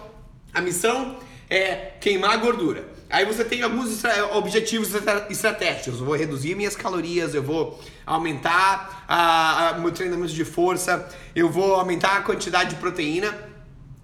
a 0.55 0.61
missão 0.61 1.19
é 1.51 1.95
queimar 2.01 2.31
a 2.31 2.37
gordura. 2.37 2.89
Aí 3.11 3.25
você 3.25 3.45
tem 3.45 3.61
alguns 3.63 4.05
objetivos 4.33 4.95
estratégicos. 5.29 5.99
Eu 5.99 6.07
vou 6.07 6.15
reduzir 6.15 6.55
minhas 6.55 6.77
calorias, 6.77 7.35
eu 7.35 7.43
vou 7.43 7.79
aumentar 8.07 9.05
a, 9.09 9.71
a, 9.71 9.79
meu 9.79 9.91
treinamento 9.91 10.33
de 10.33 10.45
força, 10.45 11.09
eu 11.35 11.51
vou 11.51 11.75
aumentar 11.75 12.19
a 12.19 12.21
quantidade 12.23 12.71
de 12.71 12.77
proteína. 12.77 13.37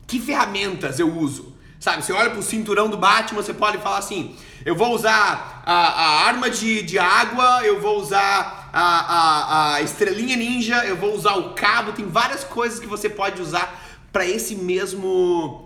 Que 0.09 0.20
ferramentas 0.20 0.98
eu 0.98 1.09
uso? 1.16 1.54
Sabe, 1.78 2.04
você 2.04 2.12
olha 2.12 2.30
pro 2.30 2.42
cinturão 2.42 2.88
do 2.88 2.96
Batman, 2.96 3.42
você 3.42 3.54
pode 3.54 3.78
falar 3.78 3.98
assim: 3.98 4.35
eu 4.64 4.74
vou 4.74 4.92
usar 4.92 5.62
a, 5.64 5.72
a 5.72 6.26
arma 6.26 6.50
de, 6.50 6.82
de 6.82 6.98
água, 6.98 7.64
eu 7.64 7.80
vou 7.80 8.00
usar 8.00 8.70
a, 8.72 8.82
a, 8.82 9.74
a 9.74 9.82
estrelinha 9.82 10.37
ninja, 10.37 10.85
eu 10.85 10.96
vou 10.96 11.14
usar 11.14 11.35
o 11.35 11.54
cabo, 11.54 11.92
tem 11.92 12.06
várias 12.06 12.42
coisas 12.42 12.80
que 12.80 12.87
você 12.87 13.09
pode 13.09 13.40
usar 13.40 13.85
para 14.12 14.26
esse 14.26 14.56
mesmo 14.56 15.65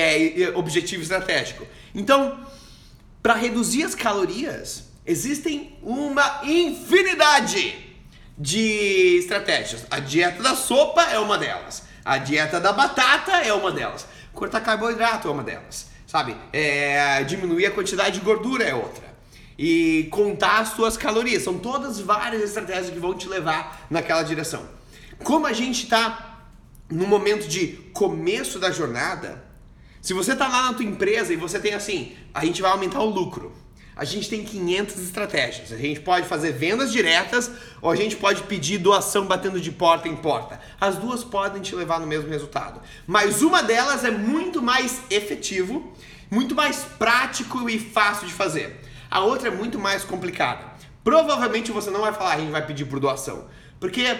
é, 0.00 0.52
objetivo 0.54 1.02
estratégico. 1.02 1.66
Então, 1.94 2.38
para 3.22 3.34
reduzir 3.34 3.82
as 3.82 3.94
calorias, 3.94 4.84
existem 5.04 5.76
uma 5.82 6.40
infinidade 6.44 7.74
de 8.38 9.18
estratégias. 9.18 9.86
A 9.90 9.98
dieta 9.98 10.42
da 10.42 10.54
sopa 10.54 11.02
é 11.02 11.18
uma 11.18 11.38
delas. 11.38 11.82
A 12.04 12.18
dieta 12.18 12.60
da 12.60 12.72
batata 12.72 13.32
é 13.32 13.52
uma 13.52 13.72
delas. 13.72 14.06
Cortar 14.32 14.60
carboidrato 14.60 15.28
é 15.28 15.30
uma 15.30 15.42
delas. 15.42 15.86
Sabe? 16.06 16.36
É, 16.52 17.24
diminuir 17.24 17.66
a 17.66 17.70
quantidade 17.70 18.18
de 18.18 18.24
gordura 18.24 18.62
é 18.62 18.74
outra. 18.74 19.06
E 19.58 20.06
contar 20.10 20.60
as 20.60 20.68
suas 20.68 20.96
calorias. 20.96 21.42
São 21.42 21.58
todas 21.58 21.98
várias 21.98 22.42
estratégias 22.42 22.90
que 22.90 22.98
vão 22.98 23.14
te 23.14 23.26
levar 23.26 23.86
naquela 23.90 24.22
direção. 24.22 24.68
Como 25.24 25.46
a 25.46 25.52
gente 25.52 25.84
está 25.84 26.46
no 26.90 27.06
momento 27.06 27.48
de 27.48 27.68
começo 27.92 28.58
da 28.58 28.70
jornada, 28.70 29.45
se 30.06 30.12
você 30.12 30.34
está 30.34 30.46
lá 30.46 30.62
na 30.62 30.72
tua 30.72 30.84
empresa 30.84 31.32
e 31.32 31.36
você 31.36 31.58
tem 31.58 31.74
assim, 31.74 32.14
a 32.32 32.44
gente 32.44 32.62
vai 32.62 32.70
aumentar 32.70 33.00
o 33.00 33.10
lucro. 33.10 33.52
A 33.96 34.04
gente 34.04 34.30
tem 34.30 34.44
500 34.44 35.02
estratégias. 35.02 35.72
A 35.72 35.76
gente 35.76 35.98
pode 35.98 36.28
fazer 36.28 36.52
vendas 36.52 36.92
diretas 36.92 37.50
ou 37.82 37.90
a 37.90 37.96
gente 37.96 38.14
pode 38.14 38.44
pedir 38.44 38.78
doação 38.78 39.26
batendo 39.26 39.60
de 39.60 39.72
porta 39.72 40.06
em 40.06 40.14
porta. 40.14 40.60
As 40.80 40.94
duas 40.94 41.24
podem 41.24 41.60
te 41.60 41.74
levar 41.74 41.98
no 41.98 42.06
mesmo 42.06 42.30
resultado. 42.30 42.80
Mas 43.04 43.42
uma 43.42 43.64
delas 43.64 44.04
é 44.04 44.12
muito 44.12 44.62
mais 44.62 45.02
efetivo, 45.10 45.92
muito 46.30 46.54
mais 46.54 46.84
prático 46.96 47.68
e 47.68 47.76
fácil 47.76 48.28
de 48.28 48.32
fazer. 48.32 48.80
A 49.10 49.24
outra 49.24 49.48
é 49.48 49.50
muito 49.50 49.76
mais 49.76 50.04
complicada. 50.04 50.64
Provavelmente 51.02 51.72
você 51.72 51.90
não 51.90 52.02
vai 52.02 52.12
falar, 52.12 52.34
a 52.34 52.38
gente 52.38 52.52
vai 52.52 52.64
pedir 52.64 52.84
por 52.84 53.00
doação. 53.00 53.48
Porque 53.80 54.16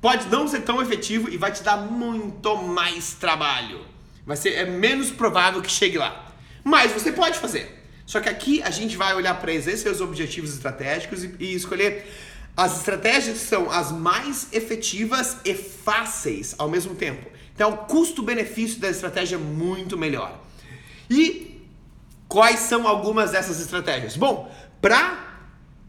pode 0.00 0.30
não 0.30 0.48
ser 0.48 0.62
tão 0.62 0.80
efetivo 0.80 1.28
e 1.28 1.36
vai 1.36 1.52
te 1.52 1.62
dar 1.62 1.76
muito 1.76 2.56
mais 2.56 3.12
trabalho. 3.12 3.95
Vai 4.26 4.36
ser 4.36 4.54
é 4.54 4.66
menos 4.66 5.10
provável 5.10 5.62
que 5.62 5.70
chegue 5.70 5.96
lá. 5.96 6.34
Mas 6.64 6.90
você 6.90 7.12
pode 7.12 7.38
fazer. 7.38 7.84
Só 8.04 8.20
que 8.20 8.28
aqui 8.28 8.62
a 8.62 8.70
gente 8.70 8.96
vai 8.96 9.14
olhar 9.14 9.34
para 9.40 9.52
esses 9.52 9.80
seus 9.80 10.00
objetivos 10.00 10.52
estratégicos 10.52 11.24
e, 11.24 11.34
e 11.38 11.54
escolher 11.54 12.04
as 12.56 12.78
estratégias 12.78 13.38
que 13.38 13.44
são 13.44 13.70
as 13.70 13.92
mais 13.92 14.48
efetivas 14.52 15.36
e 15.44 15.54
fáceis 15.54 16.54
ao 16.58 16.68
mesmo 16.68 16.94
tempo. 16.94 17.30
Então, 17.54 17.72
o 17.72 17.76
custo-benefício 17.78 18.80
da 18.80 18.88
estratégia 18.88 19.36
é 19.36 19.38
muito 19.38 19.96
melhor. 19.96 20.40
E 21.08 21.62
quais 22.28 22.60
são 22.60 22.86
algumas 22.86 23.30
dessas 23.30 23.60
estratégias? 23.60 24.16
Bom, 24.16 24.52
para 24.80 25.35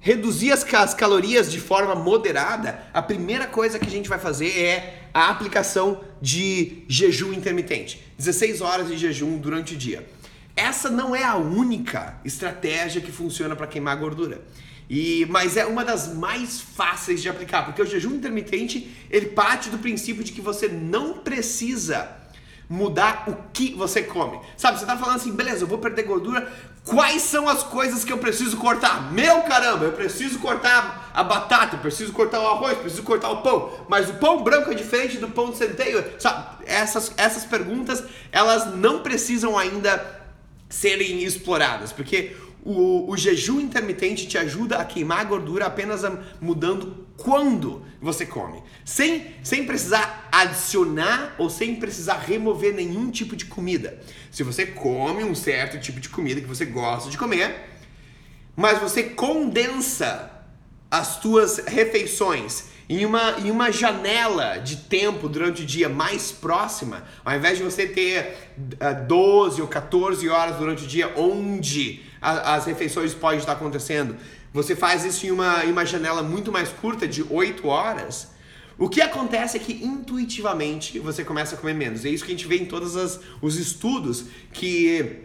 reduzir 0.07 0.53
as, 0.53 0.63
as 0.73 0.93
calorias 0.93 1.51
de 1.51 1.59
forma 1.59 1.93
moderada, 1.93 2.81
a 2.93 3.01
primeira 3.01 3.45
coisa 3.45 3.77
que 3.77 3.87
a 3.87 3.89
gente 3.89 4.07
vai 4.07 4.17
fazer 4.17 4.57
é 4.57 5.09
a 5.13 5.27
aplicação 5.27 5.99
de 6.21 6.83
jejum 6.87 7.33
intermitente. 7.33 8.01
16 8.17 8.61
horas 8.61 8.87
de 8.87 8.97
jejum 8.97 9.37
durante 9.37 9.73
o 9.73 9.77
dia. 9.77 10.07
Essa 10.55 10.89
não 10.89 11.13
é 11.13 11.25
a 11.25 11.35
única 11.35 12.15
estratégia 12.23 13.01
que 13.01 13.11
funciona 13.11 13.53
para 13.53 13.67
queimar 13.67 13.97
gordura. 13.97 14.41
E, 14.89 15.27
mas 15.29 15.57
é 15.57 15.65
uma 15.65 15.83
das 15.83 16.13
mais 16.13 16.61
fáceis 16.61 17.21
de 17.21 17.27
aplicar, 17.27 17.65
porque 17.65 17.81
o 17.81 17.85
jejum 17.85 18.11
intermitente 18.11 18.89
ele 19.11 19.25
parte 19.25 19.69
do 19.69 19.77
princípio 19.77 20.23
de 20.23 20.31
que 20.31 20.39
você 20.39 20.69
não 20.69 21.17
precisa 21.17 22.09
mudar 22.69 23.23
o 23.27 23.35
que 23.53 23.73
você 23.73 24.03
come. 24.03 24.39
Sabe, 24.57 24.79
você 24.79 24.85
tá 24.85 24.97
falando 24.97 25.15
assim, 25.15 25.31
beleza, 25.31 25.63
eu 25.63 25.67
vou 25.67 25.77
perder 25.77 26.03
gordura, 26.03 26.51
quais 26.85 27.21
são 27.21 27.47
as 27.47 27.63
coisas 27.63 28.03
que 28.03 28.11
eu 28.11 28.17
preciso 28.17 28.57
cortar? 28.57 29.11
Meu 29.11 29.41
caramba, 29.43 29.85
eu 29.85 29.93
preciso 29.93 30.39
cortar 30.39 31.11
a 31.13 31.23
batata, 31.23 31.77
preciso 31.77 32.11
cortar 32.11 32.41
o 32.41 32.47
arroz, 32.47 32.77
preciso 32.77 33.03
cortar 33.03 33.29
o 33.29 33.41
pão, 33.41 33.71
mas 33.87 34.09
o 34.09 34.15
pão 34.15 34.43
branco 34.43 34.71
é 34.71 34.73
diferente 34.73 35.17
do 35.17 35.29
pão 35.29 35.51
de 35.51 35.57
centeio. 35.57 36.03
Sabe, 36.19 36.65
essas, 36.65 37.11
essas 37.15 37.45
perguntas, 37.45 38.03
elas 38.31 38.75
não 38.75 39.01
precisam 39.01 39.57
ainda 39.57 40.17
serem 40.69 41.23
exploradas, 41.23 41.93
porque 41.93 42.35
o, 42.69 43.09
o, 43.09 43.15
jejum 43.15 43.61
intermitente 43.61 44.27
te 44.27 44.37
ajuda 44.37 44.77
a 44.77 44.83
queimar 44.83 45.21
a 45.21 45.23
gordura 45.23 45.65
apenas 45.65 46.01
mudando 46.41 47.07
quando 47.15 47.85
você 48.01 48.25
come, 48.25 48.61
sem, 48.83 49.25
sem 49.41 49.65
precisar 49.65 50.27
adicionar 50.29 51.33
ou 51.37 51.49
sem 51.49 51.75
precisar 51.77 52.17
remover 52.17 52.75
nenhum 52.75 53.09
tipo 53.09 53.37
de 53.37 53.45
comida. 53.45 53.97
Se 54.29 54.43
você 54.43 54.65
come 54.65 55.23
um 55.23 55.33
certo 55.33 55.79
tipo 55.79 56.01
de 56.01 56.09
comida 56.09 56.41
que 56.41 56.47
você 56.47 56.65
gosta 56.65 57.09
de 57.09 57.17
comer, 57.17 57.55
mas 58.53 58.79
você 58.79 59.03
condensa 59.03 60.29
as 60.91 61.21
tuas 61.21 61.59
refeições 61.59 62.65
em 62.89 63.05
uma, 63.05 63.39
em 63.39 63.49
uma 63.49 63.71
janela 63.71 64.57
de 64.57 64.75
tempo 64.75 65.29
durante 65.29 65.61
o 65.61 65.65
dia 65.65 65.87
mais 65.87 66.33
próxima, 66.33 67.03
ao 67.23 67.33
invés 67.33 67.57
de 67.57 67.63
você 67.63 67.87
ter 67.87 68.35
uh, 68.57 68.77
ah, 68.81 68.93
12 68.93 69.61
ou 69.61 69.67
14 69.69 70.27
horas 70.27 70.57
durante 70.57 70.83
o 70.83 70.87
dia 70.87 71.13
onde 71.15 72.06
as 72.27 72.65
refeições 72.65 73.13
podem 73.13 73.39
estar 73.39 73.53
acontecendo, 73.53 74.15
você 74.53 74.75
faz 74.75 75.05
isso 75.05 75.25
em 75.25 75.31
uma, 75.31 75.63
em 75.65 75.71
uma 75.71 75.85
janela 75.85 76.23
muito 76.23 76.51
mais 76.51 76.69
curta, 76.69 77.07
de 77.07 77.23
8 77.29 77.67
horas. 77.67 78.29
O 78.77 78.87
que 78.87 79.01
acontece 79.01 79.57
é 79.57 79.59
que 79.59 79.73
intuitivamente 79.83 80.99
você 80.99 81.23
começa 81.23 81.55
a 81.55 81.57
comer 81.57 81.73
menos. 81.73 82.05
É 82.05 82.09
isso 82.09 82.23
que 82.23 82.31
a 82.31 82.35
gente 82.35 82.47
vê 82.47 82.57
em 82.57 82.65
todos 82.65 82.95
os 83.41 83.57
estudos 83.57 84.25
que 84.53 85.23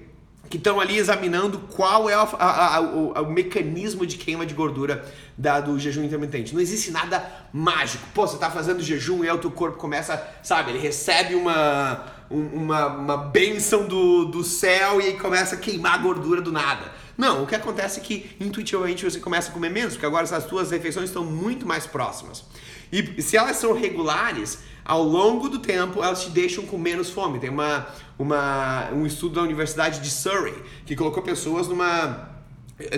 que 0.52 0.58
estão 0.58 0.78
ali 0.78 0.98
examinando 0.98 1.60
qual 1.60 2.10
é 2.10 2.14
a, 2.14 2.20
a, 2.38 2.76
a, 2.76 2.80
o, 2.82 3.12
o, 3.12 3.32
mecanismo 3.32 4.04
de 4.04 4.18
queima 4.18 4.44
de 4.44 4.52
gordura 4.52 5.02
da, 5.36 5.60
do 5.60 5.78
jejum 5.78 6.04
intermitente. 6.04 6.52
Não 6.52 6.60
existe 6.60 6.90
nada 6.90 7.26
mágico. 7.54 8.06
Pô, 8.12 8.26
você 8.26 8.34
está 8.34 8.50
fazendo 8.50 8.82
jejum 8.82 9.24
e 9.24 9.30
aí 9.30 9.34
o 9.34 9.38
teu 9.38 9.50
corpo 9.50 9.78
começa, 9.78 10.22
sabe, 10.42 10.72
ele 10.72 10.78
recebe 10.78 11.34
uma, 11.34 12.04
uma, 12.32 12.86
uma 12.86 13.16
benção 13.16 13.86
do, 13.86 14.24
do 14.24 14.42
céu 14.42 15.00
e 15.00 15.12
começa 15.14 15.54
a 15.54 15.58
queimar 15.58 15.94
a 15.94 15.98
gordura 15.98 16.40
do 16.40 16.50
nada. 16.50 16.92
Não, 17.16 17.42
o 17.42 17.46
que 17.46 17.54
acontece 17.54 18.00
é 18.00 18.02
que 18.02 18.30
intuitivamente 18.40 19.04
você 19.04 19.20
começa 19.20 19.50
a 19.50 19.52
comer 19.52 19.70
menos, 19.70 19.94
porque 19.94 20.06
agora 20.06 20.24
as 20.24 20.46
tuas 20.46 20.70
refeições 20.70 21.10
estão 21.10 21.24
muito 21.24 21.66
mais 21.66 21.86
próximas. 21.86 22.44
E 22.90 23.20
se 23.22 23.36
elas 23.36 23.56
são 23.56 23.72
regulares, 23.72 24.58
ao 24.84 25.02
longo 25.02 25.48
do 25.48 25.58
tempo 25.58 26.02
elas 26.02 26.24
te 26.24 26.30
deixam 26.30 26.64
com 26.64 26.78
menos 26.78 27.10
fome. 27.10 27.38
Tem 27.38 27.50
uma, 27.50 27.86
uma, 28.18 28.90
um 28.92 29.06
estudo 29.06 29.36
da 29.36 29.42
Universidade 29.42 30.00
de 30.00 30.10
Surrey 30.10 30.54
que 30.86 30.96
colocou 30.96 31.22
pessoas 31.22 31.68
numa, 31.68 32.30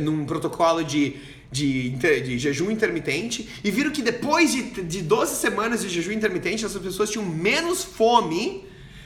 num 0.00 0.24
protocolo 0.24 0.84
de, 0.84 1.16
de, 1.50 1.90
de 1.90 2.38
jejum 2.38 2.70
intermitente 2.70 3.48
e 3.62 3.70
viram 3.70 3.90
que 3.90 4.02
depois 4.02 4.52
de, 4.52 4.82
de 4.82 5.02
12 5.02 5.36
semanas 5.36 5.82
de 5.82 5.88
jejum 5.88 6.12
intermitente, 6.12 6.64
essas 6.64 6.80
pessoas 6.80 7.10
tinham 7.10 7.24
menos 7.24 7.84
fome 7.84 8.64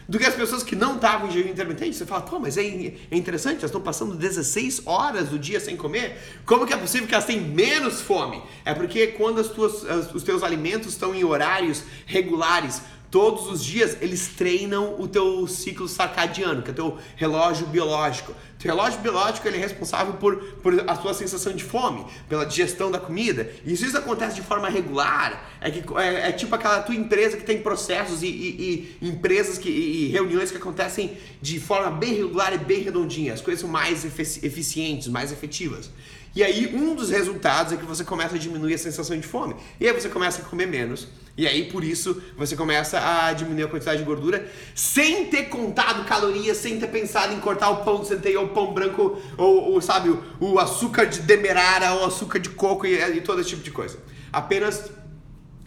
do 0.08 0.18
que 0.18 0.24
as 0.24 0.34
pessoas 0.34 0.62
que 0.62 0.74
não 0.74 0.94
estavam 0.94 1.28
em 1.28 1.30
jejum 1.30 1.50
intermitente. 1.50 1.94
Você 1.94 2.06
fala, 2.06 2.22
pô, 2.22 2.38
mas 2.38 2.56
é, 2.56 2.62
é 2.62 3.16
interessante, 3.16 3.58
elas 3.58 3.64
estão 3.64 3.80
passando 3.80 4.14
16 4.14 4.82
horas 4.86 5.28
do 5.28 5.38
dia 5.38 5.60
sem 5.60 5.76
comer. 5.76 6.16
Como 6.46 6.66
que 6.66 6.72
é 6.72 6.76
possível 6.78 7.06
que 7.06 7.14
elas 7.14 7.26
tenham 7.26 7.44
menos 7.44 8.00
fome? 8.00 8.42
É 8.64 8.72
porque 8.72 9.08
quando 9.08 9.38
as 9.38 9.48
tuas, 9.48 9.84
as, 9.84 10.14
os 10.14 10.22
teus 10.22 10.42
alimentos 10.42 10.94
estão 10.94 11.14
em 11.14 11.24
horários 11.24 11.82
regulares, 12.06 12.80
todos 13.10 13.46
os 13.46 13.64
dias 13.64 13.96
eles 14.00 14.28
treinam 14.28 15.00
o 15.00 15.08
teu 15.08 15.46
ciclo 15.46 15.88
circadiano, 15.88 16.62
que 16.62 16.68
é 16.68 16.72
o 16.72 16.74
teu 16.74 16.98
relógio 17.16 17.66
biológico. 17.66 18.32
O 18.32 18.62
relógio 18.62 19.00
biológico 19.00 19.46
ele 19.46 19.56
é 19.56 19.60
responsável 19.60 20.14
por, 20.14 20.36
por 20.62 20.84
a 20.88 20.96
sua 20.96 21.14
sensação 21.14 21.52
de 21.52 21.62
fome, 21.62 22.04
pela 22.28 22.44
digestão 22.44 22.90
da 22.90 22.98
comida. 22.98 23.50
E 23.64 23.76
se 23.76 23.86
isso 23.86 23.96
acontece 23.96 24.34
de 24.34 24.42
forma 24.42 24.68
regular, 24.68 25.48
é, 25.60 25.70
que, 25.70 25.82
é, 25.96 26.28
é 26.28 26.32
tipo 26.32 26.54
aquela 26.54 26.82
tua 26.82 26.94
empresa 26.94 27.36
que 27.36 27.44
tem 27.44 27.62
processos 27.62 28.22
e, 28.22 28.26
e, 28.26 28.98
e 29.00 29.08
empresas 29.08 29.58
que, 29.58 29.68
e, 29.68 30.06
e 30.06 30.08
reuniões 30.08 30.50
que 30.50 30.56
acontecem 30.56 31.16
de 31.40 31.60
forma 31.60 31.90
bem 31.92 32.14
regular 32.14 32.52
e 32.52 32.58
bem 32.58 32.82
redondinha. 32.82 33.32
As 33.32 33.40
coisas 33.40 33.60
são 33.60 33.70
mais 33.70 34.04
eficientes, 34.04 35.06
mais 35.06 35.30
efetivas. 35.30 35.88
E 36.34 36.42
aí, 36.42 36.74
um 36.74 36.94
dos 36.94 37.10
resultados 37.10 37.72
é 37.72 37.76
que 37.76 37.84
você 37.84 38.04
começa 38.04 38.36
a 38.36 38.38
diminuir 38.38 38.74
a 38.74 38.78
sensação 38.78 39.18
de 39.18 39.26
fome. 39.26 39.56
E 39.80 39.86
aí 39.86 39.92
você 39.92 40.08
começa 40.08 40.42
a 40.42 40.44
comer 40.44 40.66
menos. 40.66 41.08
E 41.36 41.46
aí, 41.46 41.70
por 41.70 41.84
isso, 41.84 42.20
você 42.36 42.56
começa 42.56 42.98
a 43.00 43.32
diminuir 43.32 43.64
a 43.64 43.68
quantidade 43.68 43.98
de 43.98 44.04
gordura 44.04 44.50
sem 44.74 45.26
ter 45.26 45.44
contado 45.44 46.04
calorias, 46.04 46.56
sem 46.56 46.78
ter 46.78 46.88
pensado 46.88 47.32
em 47.32 47.40
cortar 47.40 47.70
o 47.70 47.84
pão 47.84 48.00
de 48.00 48.08
centeio, 48.08 48.40
ou 48.40 48.46
o 48.46 48.48
pão 48.50 48.74
branco, 48.74 49.20
ou, 49.36 49.72
ou 49.72 49.80
sabe, 49.80 50.08
o, 50.08 50.22
o, 50.40 50.58
açúcar 50.58 51.06
de 51.06 51.20
demerara, 51.20 51.92
ou 51.94 52.06
açúcar 52.06 52.40
de 52.40 52.50
coco 52.50 52.86
e, 52.86 52.94
e 52.94 53.20
todo 53.20 53.40
esse 53.40 53.50
tipo 53.50 53.62
de 53.62 53.70
coisa. 53.70 53.98
Apenas 54.32 54.90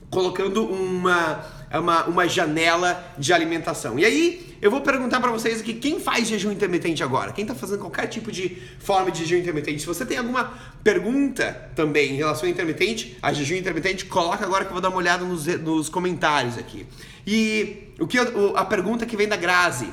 colocando 0.09 0.65
uma, 0.65 1.43
uma, 1.79 2.05
uma 2.05 2.27
janela 2.27 3.13
de 3.17 3.31
alimentação. 3.31 3.97
E 3.97 4.05
aí, 4.05 4.55
eu 4.61 4.69
vou 4.69 4.81
perguntar 4.81 5.19
para 5.19 5.31
vocês 5.31 5.61
aqui 5.61 5.73
quem 5.73 5.99
faz 5.99 6.27
jejum 6.27 6.51
intermitente 6.51 7.03
agora? 7.03 7.31
Quem 7.31 7.43
está 7.43 7.55
fazendo 7.55 7.79
qualquer 7.79 8.07
tipo 8.07 8.31
de 8.31 8.57
forma 8.79 9.09
de 9.09 9.25
jejum 9.25 9.41
intermitente? 9.41 9.79
Se 9.79 9.87
você 9.87 10.05
tem 10.05 10.17
alguma 10.17 10.53
pergunta 10.83 11.71
também 11.75 12.11
em 12.11 12.15
relação 12.17 12.43
ao 12.43 12.51
intermitente, 12.51 13.17
a 13.21 13.33
jejum 13.33 13.55
intermitente, 13.55 14.05
coloca 14.05 14.45
agora 14.45 14.65
que 14.65 14.69
eu 14.69 14.73
vou 14.73 14.81
dar 14.81 14.89
uma 14.89 14.97
olhada 14.97 15.23
nos, 15.23 15.45
nos 15.45 15.89
comentários 15.89 16.57
aqui. 16.57 16.85
E 17.25 17.89
o 17.99 18.05
que 18.05 18.17
a 18.19 18.65
pergunta 18.65 19.05
que 19.05 19.17
vem 19.17 19.27
da 19.27 19.35
Grazi 19.35 19.89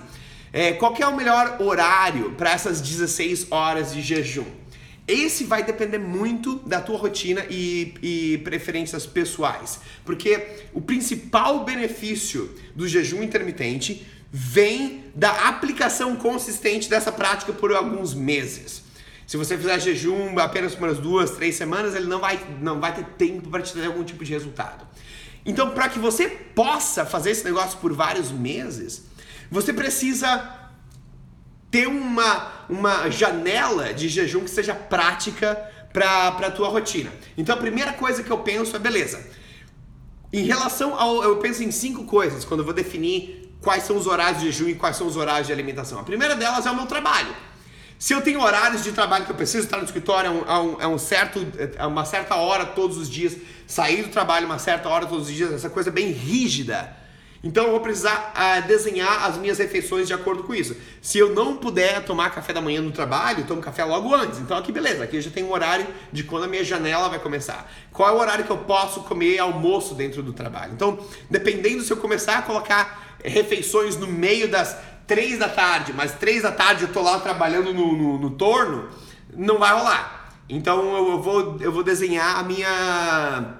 é 0.52 0.72
qual 0.72 0.94
é 0.98 1.06
o 1.06 1.16
melhor 1.16 1.56
horário 1.60 2.32
para 2.32 2.50
essas 2.50 2.80
16 2.80 3.48
horas 3.50 3.92
de 3.92 4.02
jejum? 4.02 4.57
Esse 5.08 5.44
vai 5.44 5.64
depender 5.64 5.96
muito 5.96 6.56
da 6.66 6.82
tua 6.82 6.98
rotina 6.98 7.46
e, 7.48 7.94
e, 8.02 8.38
preferências 8.44 9.06
pessoais, 9.06 9.80
porque 10.04 10.66
o 10.74 10.82
principal 10.82 11.64
benefício 11.64 12.54
do 12.76 12.86
jejum 12.86 13.22
intermitente 13.22 14.06
vem 14.30 15.04
da 15.14 15.48
aplicação 15.48 16.14
consistente 16.14 16.90
dessa 16.90 17.10
prática 17.10 17.54
por 17.54 17.72
alguns 17.72 18.12
meses. 18.12 18.82
Se 19.26 19.38
você 19.38 19.56
fizer 19.56 19.80
jejum 19.80 20.38
apenas 20.38 20.74
por 20.74 20.86
umas 20.86 20.98
duas, 20.98 21.30
três 21.30 21.56
semanas, 21.56 21.94
ele 21.94 22.06
não 22.06 22.20
vai, 22.20 22.38
não 22.60 22.78
vai 22.78 22.94
ter 22.94 23.04
tempo 23.16 23.48
para 23.48 23.62
te 23.62 23.74
dar 23.74 23.86
algum 23.86 24.04
tipo 24.04 24.22
de 24.22 24.32
resultado. 24.34 24.86
Então, 25.44 25.70
para 25.70 25.88
que 25.88 25.98
você 25.98 26.28
possa 26.28 27.06
fazer 27.06 27.30
esse 27.30 27.44
negócio 27.44 27.78
por 27.78 27.94
vários 27.94 28.30
meses, 28.30 29.04
você 29.50 29.72
precisa 29.72 30.57
ter 31.70 31.86
uma, 31.86 32.52
uma 32.68 33.10
janela 33.10 33.92
de 33.92 34.08
jejum 34.08 34.40
que 34.40 34.50
seja 34.50 34.74
prática 34.74 35.54
para 35.92 36.28
a 36.28 36.50
tua 36.50 36.68
rotina. 36.68 37.10
Então, 37.36 37.54
a 37.54 37.58
primeira 37.58 37.92
coisa 37.92 38.22
que 38.22 38.30
eu 38.30 38.38
penso 38.38 38.76
é, 38.76 38.78
beleza, 38.78 39.24
em 40.32 40.44
relação 40.44 40.98
ao. 40.98 41.22
Eu 41.22 41.38
penso 41.38 41.62
em 41.62 41.70
cinco 41.70 42.04
coisas 42.04 42.44
quando 42.44 42.60
eu 42.60 42.64
vou 42.64 42.74
definir 42.74 43.56
quais 43.60 43.84
são 43.84 43.96
os 43.96 44.06
horários 44.06 44.40
de 44.40 44.50
jejum 44.50 44.68
e 44.68 44.74
quais 44.74 44.96
são 44.96 45.06
os 45.06 45.16
horários 45.16 45.46
de 45.46 45.52
alimentação. 45.52 45.98
A 45.98 46.04
primeira 46.04 46.36
delas 46.36 46.66
é 46.66 46.70
o 46.70 46.76
meu 46.76 46.86
trabalho. 46.86 47.34
Se 47.98 48.12
eu 48.12 48.20
tenho 48.20 48.40
horários 48.40 48.84
de 48.84 48.92
trabalho 48.92 49.24
que 49.24 49.32
eu 49.32 49.36
preciso 49.36 49.64
estar 49.64 49.78
no 49.78 49.84
escritório 49.84 50.44
a 50.46 50.54
é 50.54 50.58
um, 50.58 50.80
é 50.82 50.86
um 50.86 50.98
certo, 50.98 51.44
a 51.76 51.82
é 51.82 51.86
uma 51.86 52.04
certa 52.04 52.36
hora 52.36 52.64
todos 52.64 52.96
os 52.96 53.10
dias, 53.10 53.36
sair 53.66 54.02
do 54.02 54.08
trabalho 54.08 54.46
uma 54.46 54.58
certa 54.58 54.88
hora 54.88 55.04
todos 55.06 55.28
os 55.28 55.34
dias, 55.34 55.52
essa 55.52 55.68
coisa 55.68 55.90
bem 55.90 56.12
rígida, 56.12 56.96
então 57.48 57.64
eu 57.64 57.70
vou 57.70 57.80
precisar 57.80 58.34
uh, 58.36 58.68
desenhar 58.68 59.24
as 59.24 59.38
minhas 59.38 59.56
refeições 59.56 60.06
de 60.06 60.12
acordo 60.12 60.42
com 60.42 60.54
isso. 60.54 60.76
Se 61.00 61.18
eu 61.18 61.34
não 61.34 61.56
puder 61.56 62.04
tomar 62.04 62.28
café 62.28 62.52
da 62.52 62.60
manhã 62.60 62.82
no 62.82 62.92
trabalho, 62.92 63.40
eu 63.40 63.46
tomo 63.46 63.62
café 63.62 63.82
logo 63.84 64.14
antes. 64.14 64.38
Então 64.38 64.54
aqui 64.54 64.70
beleza, 64.70 65.02
aqui 65.02 65.16
eu 65.16 65.22
já 65.22 65.30
tenho 65.30 65.46
um 65.46 65.52
horário 65.52 65.86
de 66.12 66.24
quando 66.24 66.44
a 66.44 66.46
minha 66.46 66.62
janela 66.62 67.08
vai 67.08 67.18
começar. 67.18 67.66
Qual 67.90 68.06
é 68.06 68.12
o 68.12 68.20
horário 68.20 68.44
que 68.44 68.50
eu 68.50 68.58
posso 68.58 69.00
comer 69.00 69.38
almoço 69.38 69.94
dentro 69.94 70.22
do 70.22 70.34
trabalho? 70.34 70.74
Então, 70.74 70.98
dependendo 71.30 71.82
se 71.82 71.90
eu 71.90 71.96
começar 71.96 72.36
a 72.36 72.42
colocar 72.42 73.16
refeições 73.24 73.96
no 73.96 74.06
meio 74.06 74.46
das 74.46 74.76
três 75.06 75.38
da 75.38 75.48
tarde, 75.48 75.94
mas 75.94 76.12
três 76.16 76.42
da 76.42 76.52
tarde 76.52 76.82
eu 76.82 76.92
tô 76.92 77.00
lá 77.00 77.18
trabalhando 77.18 77.72
no, 77.72 77.96
no, 77.96 78.18
no 78.18 78.30
torno, 78.32 78.90
não 79.34 79.58
vai 79.58 79.72
rolar. 79.72 80.34
Então 80.50 80.94
eu 80.94 81.22
vou, 81.22 81.56
eu 81.60 81.72
vou 81.72 81.82
desenhar 81.82 82.40
a 82.40 82.42
minha, 82.42 83.54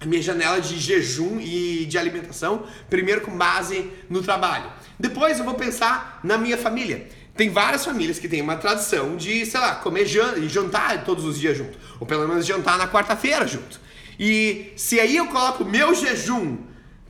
a 0.00 0.06
minha 0.06 0.22
janela 0.22 0.60
de 0.60 0.78
jejum 0.78 1.40
e 1.40 1.84
de 1.86 1.98
alimentação, 1.98 2.64
primeiro 2.88 3.20
com 3.22 3.36
base 3.36 3.90
no 4.08 4.22
trabalho. 4.22 4.70
Depois 4.98 5.38
eu 5.38 5.44
vou 5.44 5.54
pensar 5.54 6.20
na 6.22 6.38
minha 6.38 6.56
família. 6.56 7.08
Tem 7.36 7.50
várias 7.50 7.84
famílias 7.84 8.18
que 8.18 8.28
têm 8.28 8.42
uma 8.42 8.56
tradição 8.56 9.16
de, 9.16 9.46
sei 9.46 9.60
lá, 9.60 9.76
comer 9.76 10.06
jantar 10.06 11.04
todos 11.04 11.24
os 11.24 11.38
dias 11.38 11.56
junto. 11.56 11.78
Ou 12.00 12.06
pelo 12.06 12.26
menos 12.26 12.44
jantar 12.44 12.76
na 12.78 12.88
quarta-feira 12.88 13.46
junto. 13.46 13.80
E 14.18 14.72
se 14.74 14.98
aí 14.98 15.16
eu 15.16 15.26
coloco 15.26 15.64
meu 15.64 15.94
jejum 15.94 16.58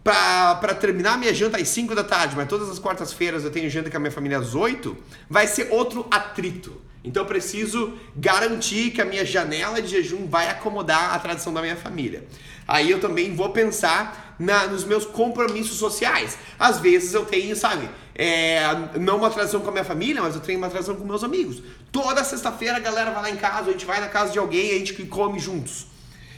para 0.04 0.74
terminar 0.74 1.18
minha 1.18 1.32
janta 1.34 1.58
às 1.58 1.68
5 1.68 1.94
da 1.94 2.04
tarde, 2.04 2.36
mas 2.36 2.48
todas 2.48 2.68
as 2.68 2.78
quartas-feiras 2.78 3.44
eu 3.44 3.50
tenho 3.50 3.68
janta 3.70 3.90
com 3.90 3.96
a 3.96 4.00
minha 4.00 4.12
família 4.12 4.38
às 4.38 4.54
8, 4.54 4.96
vai 5.28 5.46
ser 5.46 5.68
outro 5.70 6.06
atrito. 6.10 6.80
Então 7.02 7.22
eu 7.22 7.26
preciso 7.26 7.94
garantir 8.14 8.90
que 8.90 9.00
a 9.00 9.04
minha 9.04 9.24
janela 9.24 9.80
de 9.80 9.88
jejum 9.88 10.26
vai 10.26 10.50
acomodar 10.50 11.14
a 11.14 11.18
tradição 11.18 11.54
da 11.54 11.62
minha 11.62 11.76
família. 11.76 12.26
Aí 12.68 12.90
eu 12.90 13.00
também 13.00 13.34
vou 13.34 13.48
pensar 13.48 14.36
na, 14.38 14.66
nos 14.66 14.84
meus 14.84 15.06
compromissos 15.06 15.78
sociais. 15.78 16.36
Às 16.58 16.78
vezes 16.78 17.14
eu 17.14 17.24
tenho, 17.24 17.56
sabe, 17.56 17.88
é, 18.14 18.60
não 19.00 19.16
uma 19.16 19.30
tradição 19.30 19.60
com 19.60 19.70
a 19.70 19.72
minha 19.72 19.84
família, 19.84 20.20
mas 20.20 20.34
eu 20.34 20.42
tenho 20.42 20.58
uma 20.58 20.68
tradição 20.68 20.94
com 20.94 21.04
meus 21.04 21.24
amigos. 21.24 21.62
Toda 21.90 22.22
sexta-feira 22.22 22.76
a 22.76 22.80
galera 22.80 23.10
vai 23.10 23.22
lá 23.22 23.30
em 23.30 23.36
casa, 23.36 23.70
a 23.70 23.72
gente 23.72 23.86
vai 23.86 24.00
na 24.00 24.08
casa 24.08 24.30
de 24.32 24.38
alguém 24.38 24.72
a 24.72 24.78
gente 24.78 24.92
come 25.06 25.38
juntos. 25.38 25.86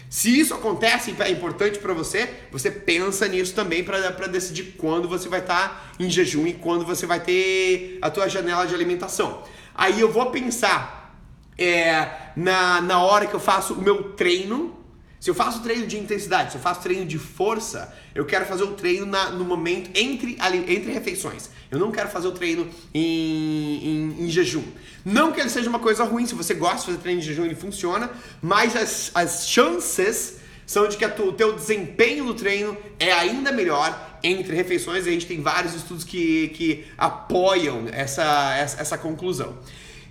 Se 0.09 0.41
isso 0.41 0.53
acontece 0.55 1.15
e 1.17 1.23
é 1.23 1.31
importante 1.31 1.79
para 1.79 1.93
você, 1.93 2.29
você 2.51 2.71
pensa 2.71 3.29
nisso 3.29 3.55
também 3.55 3.85
para 3.85 4.27
decidir 4.27 4.75
quando 4.77 5.09
você 5.09 5.29
vai 5.29 5.39
estar 5.39 5.69
tá 5.69 5.93
em 6.01 6.11
jejum 6.11 6.49
e 6.49 6.55
quando 6.55 6.85
você 6.85 7.07
vai 7.07 7.21
ter 7.21 7.99
a 8.03 8.11
tua 8.11 8.29
janela 8.29 8.67
de 8.67 8.75
alimentação. 8.75 9.45
Aí 9.73 10.01
eu 10.01 10.11
vou 10.11 10.31
pensar 10.31 11.17
é, 11.57 12.09
na, 12.35 12.81
na 12.81 13.01
hora 13.03 13.27
que 13.27 13.35
eu 13.35 13.41
faço 13.41 13.75
o 13.75 13.83
meu 13.83 14.13
treino. 14.15 14.80
Se 15.21 15.29
eu 15.29 15.35
faço 15.35 15.61
treino 15.61 15.87
de 15.87 15.99
intensidade, 15.99 16.53
se 16.53 16.57
eu 16.57 16.63
faço 16.63 16.81
treino 16.81 17.05
de 17.05 17.19
força, 17.19 17.95
eu 18.15 18.25
quero 18.25 18.47
fazer 18.47 18.63
o 18.63 18.69
treino 18.69 19.05
na, 19.05 19.29
no 19.29 19.45
momento 19.45 19.91
entre, 19.95 20.39
entre 20.67 20.91
refeições. 20.91 21.51
Eu 21.71 21.79
não 21.79 21.93
quero 21.93 22.09
fazer 22.09 22.27
o 22.27 22.33
treino 22.33 22.67
em, 22.95 23.85
em, 23.85 24.25
em, 24.25 24.31
jejum. 24.31 24.65
Não 25.05 25.31
que 25.31 25.39
ele 25.39 25.51
seja 25.51 25.69
uma 25.69 25.79
coisa 25.79 26.05
ruim, 26.05 26.25
se 26.25 26.35
você 26.35 26.55
gosta 26.55 26.79
de 26.79 26.87
fazer 26.87 26.99
treino 26.99 27.21
em 27.21 27.23
jejum, 27.23 27.45
ele 27.45 27.55
funciona, 27.55 28.11
mas 28.41 28.75
as, 28.75 29.11
as 29.15 29.47
chances 29.47 30.39
são 30.65 30.89
de 30.89 30.97
que 30.97 31.07
tu, 31.11 31.25
o 31.25 31.33
teu 31.35 31.53
desempenho 31.53 32.25
no 32.25 32.33
treino 32.33 32.75
é 32.99 33.13
ainda 33.13 33.53
melhor 33.53 34.19
entre 34.23 34.57
refeições, 34.57 35.05
e 35.05 35.11
a 35.11 35.13
gente 35.13 35.27
tem 35.27 35.43
vários 35.43 35.75
estudos 35.75 36.03
que, 36.03 36.49
que 36.49 36.87
apoiam 36.97 37.85
essa, 37.93 38.57
essa, 38.57 38.81
essa 38.81 38.99
conclusão. 38.99 39.59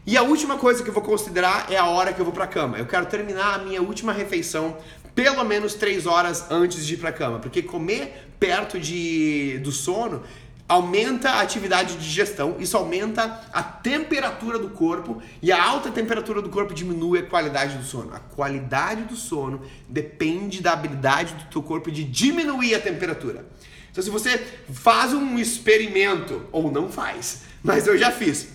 E 0.06 0.18
a 0.18 0.24
última 0.24 0.58
coisa 0.58 0.82
que 0.82 0.90
eu 0.90 0.94
vou 0.94 1.04
considerar 1.04 1.72
é 1.72 1.78
a 1.78 1.86
hora 1.86 2.12
que 2.12 2.20
eu 2.20 2.26
vou 2.26 2.34
para 2.34 2.46
a 2.46 2.48
cama. 2.48 2.80
Eu 2.80 2.88
quero 2.88 3.06
terminar 3.06 3.56
a 3.56 3.58
minha 3.60 3.80
última 3.80 4.12
refeição 4.12 4.76
pelo 5.16 5.44
menos 5.44 5.74
3 5.74 6.06
horas 6.06 6.46
antes 6.50 6.86
de 6.86 6.94
ir 6.94 6.98
para 6.98 7.12
cama, 7.12 7.40
porque 7.40 7.62
comer 7.62 8.30
perto 8.40 8.80
de, 8.80 9.60
do 9.60 9.72
sono 9.72 10.24
aumenta 10.70 11.32
a 11.32 11.42
atividade 11.42 11.96
de 11.96 12.04
digestão, 12.04 12.58
isso 12.60 12.78
aumenta 12.78 13.42
a 13.52 13.64
temperatura 13.64 14.60
do 14.60 14.70
corpo 14.70 15.20
e 15.42 15.52
a 15.52 15.62
alta 15.62 15.90
temperatura 15.90 16.44
do 16.44 16.50
corpo 16.50 16.76
diminui 16.76 17.18
a 17.18 17.24
qualidade 17.24 17.76
do 17.76 17.84
sono. 17.84 18.14
A 18.14 18.20
qualidade 18.20 19.02
do 19.04 19.16
sono 19.16 19.64
depende 19.88 20.62
da 20.62 20.74
habilidade 20.74 21.34
do 21.34 21.46
teu 21.46 21.64
corpo 21.64 21.90
de 21.90 22.04
diminuir 22.04 22.76
a 22.76 22.80
temperatura. 22.80 23.46
Então 23.92 24.04
se 24.04 24.12
você 24.12 24.38
faz 24.72 25.12
um 25.12 25.40
experimento 25.40 26.46
ou 26.52 26.72
não 26.72 26.88
faz, 26.88 27.42
mas 27.64 27.88
eu 27.88 27.98
já 27.98 28.12
fiz. 28.12 28.50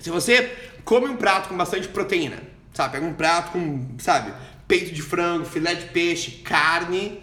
Se 0.00 0.08
você 0.08 0.56
come 0.86 1.06
um 1.06 1.16
prato 1.16 1.50
com 1.50 1.56
bastante 1.56 1.86
proteína, 1.86 2.38
sabe, 2.72 2.94
pega 2.94 3.06
um 3.06 3.12
prato 3.12 3.52
com, 3.52 3.88
sabe, 3.98 4.32
peito 4.66 4.92
de 4.92 5.02
frango, 5.02 5.44
filé 5.44 5.74
de 5.74 5.86
peixe, 5.86 6.42
carne, 6.42 7.22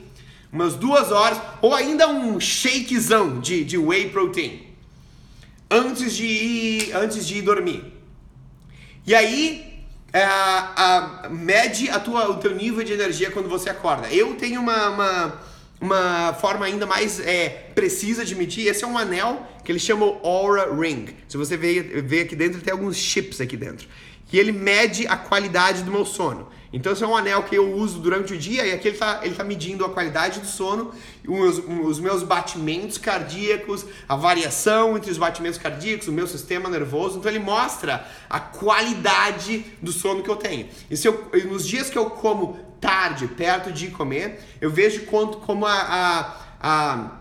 umas 0.51 0.75
duas 0.75 1.11
horas, 1.11 1.39
ou 1.61 1.73
ainda 1.73 2.07
um 2.07 2.39
shakezão 2.39 3.39
de, 3.39 3.63
de 3.63 3.77
whey 3.77 4.09
protein, 4.09 4.67
antes 5.69 6.15
de 6.15 6.25
ir, 6.25 6.95
antes 6.95 7.27
de 7.27 7.37
ir 7.37 7.41
dormir. 7.41 7.93
E 9.05 9.15
aí, 9.15 9.85
é, 10.11 10.23
a, 10.23 11.27
mede 11.29 11.89
a 11.89 11.99
tua, 11.99 12.29
o 12.29 12.37
teu 12.37 12.55
nível 12.55 12.83
de 12.83 12.93
energia 12.93 13.31
quando 13.31 13.47
você 13.47 13.69
acorda. 13.69 14.07
Eu 14.09 14.35
tenho 14.35 14.59
uma, 14.59 14.89
uma, 14.89 15.41
uma 15.79 16.33
forma 16.33 16.65
ainda 16.65 16.85
mais 16.85 17.19
é, 17.19 17.71
precisa 17.75 18.25
de 18.25 18.35
medir. 18.35 18.67
Esse 18.67 18.83
é 18.83 18.87
um 18.87 18.97
anel 18.97 19.47
que 19.63 19.71
eles 19.71 19.81
chamam 19.81 20.19
Aura 20.23 20.73
Ring. 20.73 21.07
Se 21.27 21.37
você 21.37 21.55
ver, 21.55 22.01
ver 22.01 22.21
aqui 22.21 22.35
dentro, 22.35 22.61
tem 22.61 22.71
alguns 22.71 22.97
chips 22.97 23.39
aqui 23.39 23.55
dentro. 23.55 23.87
E 24.31 24.39
ele 24.39 24.51
mede 24.51 25.07
a 25.07 25.15
qualidade 25.15 25.83
do 25.83 25.91
meu 25.91 26.05
sono. 26.05 26.49
Então 26.71 26.93
esse 26.93 27.03
é 27.03 27.07
um 27.07 27.15
anel 27.15 27.43
que 27.43 27.55
eu 27.55 27.73
uso 27.73 27.99
durante 27.99 28.33
o 28.33 28.37
dia 28.37 28.65
e 28.65 28.71
aqui 28.71 28.89
ele 28.89 28.95
está 28.95 29.21
ele 29.23 29.33
tá 29.33 29.43
medindo 29.43 29.83
a 29.83 29.89
qualidade 29.89 30.39
do 30.39 30.45
sono, 30.45 30.91
os, 31.27 31.57
os, 31.57 31.99
meus 31.99 32.21
batimentos 32.21 32.97
cardíacos, 32.97 33.85
a 34.07 34.15
variação 34.15 34.95
entre 34.95 35.09
os 35.09 35.17
batimentos 35.17 35.57
cardíacos, 35.57 36.07
o 36.07 36.11
meu 36.11 36.27
sistema 36.27 36.69
nervoso. 36.69 37.17
Então 37.17 37.31
ele 37.31 37.39
mostra 37.39 38.07
a 38.29 38.39
qualidade 38.39 39.65
do 39.81 39.91
sono 39.91 40.21
que 40.21 40.29
eu 40.29 40.35
tenho. 40.35 40.69
E 40.91 40.95
se 40.95 41.07
eu, 41.07 41.29
nos 41.47 41.67
dias 41.67 41.89
que 41.89 41.97
eu 41.97 42.07
como 42.11 42.59
tarde, 42.79 43.27
perto 43.27 43.71
de 43.71 43.87
comer, 43.87 44.39
eu 44.61 44.69
vejo 44.69 45.05
quanto 45.05 45.39
como 45.39 45.65
a, 45.65 45.73
a, 45.73 46.35
a 46.61 47.19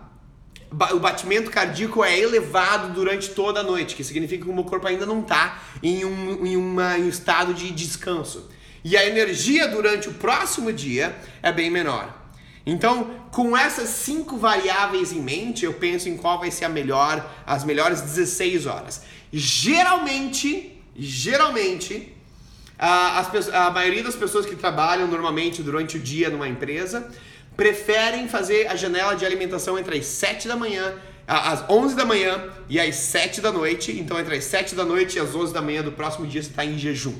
o 0.93 0.99
batimento 0.99 1.49
cardíaco 1.49 2.03
é 2.03 2.19
elevado 2.19 2.93
durante 2.93 3.29
toda 3.31 3.61
a 3.61 3.63
noite, 3.63 3.95
que 3.95 4.03
significa 4.03 4.45
que 4.45 4.51
o 4.51 4.53
meu 4.53 4.63
corpo 4.63 4.85
ainda 4.85 5.03
não 5.03 5.21
está 5.21 5.59
em, 5.81 6.05
um, 6.05 6.45
em, 6.45 6.53
em 6.53 6.57
um 6.57 7.09
estado 7.09 7.55
de 7.55 7.71
descanso. 7.71 8.47
E 8.83 8.95
a 8.95 9.05
energia 9.05 9.67
durante 9.67 10.09
o 10.09 10.13
próximo 10.13 10.71
dia 10.71 11.15
é 11.41 11.51
bem 11.51 11.69
menor. 11.69 12.17
Então, 12.65 13.11
com 13.31 13.57
essas 13.57 13.89
cinco 13.89 14.37
variáveis 14.37 15.11
em 15.11 15.21
mente, 15.21 15.65
eu 15.65 15.73
penso 15.73 16.07
em 16.07 16.15
qual 16.15 16.39
vai 16.39 16.51
ser 16.51 16.65
a 16.65 16.69
melhor, 16.69 17.27
as 17.45 17.63
melhores 17.63 18.01
16 18.01 18.65
horas. 18.65 19.01
Geralmente, 19.31 20.79
geralmente, 20.95 22.15
a, 22.77 23.27
a 23.65 23.71
maioria 23.71 24.03
das 24.03 24.15
pessoas 24.15 24.45
que 24.45 24.55
trabalham 24.55 25.07
normalmente 25.07 25.61
durante 25.63 25.97
o 25.97 25.99
dia 25.99 26.29
numa 26.29 26.47
empresa 26.47 27.09
preferem 27.57 28.27
fazer 28.27 28.67
a 28.67 28.75
janela 28.75 29.15
de 29.15 29.25
alimentação 29.25 29.77
entre 29.77 29.97
as 29.97 30.05
7 30.05 30.47
da 30.47 30.55
manhã, 30.55 30.95
às 31.27 31.69
11 31.69 31.95
da 31.95 32.05
manhã 32.05 32.49
e 32.69 32.79
às 32.79 32.95
7 32.95 33.41
da 33.41 33.51
noite. 33.51 33.91
Então, 33.99 34.19
entre 34.19 34.37
as 34.37 34.45
7 34.45 34.75
da 34.75 34.85
noite 34.85 35.17
e 35.17 35.19
as 35.19 35.35
11 35.35 35.53
da 35.53 35.61
manhã 35.61 35.83
do 35.83 35.91
próximo 35.91 36.25
dia, 36.25 36.41
você 36.41 36.49
está 36.49 36.63
em 36.63 36.77
jejum. 36.77 37.15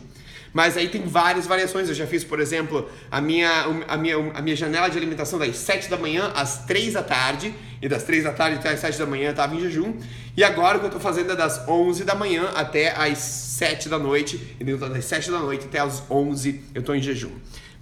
Mas 0.54 0.78
aí 0.78 0.90
tem 0.90 1.04
várias 1.04 1.46
variações. 1.46 1.90
Eu 1.90 1.96
já 1.96 2.08
fiz, 2.08 2.24
por 2.24 2.40
exemplo, 2.40 2.90
a 3.10 3.22
minha, 3.22 3.50
a 3.88 3.98
minha, 3.98 4.18
a 4.34 4.42
minha 4.42 4.56
janela 4.56 4.90
de 4.90 4.98
alimentação 4.98 5.38
das 5.38 5.56
7 5.58 5.90
da 5.90 5.98
manhã 5.98 6.32
às 6.36 6.66
3 6.66 6.94
da 6.94 7.04
tarde. 7.04 7.54
E 7.82 7.88
das 7.88 8.04
3 8.04 8.24
da 8.26 8.34
tarde 8.34 8.58
até 8.58 8.70
as 8.70 8.80
7 8.80 8.98
da 8.98 9.06
manhã 9.06 9.28
eu 9.28 9.32
estava 9.32 9.56
em 9.56 9.60
jejum. 9.62 9.94
E 10.36 10.44
agora 10.44 10.78
o 10.78 10.80
que 10.80 10.86
eu 10.86 10.90
estou 10.90 11.02
fazendo 11.02 11.32
é 11.32 11.36
das 11.36 11.68
11 11.68 12.04
da 12.04 12.16
manhã 12.16 12.50
até 12.56 12.92
as 12.96 13.20
7 13.20 13.90
da 13.90 14.00
noite. 14.00 14.56
E 14.60 14.64
das 14.64 15.06
7 15.06 15.32
da 15.32 15.40
noite 15.40 15.66
até 15.66 15.80
as 15.80 16.04
11 16.10 16.62
eu 16.74 16.80
estou 16.82 16.96
em 16.96 17.02
jejum. 17.02 17.32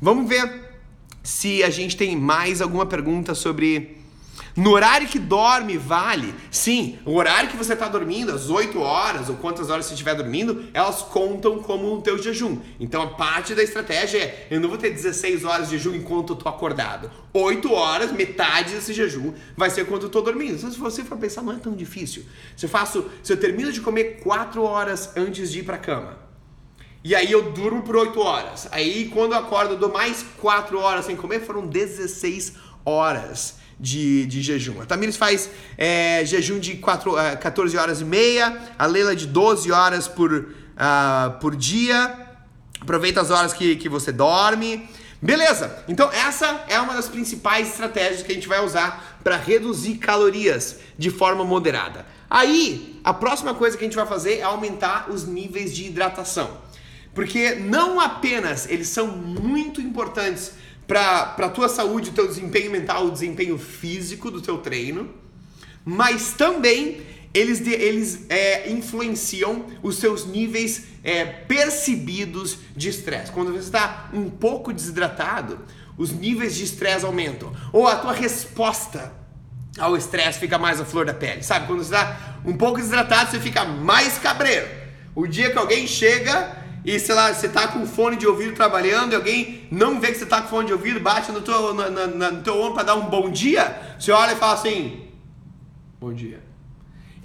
Vamos 0.02 0.28
ver 0.30 0.68
se 1.24 1.64
a 1.64 1.70
gente 1.70 1.98
tem 1.98 2.16
mais 2.16 2.62
alguma 2.62 2.86
pergunta 2.86 3.34
sobre. 3.34 3.98
No 4.58 4.72
horário 4.72 5.08
que 5.08 5.20
dorme, 5.20 5.78
vale? 5.78 6.34
Sim, 6.50 6.98
o 7.06 7.14
horário 7.14 7.48
que 7.48 7.56
você 7.56 7.74
está 7.74 7.88
dormindo, 7.88 8.34
as 8.34 8.50
8 8.50 8.80
horas 8.80 9.30
ou 9.30 9.36
quantas 9.36 9.70
horas 9.70 9.86
você 9.86 9.94
estiver 9.94 10.16
dormindo, 10.16 10.66
elas 10.74 11.04
contam 11.04 11.60
como 11.60 11.94
o 11.94 12.02
teu 12.02 12.18
jejum. 12.18 12.58
Então 12.80 13.04
a 13.04 13.08
parte 13.10 13.54
da 13.54 13.62
estratégia 13.62 14.18
é: 14.18 14.48
eu 14.50 14.60
não 14.60 14.68
vou 14.68 14.80
ter 14.80 14.90
16 14.90 15.46
horas 15.46 15.70
de 15.70 15.78
jejum 15.78 15.96
enquanto 15.96 16.34
eu 16.34 16.38
estou 16.38 16.52
acordado. 16.52 17.12
8 17.32 17.72
horas, 17.72 18.12
metade 18.12 18.74
desse 18.74 18.94
jejum, 18.94 19.32
vai 19.56 19.70
ser 19.70 19.82
enquanto 19.82 20.04
eu 20.04 20.08
estou 20.08 20.24
dormindo. 20.24 20.56
Então, 20.56 20.72
se 20.72 20.80
você 20.80 21.04
for 21.04 21.20
pensar, 21.20 21.44
não 21.44 21.54
é 21.54 21.58
tão 21.58 21.76
difícil. 21.76 22.26
Se 22.56 22.66
eu 22.66 22.70
faço, 22.70 23.06
se 23.22 23.32
eu 23.32 23.38
termino 23.38 23.72
de 23.72 23.80
comer 23.80 24.22
4 24.24 24.64
horas 24.64 25.16
antes 25.16 25.52
de 25.52 25.60
ir 25.60 25.64
para 25.66 25.78
cama, 25.78 26.18
e 27.04 27.14
aí 27.14 27.32
eu 27.32 27.52
durmo 27.52 27.84
por 27.84 27.96
8 27.96 28.20
horas. 28.20 28.68
Aí 28.72 29.08
quando 29.14 29.34
eu 29.34 29.38
acordo, 29.38 29.76
eu 29.76 29.78
dou 29.78 29.94
mais 29.94 30.26
4 30.40 30.80
horas 30.80 31.06
sem 31.06 31.16
comer, 31.16 31.42
foram 31.42 31.68
16 31.68 32.54
horas 32.84 33.67
de, 33.80 34.26
de 34.26 34.42
jejum. 34.42 34.82
A 34.82 34.86
Tamires 34.86 35.18
faz 35.18 35.50
é, 35.78 36.26
jejum 36.26 36.60
de 36.60 36.78
4, 36.78 37.14
14 37.40 37.78
horas 37.78 38.02
e 38.02 38.06
meia, 38.06 38.58
a 38.78 38.86
Leila 38.86 39.16
de 39.16 39.28
12 39.28 39.72
horas 39.72 40.08
por, 40.08 40.34
uh, 40.34 41.40
por 41.40 41.56
dia. 41.56 42.28
Aproveita 42.80 43.22
as 43.22 43.32
horas 43.32 43.54
que, 43.54 43.76
que 43.76 43.90
você 43.90 44.12
dorme. 44.12 44.88
Beleza, 45.22 45.84
então 45.88 46.12
essa 46.12 46.64
é 46.68 46.80
uma 46.80 46.94
das 46.94 47.10
principais 47.10 47.70
estratégias 47.70 48.22
que 48.22 48.32
a 48.32 48.36
gente 48.36 48.48
vai 48.48 48.64
usar 48.64 49.20
para 49.24 49.36
reduzir 49.36 49.96
calorias 49.96 50.78
de 50.96 51.10
forma 51.10 51.44
moderada. 51.44 52.06
Aí, 52.30 53.00
a 53.04 53.14
próxima 53.14 53.56
coisa 53.56 53.76
que 53.76 53.84
a 53.84 53.88
gente 53.88 53.96
vai 53.96 54.06
fazer 54.06 54.40
é 54.40 54.44
aumentar 54.44 55.10
os 55.10 55.26
níveis 55.26 55.76
de 55.76 55.86
hidratação. 55.86 56.58
Porque 57.16 57.56
não 57.56 58.00
apenas 58.00 58.70
eles 58.70 58.90
são 58.90 59.08
muito 59.08 59.82
importantes 59.82 60.54
para 60.88 61.36
a 61.38 61.50
tua 61.50 61.68
saúde, 61.68 62.12
o 62.12 62.14
teu 62.14 62.28
desempenho 62.28 62.72
mental, 62.72 63.08
o 63.08 63.12
desempenho 63.12 63.58
físico 63.58 64.32
do 64.32 64.42
teu 64.42 64.60
treino, 64.60 65.10
mas 65.84 66.34
também 66.34 67.02
eles, 67.34 67.66
eles 67.68 68.26
é, 68.30 68.72
influenciam 68.72 69.66
os 69.84 69.98
seus 69.98 70.26
níveis 70.26 70.86
é, 71.04 71.26
percebidos 71.26 72.58
de 72.76 72.90
estresse. 72.90 73.32
Quando 73.32 73.52
você 73.52 73.60
está 73.60 74.10
um 74.14 74.30
pouco 74.30 74.74
desidratado, 74.74 75.60
os 75.98 76.12
níveis 76.12 76.56
de 76.56 76.64
estresse 76.64 77.06
aumentam. 77.06 77.54
Ou 77.74 77.88
a 77.88 77.96
tua 77.98 78.14
resposta 78.14 79.14
ao 79.78 79.96
estresse 79.96 80.40
fica 80.40 80.58
mais 80.58 80.80
à 80.80 80.86
flor 80.86 81.06
da 81.06 81.14
pele. 81.14 81.44
Sabe? 81.44 81.68
Quando 81.68 81.80
você 81.84 81.94
está 81.94 82.40
um 82.46 82.56
pouco 82.56 82.78
desidratado, 82.78 83.32
você 83.32 83.40
fica 83.40 83.66
mais 83.66 84.18
cabreiro. 84.18 84.68
O 85.14 85.28
dia 85.28 85.52
que 85.52 85.58
alguém 85.58 85.86
chega 85.86 86.67
e 86.88 86.98
sei 87.02 87.14
lá, 87.14 87.34
você 87.34 87.50
tá 87.50 87.68
com 87.68 87.86
fone 87.86 88.16
de 88.16 88.26
ouvido 88.26 88.54
trabalhando 88.54 89.12
e 89.12 89.16
alguém 89.18 89.68
não 89.70 90.00
vê 90.00 90.08
que 90.08 90.20
você 90.20 90.26
tá 90.26 90.42
com 90.42 90.48
fone 90.48 90.68
de 90.68 90.74
ouvido, 90.74 91.02
bate 91.02 91.34
no 91.34 91.42
teu, 91.42 91.74
no 91.74 92.42
teu 92.42 92.58
ombro 92.58 92.76
para 92.76 92.84
dar 92.84 92.96
um 92.96 93.10
bom 93.10 93.30
dia, 93.30 93.98
você 94.00 94.10
olha 94.14 94.32
e 94.32 94.36
fala 94.38 94.54
assim: 94.54 95.06
Bom 96.00 96.14
dia. 96.14 96.42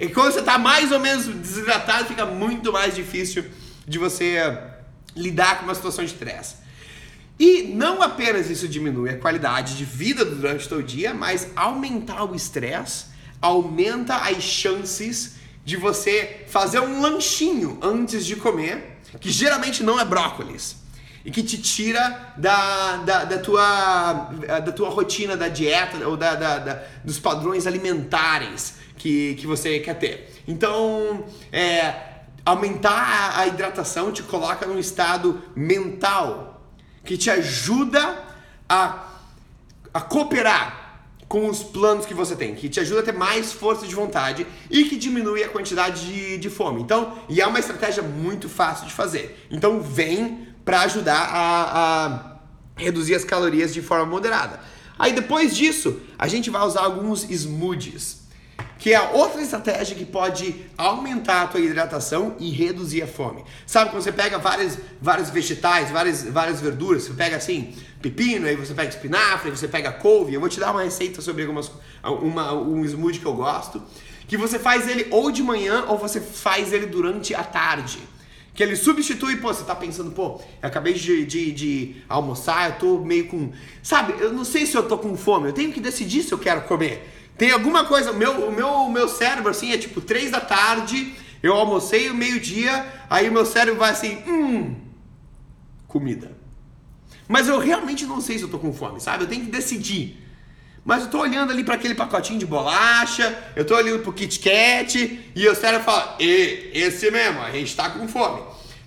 E 0.01 0.09
quando 0.09 0.33
você 0.33 0.43
tá 0.43 0.59
mais 0.59 0.91
ou 0.91 0.99
menos 0.99 1.27
desidratado, 1.27 2.07
fica 2.07 2.27
muito 2.27 2.73
mais 2.73 2.93
difícil 2.93 3.45
de 3.87 4.01
você 4.01 4.37
lidar 5.15 5.59
com 5.61 5.67
uma 5.67 5.77
situação 5.77 6.05
de 6.05 6.11
estresse. 6.11 6.57
E 7.39 7.63
não 7.63 8.03
apenas 8.03 8.51
isso 8.51 8.67
diminui 8.67 9.11
a 9.11 9.19
qualidade 9.19 9.77
de 9.77 9.85
vida 9.85 10.25
durante 10.25 10.75
o 10.75 10.83
dia, 10.83 11.15
mas 11.15 11.47
aumentar 11.55 12.25
o 12.25 12.35
estresse 12.35 13.05
aumenta 13.41 14.17
as 14.17 14.43
chances 14.43 15.37
de 15.65 15.77
você 15.77 16.47
fazer 16.49 16.81
um 16.81 17.01
lanchinho 17.01 17.79
antes 17.81 18.27
de 18.27 18.35
comer 18.35 18.92
que 19.21 19.31
geralmente 19.31 19.83
não 19.83 19.99
é 19.99 20.05
brócolis 20.05 20.77
e 21.25 21.31
que 21.31 21.43
te 21.43 21.59
tira 21.59 22.35
da, 22.37 22.97
da, 22.97 23.25
da, 23.25 23.39
tua, 23.39 24.31
da 24.65 24.73
tua 24.73 24.91
rotina 24.91 25.37
da 25.37 25.49
dieta 25.49 26.07
ou 26.09 26.17
da, 26.17 26.35
da, 26.35 26.59
da, 26.59 26.83
dos 27.05 27.19
padrões 27.19 27.67
alimentares 27.67 28.75
que, 28.97 29.35
que 29.37 29.47
você 29.47 29.79
quer 29.79 29.95
ter. 29.99 30.43
Então, 30.49 31.25
é, 31.53 31.95
aumentar 32.45 33.39
a 33.39 33.47
hidratação 33.47 34.11
te 34.11 34.23
coloca 34.23 34.67
num 34.67 34.79
estado 34.79 35.43
mental 35.55 36.61
que 37.05 37.17
te 37.17 37.31
ajuda 37.31 38.19
a, 38.69 39.07
a 39.95 40.01
cooperar 40.01 40.82
com 41.33 41.49
os 41.49 41.63
planos 41.63 42.05
que 42.05 42.13
você 42.13 42.37
tem, 42.37 42.55
que 42.55 42.69
te 42.69 42.79
ajuda 42.79 43.01
a 43.01 43.03
ter 43.03 43.15
mais 43.15 43.55
força 43.55 43.87
de 43.87 43.95
vontade 43.95 44.47
e 44.71 44.85
que 44.85 44.97
diminui 44.97 45.43
a 45.43 45.49
quantidade 45.49 46.05
de, 46.07 46.37
de 46.37 46.51
fome. 46.51 46.83
Então, 46.83 47.17
e 47.27 47.41
é 47.41 47.47
uma 47.47 47.59
estratégia 47.59 48.03
muito 48.03 48.51
fácil 48.51 48.87
de 48.87 48.93
fazer. 48.93 49.47
Então, 49.51 49.81
vem 49.81 50.49
para 50.63 50.83
ajudar 50.83 51.31
a, 51.33 52.05
a 52.05 52.37
reduzir 52.77 53.15
as 53.15 53.25
calorias 53.25 53.73
de 53.73 53.81
forma 53.81 54.05
moderada. 54.05 54.61
Aí 54.99 55.15
depois 55.15 55.57
disso, 55.57 56.03
a 56.19 56.29
gente 56.29 56.51
vai 56.51 56.67
usar 56.67 56.83
alguns 56.83 57.25
smoothies 57.25 58.22
que 58.83 58.93
é 58.93 59.01
outra 59.13 59.41
estratégia 59.41 59.95
que 59.95 60.05
pode 60.05 60.57
aumentar 60.77 61.43
a 61.43 61.47
tua 61.47 61.61
hidratação 61.61 62.35
e 62.41 62.51
reduzir 62.51 63.01
a 63.01 63.07
fome. 63.07 63.45
Sabe 63.65 63.93
quando 63.93 64.03
você 64.03 64.11
pega 64.11 64.39
vários, 64.39 64.77
vários 65.01 65.31
vegetais, 65.31 65.89
várias, 65.93 66.25
várias 66.25 66.61
verduras, 66.61 67.05
você 67.05 67.13
pega 67.13 67.37
assim, 67.37 67.73
pepino, 68.03 68.45
aí 68.45 68.57
você 68.57 68.75
pega 68.75 68.89
espinafre, 68.89 69.51
aí 69.51 69.57
você 69.57 69.69
pega 69.69 69.93
couve, 69.93 70.35
eu 70.35 70.41
vou 70.41 70.49
te 70.49 70.59
dar 70.59 70.73
uma 70.73 70.83
receita 70.83 71.23
sobre 71.23 71.43
algumas, 71.43 71.71
uma, 72.03 72.55
um 72.55 72.85
smoothie 72.85 73.21
que 73.21 73.27
eu 73.27 73.35
gosto, 73.35 73.81
que 74.27 74.37
você 74.37 74.59
faz 74.59 74.89
ele 74.89 75.07
ou 75.13 75.31
de 75.31 75.45
manhã 75.45 75.85
ou 75.87 75.97
você 75.97 76.21
faz 76.21 76.73
ele 76.73 76.87
durante 76.87 77.37
a 77.37 77.45
tarde. 77.45 78.01
Que 78.53 78.65
ele 78.65 78.75
substitui, 78.75 79.37
pô, 79.37 79.55
você 79.55 79.63
tá 79.63 79.77
pensando, 79.77 80.11
pô, 80.11 80.41
eu 80.61 80.69
acabei 80.69 80.95
de, 80.95 81.25
de, 81.25 81.53
de, 81.53 81.97
almoçar, 82.09 82.71
eu 82.71 82.79
tô 82.81 82.99
meio 82.99 83.29
com. 83.29 83.53
Sabe, 83.81 84.15
eu 84.21 84.33
não 84.33 84.45
sei 84.45 84.67
se 84.67 84.77
eu 84.77 84.83
tô 84.83 84.99
com 84.99 85.17
fome, 85.17 85.49
eu 85.49 85.53
tenho 85.53 85.73
que 85.73 85.81
decidir 85.81 86.25
se 86.25 86.33
eu 86.33 86.39
quero 86.39 86.63
comer. 86.63 87.22
Tem 87.43 87.51
alguma 87.51 87.85
coisa, 87.85 88.13
meu, 88.13 88.47
o 88.47 88.53
meu, 88.53 88.89
meu 88.89 89.09
cérebro 89.09 89.51
assim 89.51 89.73
é 89.73 89.77
tipo 89.77 90.01
três 90.01 90.31
da 90.31 90.41
tarde, 90.41 91.13
eu 91.43 91.53
almocei 91.53 92.09
o 92.09 92.15
meio-dia, 92.15 92.87
aí 93.11 93.29
o 93.29 93.33
meu 93.33 93.45
cérebro 93.45 93.81
vai 93.81 93.91
assim, 93.91 94.23
hum, 94.29 94.77
comida. 95.89 96.39
Mas 97.27 97.49
eu 97.49 97.59
realmente 97.59 98.07
não 98.07 98.21
sei 98.21 98.39
se 98.39 98.45
eu 98.45 98.49
tô 98.49 98.61
com 98.61 98.73
fome, 98.73 99.01
sabe? 99.01 99.25
Eu 99.25 99.29
tenho 99.29 99.45
que 99.45 99.51
decidir. 99.51 100.25
Mas 100.85 101.03
eu 101.03 101.11
tô 101.11 101.19
olhando 101.19 101.51
ali 101.51 101.65
para 101.65 101.75
aquele 101.75 101.97
pacotinho 101.97 102.39
de 102.39 102.47
bolacha, 102.47 103.37
eu 103.57 103.65
tô 103.65 103.75
olhando 103.75 104.05
pro 104.05 104.13
Kit 104.13 104.39
Kat 104.39 105.33
e 105.35 105.49
o 105.49 105.55
cérebro 105.57 105.85
fala, 105.85 106.17
e, 106.21 106.71
esse 106.73 107.11
mesmo, 107.11 107.41
a 107.41 107.51
gente 107.51 107.75
tá 107.75 107.91
com 107.91 108.07
fome. 108.07 108.41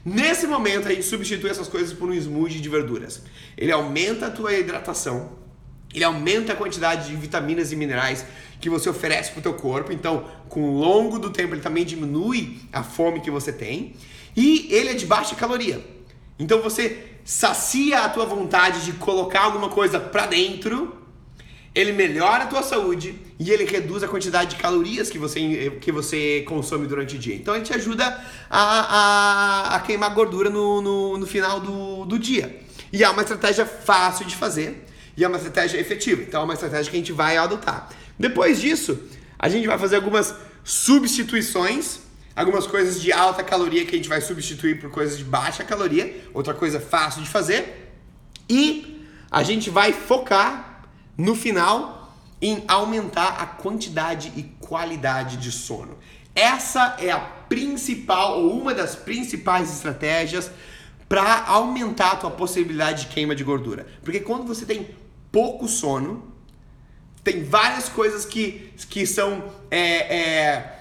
Nesse 0.05 0.47
momento 0.47 0.87
a 0.87 0.91
gente 0.91 1.03
substitui 1.03 1.49
essas 1.49 1.67
coisas 1.67 1.91
por 1.91 2.07
um 2.07 2.13
smoothie 2.13 2.61
de 2.61 2.69
verduras. 2.69 3.21
Ele 3.57 3.73
aumenta 3.73 4.27
a 4.27 4.31
tua 4.31 4.53
hidratação, 4.53 5.43
ele 5.97 6.05
aumenta 6.05 6.53
a 6.53 6.55
quantidade 6.55 7.07
de 7.07 7.15
vitaminas 7.15 7.71
e 7.71 7.75
minerais 7.75 8.25
que 8.59 8.69
você 8.69 8.89
oferece 8.89 9.31
para 9.31 9.39
o 9.39 9.43
teu 9.43 9.53
corpo. 9.53 9.91
Então, 9.91 10.25
com 10.49 10.61
o 10.61 10.79
longo 10.79 11.19
do 11.19 11.29
tempo, 11.29 11.53
ele 11.53 11.61
também 11.61 11.85
diminui 11.85 12.59
a 12.71 12.83
fome 12.83 13.21
que 13.21 13.31
você 13.31 13.51
tem. 13.51 13.93
E 14.35 14.67
ele 14.69 14.89
é 14.89 14.93
de 14.93 15.05
baixa 15.05 15.35
caloria. 15.35 15.83
Então 16.37 16.61
você 16.61 17.15
sacia 17.23 18.01
a 18.01 18.09
tua 18.09 18.25
vontade 18.25 18.83
de 18.83 18.93
colocar 18.93 19.43
alguma 19.43 19.69
coisa 19.69 19.99
para 19.99 20.27
dentro, 20.27 20.95
ele 21.73 21.91
melhora 21.91 22.43
a 22.43 22.47
tua 22.47 22.61
saúde 22.61 23.15
e 23.39 23.51
ele 23.51 23.65
reduz 23.65 24.03
a 24.03 24.07
quantidade 24.07 24.51
de 24.51 24.55
calorias 24.57 25.09
que 25.09 25.17
você, 25.17 25.77
que 25.81 25.91
você 25.91 26.43
consome 26.47 26.87
durante 26.87 27.15
o 27.15 27.19
dia. 27.19 27.35
Então 27.35 27.55
ele 27.55 27.65
te 27.65 27.73
ajuda 27.73 28.05
a, 28.49 28.59
a, 28.59 29.75
a 29.75 29.79
queimar 29.81 30.13
gordura 30.13 30.49
no, 30.49 30.81
no, 30.81 31.17
no 31.17 31.25
final 31.25 31.59
do, 31.59 32.05
do 32.05 32.19
dia. 32.19 32.61
E 32.93 33.03
é 33.03 33.09
uma 33.09 33.21
estratégia 33.21 33.65
fácil 33.65 34.25
de 34.25 34.35
fazer 34.35 34.85
e 35.17 35.23
é 35.23 35.27
uma 35.27 35.37
estratégia 35.37 35.79
efetiva. 35.79 36.21
Então 36.21 36.41
é 36.41 36.43
uma 36.43 36.53
estratégia 36.53 36.89
que 36.89 36.97
a 36.97 36.99
gente 36.99 37.11
vai 37.11 37.37
adotar. 37.37 37.89
Depois 38.17 38.59
disso, 38.59 38.99
a 39.37 39.49
gente 39.49 39.67
vai 39.67 39.77
fazer 39.77 39.97
algumas 39.97 40.33
substituições, 40.63 41.99
algumas 42.35 42.67
coisas 42.67 43.01
de 43.01 43.11
alta 43.11 43.43
caloria 43.43 43.85
que 43.85 43.95
a 43.95 43.97
gente 43.97 44.09
vai 44.09 44.21
substituir 44.21 44.79
por 44.79 44.89
coisas 44.89 45.17
de 45.17 45.23
baixa 45.23 45.63
caloria, 45.63 46.23
outra 46.33 46.53
coisa 46.53 46.79
fácil 46.79 47.21
de 47.21 47.29
fazer. 47.29 47.93
E 48.49 49.05
a 49.31 49.43
gente 49.43 49.69
vai 49.69 49.93
focar 49.93 50.83
no 51.17 51.35
final 51.35 52.13
em 52.41 52.63
aumentar 52.67 53.37
a 53.39 53.45
quantidade 53.45 54.31
e 54.35 54.43
qualidade 54.59 55.37
de 55.37 55.51
sono. 55.51 55.97
Essa 56.35 56.97
é 56.99 57.11
a 57.11 57.19
principal 57.19 58.41
ou 58.41 58.59
uma 58.59 58.73
das 58.73 58.95
principais 58.95 59.71
estratégias 59.71 60.51
para 61.07 61.43
aumentar 61.45 62.11
a 62.11 62.15
tua 62.17 62.31
possibilidade 62.31 63.03
de 63.03 63.07
queima 63.07 63.35
de 63.35 63.43
gordura. 63.43 63.87
Porque 64.03 64.19
quando 64.19 64.45
você 64.45 64.65
tem 64.65 64.89
pouco 65.35 65.67
sono, 65.67 66.23
tem 67.21 67.43
várias 67.43 67.89
coisas 67.89 68.23
que, 68.23 68.71
que 68.89 69.05
são 69.05 69.43
é, 69.69 70.17
é, 70.17 70.79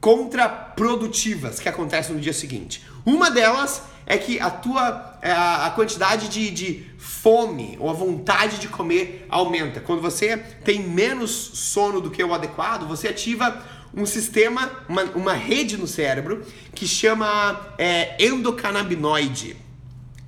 contraprodutivas 0.00 1.60
que 1.60 1.68
acontecem 1.68 2.14
no 2.14 2.20
dia 2.22 2.32
seguinte. 2.32 2.82
Uma 3.04 3.30
delas 3.30 3.82
é 4.06 4.16
que 4.16 4.40
a 4.40 4.48
tua 4.48 5.18
é, 5.20 5.30
a 5.30 5.70
quantidade 5.74 6.28
de, 6.28 6.50
de 6.50 6.86
fome 6.96 7.76
ou 7.78 7.90
a 7.90 7.92
vontade 7.92 8.58
de 8.58 8.68
comer 8.68 9.26
aumenta. 9.28 9.80
Quando 9.80 10.00
você 10.00 10.38
tem 10.38 10.82
menos 10.82 11.30
sono 11.30 12.00
do 12.00 12.10
que 12.10 12.24
o 12.24 12.32
adequado, 12.32 12.88
você 12.88 13.08
ativa 13.08 13.62
um 13.94 14.06
sistema, 14.06 14.70
uma, 14.88 15.02
uma 15.14 15.34
rede 15.34 15.76
no 15.76 15.86
cérebro 15.86 16.42
que 16.74 16.86
chama 16.86 17.74
é, 17.76 18.16
endocannabinoide. 18.18 19.58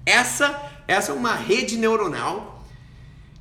Essa, 0.04 0.62
essa 0.86 1.12
é 1.12 1.14
uma 1.14 1.34
rede 1.34 1.78
neuronal 1.78 2.55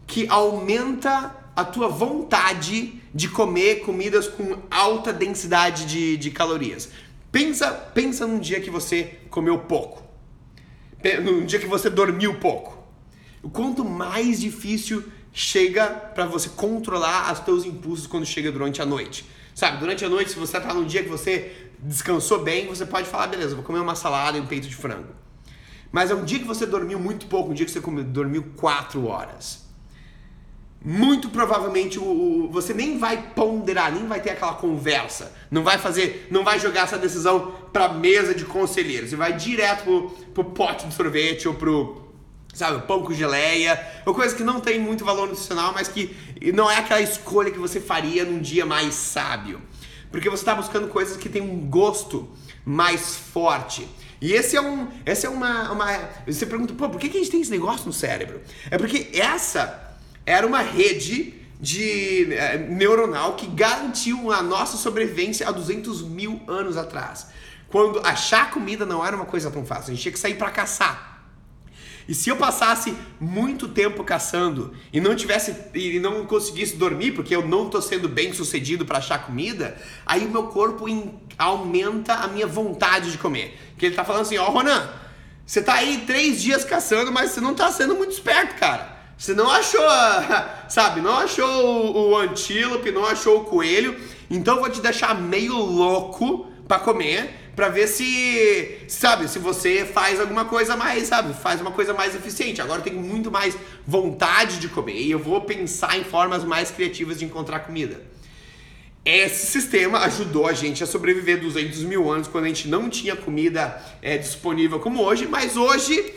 que 0.08 0.28
aumenta 0.30 1.36
a 1.56 1.64
tua 1.64 1.88
vontade 1.88 3.02
de 3.14 3.30
comer 3.30 3.82
comidas 3.82 4.28
com 4.28 4.58
alta 4.70 5.14
densidade 5.14 5.86
de, 5.86 6.18
de 6.18 6.32
calorias. 6.32 6.90
Pensa, 7.32 7.72
pensa 7.72 8.28
num 8.28 8.40
dia 8.40 8.60
que 8.60 8.70
você 8.70 9.20
comeu 9.30 9.60
pouco. 9.60 10.04
Num 11.24 11.46
dia 11.46 11.60
que 11.60 11.68
você 11.68 11.90
dormiu 11.90 12.40
pouco. 12.40 12.78
O 13.42 13.50
quanto 13.50 13.86
mais 13.86 14.42
difícil 14.42 15.04
chega 15.32 15.88
para 15.88 16.26
você 16.26 16.50
controlar 16.50 17.32
os 17.32 17.40
teus 17.40 17.66
impulsos 17.66 18.08
quando 18.08 18.26
chega 18.26 18.52
durante 18.52 18.82
a 18.82 18.86
noite. 18.86 19.26
Sabe, 19.54 19.78
durante 19.78 20.04
a 20.04 20.10
noite, 20.10 20.32
se 20.32 20.40
você 20.40 20.60
tá 20.60 20.74
num 20.74 20.86
dia 20.86 21.04
que 21.04 21.10
você 21.10 21.70
descansou 21.80 22.44
bem, 22.44 22.68
você 22.68 22.86
pode 22.86 23.08
falar, 23.08 23.28
beleza, 23.28 23.56
vou 23.56 23.64
comer 23.64 23.80
uma 23.80 23.96
salada 23.96 24.38
e 24.38 24.42
um 24.42 24.46
peito 24.46 24.68
de 24.68 24.76
frango. 24.76 25.14
Mas 25.92 26.12
é 26.12 26.16
um 26.16 26.26
dia 26.26 26.40
que 26.40 26.46
você 26.46 26.66
dormiu 26.66 27.00
muito 27.00 27.28
pouco, 27.28 27.52
um 27.52 27.54
dia 27.54 27.66
que 27.66 27.72
você 27.72 27.80
dormiu 27.80 28.52
4 28.58 29.06
horas 29.06 29.65
muito 30.86 31.30
provavelmente 31.30 31.98
o, 31.98 32.04
o, 32.04 32.50
você 32.52 32.72
nem 32.72 33.00
vai 33.00 33.32
ponderar, 33.36 33.92
nem 33.92 34.06
vai 34.06 34.22
ter 34.22 34.30
aquela 34.30 34.54
conversa, 34.54 35.34
não 35.50 35.64
vai 35.64 35.80
fazer, 35.80 36.28
não 36.30 36.44
vai 36.44 36.60
jogar 36.60 36.84
essa 36.84 36.98
decisão 36.98 37.56
para 37.74 37.90
mesa 37.90 38.36
de 38.36 38.46
conselheiros, 38.46 39.10
você 39.10 39.16
vai 39.16 39.34
direto 39.34 39.84
pro, 39.84 40.10
pro 40.34 40.46
pote 40.46 40.86
de 40.86 40.94
sorvete 40.94 41.48
ou 41.48 41.56
pro 41.56 42.06
sabe, 42.54 42.86
pão 42.88 43.04
com 43.04 43.14
geleia, 43.14 43.86
ou 44.06 44.14
coisa 44.14 44.34
que 44.34 44.44
não 44.44 44.62
tem 44.62 44.80
muito 44.80 45.04
valor 45.04 45.28
nutricional, 45.28 45.74
mas 45.74 45.90
que 45.90 46.16
não 46.54 46.72
é 46.72 46.78
aquela 46.78 47.02
escolha 47.02 47.52
que 47.52 47.60
você 47.60 47.82
faria 47.82 48.24
num 48.24 48.40
dia 48.40 48.66
mais 48.66 48.94
sábio. 48.94 49.62
Porque 50.10 50.30
você 50.30 50.44
está 50.44 50.56
buscando 50.56 50.88
coisas 50.88 51.18
que 51.18 51.28
têm 51.28 51.42
um 51.42 51.70
gosto 51.70 52.30
mais 52.64 53.18
forte. 53.18 53.86
E 54.22 54.32
esse 54.32 54.56
é 54.56 54.62
um. 54.62 54.88
Essa 55.06 55.28
é 55.28 55.30
uma, 55.30 55.70
uma. 55.72 55.86
Você 56.26 56.46
pergunta, 56.46 56.74
pô, 56.74 56.88
por 56.88 56.98
que, 57.00 57.10
que 57.10 57.18
a 57.18 57.20
gente 57.20 57.32
tem 57.32 57.42
esse 57.42 57.52
negócio 57.52 57.86
no 57.86 57.92
cérebro? 57.92 58.40
É 58.72 58.78
porque 58.78 59.10
essa 59.14 59.85
era 60.26 60.46
uma 60.46 60.62
rede 60.62 61.34
de 61.60 62.34
é, 62.34 62.58
neuronal 62.58 63.36
que 63.36 63.48
garantiu 63.48 64.32
a 64.32 64.42
nossa 64.42 64.78
sobrevivência 64.78 65.48
há 65.48 65.52
200 65.52 66.02
mil 66.02 66.42
anos 66.48 66.78
atrás. 66.78 67.28
Quando 67.70 68.00
achar 68.06 68.52
comida 68.52 68.86
não 68.86 69.06
era 69.06 69.16
uma 69.16 69.26
coisa 69.26 69.50
tão 69.52 69.66
fácil, 69.66 69.92
a 69.92 69.94
gente 69.94 70.02
tinha 70.02 70.12
que 70.12 70.20
sair 70.20 70.36
para 70.36 70.52
caçar. 70.52 71.16
E 72.08 72.14
se 72.14 72.30
eu 72.30 72.38
passasse 72.38 72.96
muito 73.20 73.68
tempo 73.68 74.04
caçando 74.04 74.74
e 74.94 75.02
não 75.02 75.16
tivesse 75.16 75.56
e 75.74 76.00
não 76.00 76.24
conseguisse 76.26 76.76
dormir 76.76 77.14
porque 77.14 77.36
eu 77.36 77.48
não 77.48 77.66
estou 77.66 77.82
sendo 77.82 78.08
bem 78.08 78.32
sucedido 78.32 78.86
para 78.86 79.00
achar 79.00 79.26
comida, 79.26 79.76
aí 80.06 80.24
o 80.26 80.30
meu 80.30 80.44
corpo 80.44 80.86
aumenta 81.38 82.14
a 82.14 82.28
minha 82.28 82.46
vontade 82.46 83.12
de 83.12 83.18
comer. 83.18 83.58
Que 83.78 83.88
ele 83.88 83.94
está 83.94 84.06
falando 84.06 84.22
assim, 84.22 84.38
ó, 84.38 84.48
oh, 84.48 84.52
Ronan, 84.52 84.88
você 85.46 85.62
está 85.62 85.74
aí 85.74 86.04
três 86.06 86.42
dias 86.42 86.64
caçando, 86.64 87.12
mas 87.12 87.32
você 87.32 87.42
não 87.42 87.54
está 87.54 87.72
sendo 87.72 87.96
muito 87.96 88.12
esperto, 88.12 88.56
cara. 88.60 88.95
Você 89.18 89.34
não 89.34 89.50
achou, 89.50 89.82
sabe, 90.68 91.02
não 91.02 91.18
achou 91.18 91.48
o, 91.48 92.12
o 92.12 92.18
antílope, 92.18 92.92
não 92.92 93.06
achou 93.06 93.42
o 93.42 93.46
coelho, 93.46 93.96
então 94.30 94.56
eu 94.56 94.62
vou 94.62 94.70
te 94.70 94.82
deixar 94.82 95.16
meio 95.16 95.56
louco 95.56 96.48
para 96.68 96.80
comer, 96.80 97.34
para 97.56 97.70
ver 97.70 97.88
se, 97.88 98.80
sabe, 98.90 99.30
se 99.30 99.40
você 99.40 99.86
faz 99.86 100.20
alguma 100.20 100.46
coisa 100.46 100.76
mais, 100.76 101.08
sabe, 101.08 101.34
faz 101.34 101.62
uma 101.62 101.72
coisa 101.72 101.94
mais 101.94 102.14
eficiente. 102.14 102.62
Agora 102.62 102.80
eu 102.80 102.84
tenho 102.84 103.00
muito 103.00 103.32
mais 103.32 103.58
vontade 103.88 104.60
de 104.60 104.68
comer 104.68 105.00
e 105.00 105.12
eu 105.12 105.20
vou 105.20 105.42
pensar 105.42 105.98
em 105.98 106.04
formas 106.04 106.44
mais 106.44 106.70
criativas 106.70 107.20
de 107.20 107.26
encontrar 107.26 107.60
comida. 107.60 108.02
Esse 109.06 109.46
sistema 109.46 110.00
ajudou 110.00 110.48
a 110.48 110.54
gente 110.54 110.84
a 110.84 110.88
sobreviver 110.88 111.40
200 111.40 111.84
mil 111.84 112.12
anos 112.12 112.28
quando 112.28 112.46
a 112.46 112.48
gente 112.48 112.68
não 112.68 112.90
tinha 112.90 113.16
comida 113.16 113.80
é, 114.02 114.18
disponível 114.18 114.80
como 114.80 115.02
hoje, 115.02 115.28
mas 115.28 115.56
hoje 115.56 116.14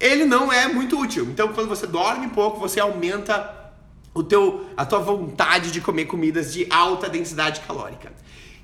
ele 0.00 0.24
não 0.24 0.52
é 0.52 0.68
muito 0.68 0.98
útil. 0.98 1.24
Então, 1.30 1.52
quando 1.52 1.68
você 1.68 1.86
dorme 1.86 2.28
pouco, 2.28 2.60
você 2.60 2.78
aumenta 2.80 3.72
o 4.14 4.22
teu, 4.22 4.66
a 4.76 4.84
tua 4.84 4.98
vontade 4.98 5.70
de 5.70 5.80
comer 5.80 6.06
comidas 6.06 6.52
de 6.52 6.66
alta 6.70 7.08
densidade 7.08 7.60
calórica. 7.60 8.12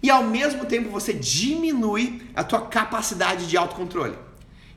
E 0.03 0.11
ao 0.11 0.23
mesmo 0.23 0.67
tempo 0.67 0.91
você 0.91 1.13
diminui 1.13 2.23
a 2.35 2.45
tua 2.45 2.63
capacidade 2.63 3.47
de 3.47 3.57
autocontrole. 3.57 4.17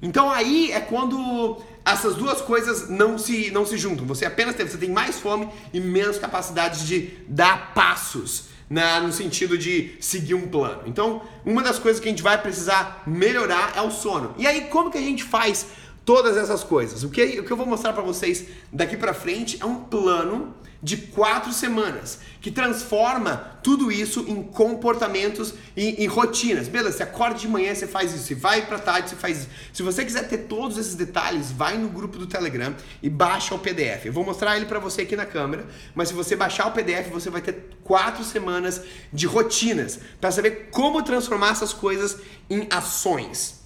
Então 0.01 0.31
aí 0.31 0.71
é 0.71 0.79
quando 0.79 1.57
essas 1.83 2.15
duas 2.15 2.41
coisas 2.41 2.89
não 2.89 3.17
se, 3.17 3.49
não 3.51 3.65
se 3.65 3.77
juntam. 3.77 4.05
Você 4.05 4.25
apenas 4.25 4.55
tem, 4.55 4.67
você 4.67 4.77
tem 4.77 4.89
mais 4.89 5.19
fome 5.19 5.49
e 5.73 5.79
menos 5.79 6.17
capacidade 6.17 6.85
de 6.85 7.09
dar 7.27 7.73
passos 7.73 8.45
na, 8.69 8.99
no 8.99 9.11
sentido 9.11 9.57
de 9.57 9.95
seguir 9.99 10.35
um 10.35 10.47
plano. 10.47 10.83
Então, 10.85 11.21
uma 11.45 11.63
das 11.63 11.79
coisas 11.79 12.01
que 12.01 12.07
a 12.07 12.11
gente 12.11 12.23
vai 12.23 12.41
precisar 12.41 13.03
melhorar 13.07 13.73
é 13.75 13.81
o 13.81 13.89
sono. 13.89 14.35
E 14.37 14.45
aí, 14.45 14.65
como 14.65 14.91
que 14.91 14.97
a 14.97 15.01
gente 15.01 15.23
faz 15.23 15.67
todas 16.07 16.37
essas 16.37 16.63
coisas. 16.63 17.03
O 17.03 17.09
que, 17.09 17.21
o 17.41 17.43
que 17.43 17.51
eu 17.51 17.57
vou 17.57 17.65
mostrar 17.65 17.91
para 17.91 18.01
vocês 18.01 18.45
daqui 18.71 18.95
para 18.95 19.13
frente 19.13 19.61
é 19.61 19.65
um 19.65 19.75
plano 19.75 20.55
de 20.81 20.95
quatro 20.95 21.51
semanas 21.51 22.19
que 22.39 22.49
transforma 22.49 23.59
tudo 23.61 23.91
isso 23.91 24.23
em 24.25 24.41
comportamentos 24.41 25.53
e 25.75 26.01
em 26.01 26.07
rotinas. 26.07 26.69
Beleza, 26.69 26.95
você 26.95 27.03
acorda 27.03 27.37
de 27.37 27.47
manhã, 27.49 27.75
você 27.75 27.85
faz 27.85 28.13
isso, 28.13 28.23
você 28.23 28.35
vai 28.35 28.65
para 28.65 28.79
tarde, 28.79 29.09
você 29.09 29.17
faz 29.17 29.39
isso. 29.39 29.49
Se 29.73 29.83
você 29.83 30.05
quiser 30.05 30.29
ter 30.29 30.37
todos 30.37 30.77
esses 30.77 30.95
detalhes, 30.95 31.51
vai 31.51 31.77
no 31.77 31.89
grupo 31.89 32.17
do 32.17 32.25
Telegram 32.25 32.73
e 33.03 33.09
baixa 33.09 33.53
o 33.53 33.59
PDF. 33.59 34.05
Eu 34.05 34.13
vou 34.13 34.23
mostrar 34.23 34.55
ele 34.55 34.65
para 34.65 34.79
você 34.79 35.01
aqui 35.01 35.17
na 35.17 35.25
câmera, 35.25 35.65
mas 35.93 36.07
se 36.07 36.13
você 36.13 36.37
baixar 36.37 36.67
o 36.67 36.71
PDF, 36.71 37.09
você 37.11 37.29
vai 37.29 37.41
ter 37.41 37.69
quatro 37.83 38.23
semanas 38.23 38.81
de 39.11 39.27
rotinas 39.27 39.99
para 40.21 40.31
saber 40.31 40.69
como 40.71 41.03
transformar 41.03 41.49
essas 41.49 41.73
coisas 41.73 42.19
em 42.49 42.65
ações. 42.69 43.57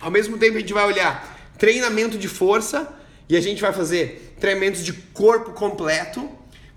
Ao 0.00 0.10
mesmo 0.10 0.38
tempo, 0.38 0.56
a 0.56 0.60
gente 0.60 0.72
vai 0.72 0.86
olhar 0.86 1.33
treinamento 1.58 2.18
de 2.18 2.28
força 2.28 2.94
e 3.28 3.36
a 3.36 3.40
gente 3.40 3.60
vai 3.60 3.72
fazer 3.72 4.34
treinamentos 4.38 4.84
de 4.84 4.92
corpo 4.92 5.52
completo, 5.52 6.28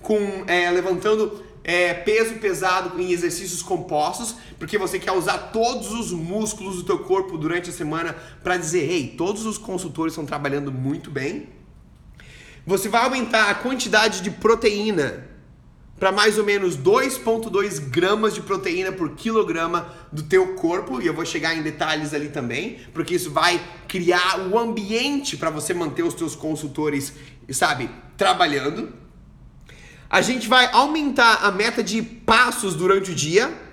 com 0.02 0.44
é, 0.48 0.70
levantando 0.72 1.44
é, 1.64 1.94
peso 1.94 2.36
pesado 2.36 3.00
em 3.00 3.12
exercícios 3.12 3.62
compostos, 3.62 4.36
porque 4.58 4.78
você 4.78 4.98
quer 4.98 5.12
usar 5.12 5.38
todos 5.52 5.92
os 5.92 6.12
músculos 6.12 6.78
do 6.78 6.84
teu 6.84 7.00
corpo 7.00 7.38
durante 7.38 7.70
a 7.70 7.74
semana 7.74 8.16
para 8.42 8.56
dizer, 8.56 8.90
ei, 8.90 9.16
todos 9.18 9.46
os 9.46 9.58
consultores 9.58 10.14
estão 10.14 10.26
trabalhando 10.26 10.72
muito 10.72 11.12
bem. 11.12 11.50
Você 12.66 12.88
vai 12.88 13.04
aumentar 13.04 13.50
a 13.50 13.56
quantidade 13.56 14.22
de 14.22 14.32
proteína 14.32 15.28
para 16.00 16.12
mais 16.12 16.38
ou 16.38 16.43
menos 16.43 16.78
2,2 16.78 17.80
gramas 17.89 18.36
de 18.36 18.41
proteína 18.41 18.91
por 18.91 19.12
quilograma 19.16 19.91
do 20.12 20.24
teu 20.24 20.54
corpo, 20.56 21.02
e 21.02 21.08
eu 21.08 21.14
vou 21.14 21.26
chegar 21.26 21.56
em 21.56 21.64
detalhes 21.64 22.14
ali 22.14 22.30
também, 22.30 22.80
porque 22.93 23.16
isso 23.16 23.32
vai 23.32 23.60
criar 23.88 24.48
o 24.48 24.60
ambiente 24.60 25.36
para 25.36 25.50
você 25.50 25.74
manter 25.74 26.04
os 26.04 26.14
teus 26.14 26.36
consultores, 26.36 27.14
sabe, 27.50 27.89
trabalhando. 28.16 28.93
A 30.10 30.22
gente 30.22 30.48
vai 30.48 30.70
aumentar 30.72 31.43
a 31.43 31.52
meta 31.52 31.84
de 31.84 32.02
passos 32.02 32.76
durante 32.76 33.12
o 33.12 33.16
dia 33.16 33.66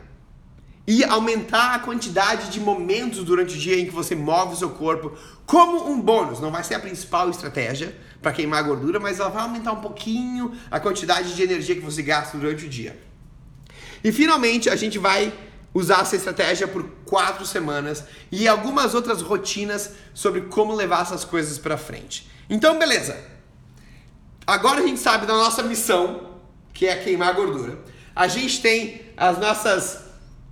e 0.87 1.03
aumentar 1.05 1.75
a 1.75 1.79
quantidade 1.79 2.51
de 2.51 2.61
momentos 2.61 3.25
durante 3.25 3.55
o 3.55 3.59
dia 3.59 3.79
em 3.79 3.87
que 3.87 3.91
você 3.91 4.15
move 4.15 4.55
o 4.55 4.57
seu 4.57 4.71
corpo 4.71 5.13
como 5.47 5.91
um 5.91 6.01
bônus. 6.01 6.41
Não 6.41 6.51
vai 6.51 6.65
ser 6.65 6.75
a 6.75 6.81
principal 6.81 7.31
estratégia 7.31 7.97
para 8.25 8.33
queimar 8.33 8.65
gordura, 8.65 8.99
mas 8.99 9.21
ela 9.21 9.29
vai 9.29 9.43
aumentar 9.43 9.73
um 9.73 9.83
pouquinho 9.83 10.57
a 10.71 10.81
quantidade 10.81 11.35
de 11.35 11.43
energia 11.43 11.75
que 11.75 11.83
você 11.83 12.03
gasta 12.03 12.39
durante 12.39 12.65
o 12.65 12.69
dia. 12.69 12.99
E 14.03 14.11
finalmente 14.11 14.71
a 14.71 14.77
gente 14.77 14.99
vai 14.99 15.33
usar 15.75 16.01
essa 16.01 16.17
estratégia 16.17 16.67
por 16.67 16.85
quatro 17.05 17.45
semanas 17.45 18.05
e 18.33 18.49
algumas 18.49 18.95
outras 18.95 19.21
rotinas 19.21 19.91
sobre 20.15 20.43
como 20.43 20.75
levar 20.75 21.03
essas 21.03 21.25
coisas 21.25 21.59
para 21.59 21.77
frente. 21.77 22.27
Então, 22.49 22.79
beleza. 22.79 23.17
Agora 24.47 24.81
a 24.81 24.87
gente 24.87 25.01
sabe 25.01 25.27
da 25.27 25.35
nossa 25.35 25.63
missão, 25.63 26.39
que 26.73 26.87
é 26.87 26.97
queimar 26.97 27.35
gordura. 27.35 27.79
A 28.17 28.27
gente 28.27 28.63
tem 28.63 29.03
as 29.17 29.39
nossas 29.39 30.04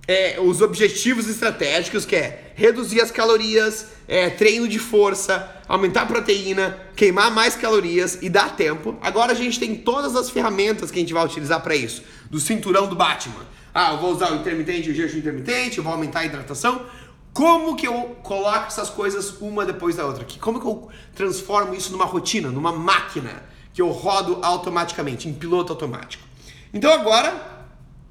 é, 0.07 0.37
os 0.39 0.61
objetivos 0.61 1.29
estratégicos, 1.29 2.05
que 2.05 2.15
é 2.15 2.51
reduzir 2.55 3.01
as 3.01 3.09
calorias, 3.09 3.87
é, 4.07 4.29
treino 4.29 4.67
de 4.67 4.79
força, 4.79 5.49
aumentar 5.67 6.01
a 6.01 6.05
proteína, 6.05 6.77
queimar 6.95 7.31
mais 7.31 7.55
calorias 7.55 8.19
e 8.21 8.29
dar 8.29 8.55
tempo. 8.55 8.97
Agora 9.01 9.31
a 9.31 9.35
gente 9.35 9.59
tem 9.59 9.75
todas 9.75 10.15
as 10.15 10.29
ferramentas 10.29 10.91
que 10.91 10.99
a 10.99 11.01
gente 11.01 11.13
vai 11.13 11.25
utilizar 11.25 11.61
para 11.61 11.75
isso. 11.75 12.03
Do 12.29 12.39
cinturão 12.39 12.87
do 12.87 12.95
Batman. 12.95 13.45
Ah, 13.73 13.93
eu 13.93 13.99
vou 13.99 14.11
usar 14.11 14.31
o 14.31 14.35
intermitente, 14.35 14.89
o 14.89 14.93
jejum 14.93 15.17
intermitente, 15.17 15.77
eu 15.77 15.83
vou 15.83 15.93
aumentar 15.93 16.19
a 16.19 16.25
hidratação. 16.25 16.85
Como 17.33 17.75
que 17.75 17.87
eu 17.87 18.15
coloco 18.21 18.67
essas 18.67 18.89
coisas 18.89 19.41
uma 19.41 19.65
depois 19.65 19.95
da 19.95 20.05
outra? 20.05 20.25
Como 20.39 20.59
que 20.59 20.67
eu 20.67 20.89
transformo 21.15 21.73
isso 21.73 21.91
numa 21.91 22.05
rotina, 22.05 22.49
numa 22.49 22.71
máquina 22.71 23.43
que 23.73 23.81
eu 23.81 23.89
rodo 23.89 24.37
automaticamente, 24.43 25.27
em 25.27 25.33
piloto 25.33 25.73
automático? 25.73 26.23
Então 26.71 26.91
agora 26.93 27.65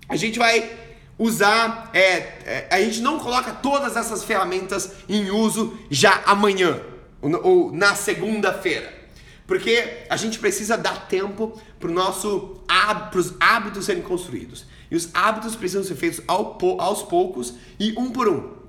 a 0.09 0.17
gente 0.17 0.39
vai 0.39 0.82
usar, 1.19 1.91
é, 1.93 2.01
é, 2.01 2.69
a 2.71 2.81
gente 2.81 3.01
não 3.01 3.19
coloca 3.19 3.53
todas 3.53 3.97
essas 3.97 4.25
ferramentas 4.25 4.93
em 5.09 5.31
uso 5.31 5.79
já 5.91 6.23
amanhã 6.27 6.81
ou 7.21 7.73
na 7.73 7.95
segunda-feira. 7.95 9.03
Porque 9.47 10.05
a 10.09 10.17
gente 10.17 10.39
precisa 10.39 10.77
dar 10.77 11.09
tempo 11.09 11.61
para 11.79 11.91
os 13.19 13.35
hábitos 13.39 13.85
serem 13.85 14.03
construídos. 14.03 14.65
E 14.91 14.97
os 14.97 15.09
hábitos 15.15 15.57
precisam 15.57 15.85
ser 15.85 15.95
feitos 15.95 16.21
ao, 16.27 16.59
aos 16.79 17.03
poucos 17.03 17.55
e 17.79 17.93
um 17.99 18.11
por 18.11 18.29
um. 18.29 18.62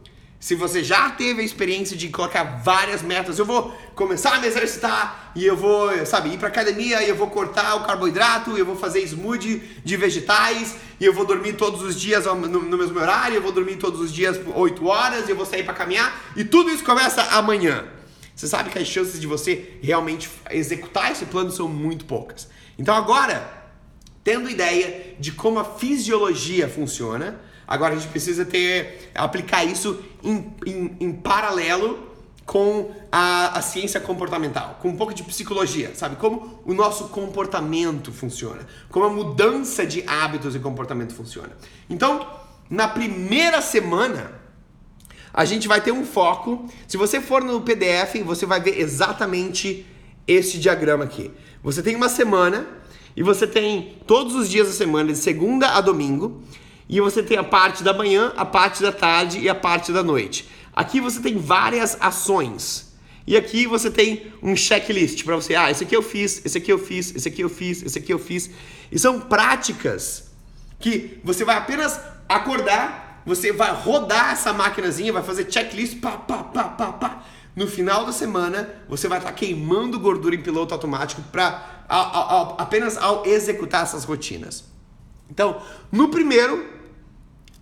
Se 0.44 0.56
você 0.56 0.84
já 0.84 1.10
teve 1.10 1.41
a 1.41 1.46
experiência 1.46 1.96
de 1.96 2.10
colocar 2.10 2.44
várias 2.44 3.02
metas, 3.02 3.39
eu 3.39 3.46
vou 3.46 3.74
começar 3.96 4.34
a 4.34 4.39
me 4.41 4.48
exercitar 4.48 5.32
e 5.34 5.46
eu 5.46 5.56
vou, 5.56 6.06
sabe, 6.06 6.34
ir 6.34 6.38
para 6.38 6.50
academia 6.50 7.02
e 7.02 7.08
eu 7.08 7.16
vou 7.16 7.28
cortar 7.28 7.76
o 7.76 7.86
carboidrato, 7.86 8.58
eu 8.58 8.66
vou 8.66 8.76
fazer 8.76 9.00
smoothie 9.04 9.64
de 9.86 9.96
vegetais 9.96 10.76
e 11.00 11.06
eu 11.06 11.14
vou 11.14 11.26
dormir 11.26 11.54
todos 11.54 11.82
os 11.82 11.98
dias 11.98 12.26
no, 12.26 12.78
mesmo 12.78 13.00
horário, 13.00 13.38
eu 13.38 13.41
vou 13.41 13.54
dormir 13.54 13.78
todos 13.78 14.02
os 14.02 14.12
dias 14.12 14.38
8 14.54 14.86
horas, 14.86 15.30
e 15.30 15.32
eu 15.32 15.36
vou 15.38 15.46
sair 15.46 15.64
para 15.64 15.74
caminhar 15.74 16.14
e 16.36 16.44
tudo 16.44 16.72
isso 16.72 16.84
começa 16.84 17.22
amanhã. 17.38 17.86
Você 18.36 18.46
sabe 18.46 18.70
que 18.70 18.78
as 18.78 18.86
chances 18.86 19.22
de 19.22 19.26
você 19.26 19.78
realmente 19.82 20.30
executar 20.52 21.14
esse 21.14 21.24
plano 21.24 21.52
são 21.52 21.70
muito 21.70 22.04
poucas. 22.04 22.50
Então 22.78 22.94
agora, 22.94 23.50
tendo 24.26 24.50
ideia 24.50 25.16
de 25.18 25.32
como 25.32 25.58
a 25.58 25.64
fisiologia 25.64 26.68
funciona, 26.68 27.39
Agora 27.68 27.93
a 27.93 27.97
gente 27.97 28.09
precisa 28.09 28.45
ter 28.45 29.11
aplicar 29.16 29.64
isso 29.64 29.99
em, 30.24 30.53
em, 30.66 30.97
em 30.99 31.11
paralelo 31.11 32.11
com 32.45 32.93
a, 33.11 33.57
a, 33.57 33.61
ciência 33.61 33.99
comportamental, 33.99 34.78
com 34.82 34.89
um 34.89 34.97
pouco 34.97 35.14
de 35.14 35.24
psicologia, 35.24 35.93
sabe? 35.95 36.18
Como 36.18 36.61
o 36.66 36.74
nosso 36.74 37.05
comportamento 37.05 38.11
funciona, 38.11 38.68
como 38.89 39.05
a 39.05 39.09
mudança 39.09 39.86
de 39.86 40.03
hábitos 40.05 40.55
e 40.55 40.59
comportamento 40.59 41.14
funciona. 41.14 41.51
Então, 41.89 42.28
na 42.70 42.88
primeira 42.88 43.61
semana, 43.61 44.41
a 45.34 45.45
gente 45.45 45.68
vai 45.68 45.82
ter 45.82 45.91
um 45.91 46.05
foco. 46.05 46.68
Se 46.88 46.97
você 46.97 47.22
for 47.22 47.43
no 47.43 47.61
PDF, 47.61 48.22
você 48.26 48.45
vai 48.45 48.59
ver 48.59 48.80
exatamente 48.80 49.86
esse 50.28 50.59
diagrama 50.59 51.05
aqui. 51.05 51.32
Você 51.64 51.82
tem 51.82 51.95
uma 51.95 52.09
semana 52.09 52.68
e 53.16 53.24
você 53.24 53.47
tem 53.47 53.97
todos 54.05 54.36
os 54.36 54.49
dias 54.49 54.68
da 54.68 54.74
semana, 54.74 55.11
de 55.11 55.18
segunda 55.18 55.70
a 55.70 55.82
domingo, 55.82 56.41
e 56.88 57.00
você 57.00 57.24
tem 57.24 57.38
a 57.38 57.44
parte 57.44 57.84
da 57.84 57.94
manhã, 57.94 58.34
a 58.36 58.46
parte 58.46 58.82
da 58.82 58.92
tarde 58.92 59.40
e 59.40 59.50
a 59.50 59.56
parte 59.56 59.92
da 59.92 60.04
noite. 60.04 60.48
Aqui 60.76 61.00
você 61.00 61.20
tem 61.20 61.38
várias 61.38 61.98
ações. 62.00 62.94
E 63.26 63.38
aqui 63.38 63.66
você 63.66 63.90
tem 63.90 64.34
um 64.42 64.56
checklist 64.56 65.24
para 65.24 65.36
você, 65.36 65.56
ah, 65.56 65.72
esse 65.72 65.84
aqui 65.84 65.96
eu 65.96 66.02
fiz, 66.02 66.42
esse 66.44 66.58
aqui 66.58 66.72
eu 66.72 66.78
fiz, 66.78 67.16
esse 67.16 67.28
aqui 67.28 67.42
eu 67.42 67.50
fiz, 67.50 67.82
esse 67.82 67.98
aqui 67.98 68.14
eu 68.14 68.20
fiz. 68.20 68.50
E 68.92 69.00
são 69.00 69.20
práticas 69.20 70.32
que 70.78 71.20
você 71.24 71.46
vai 71.46 71.56
apenas 71.56 72.00
acordar, 72.28 73.22
você 73.26 73.54
vai 73.54 73.74
rodar 73.74 74.34
essa 74.34 74.52
maquinazinha, 74.52 75.14
vai 75.14 75.24
fazer 75.24 75.50
checklist, 75.50 76.02
pá, 76.02 76.12
pá, 76.12 76.44
pá, 76.44 76.64
pá, 76.66 76.92
pá. 76.92 77.24
No 77.56 77.68
final 77.68 78.06
da 78.06 78.12
semana, 78.12 78.70
você 78.90 79.08
vai 79.08 79.20
estar 79.20 79.30
tá 79.30 79.36
queimando 79.36 80.00
gordura 80.00 80.36
em 80.36 80.42
piloto 80.42 80.74
automático 80.74 81.22
para 81.32 81.86
apenas 82.58 82.98
ao 82.98 83.26
executar 83.26 83.84
essas 83.84 84.04
rotinas. 84.04 84.66
Então, 85.30 85.62
no 85.92 86.10
primeiro, 86.10 86.73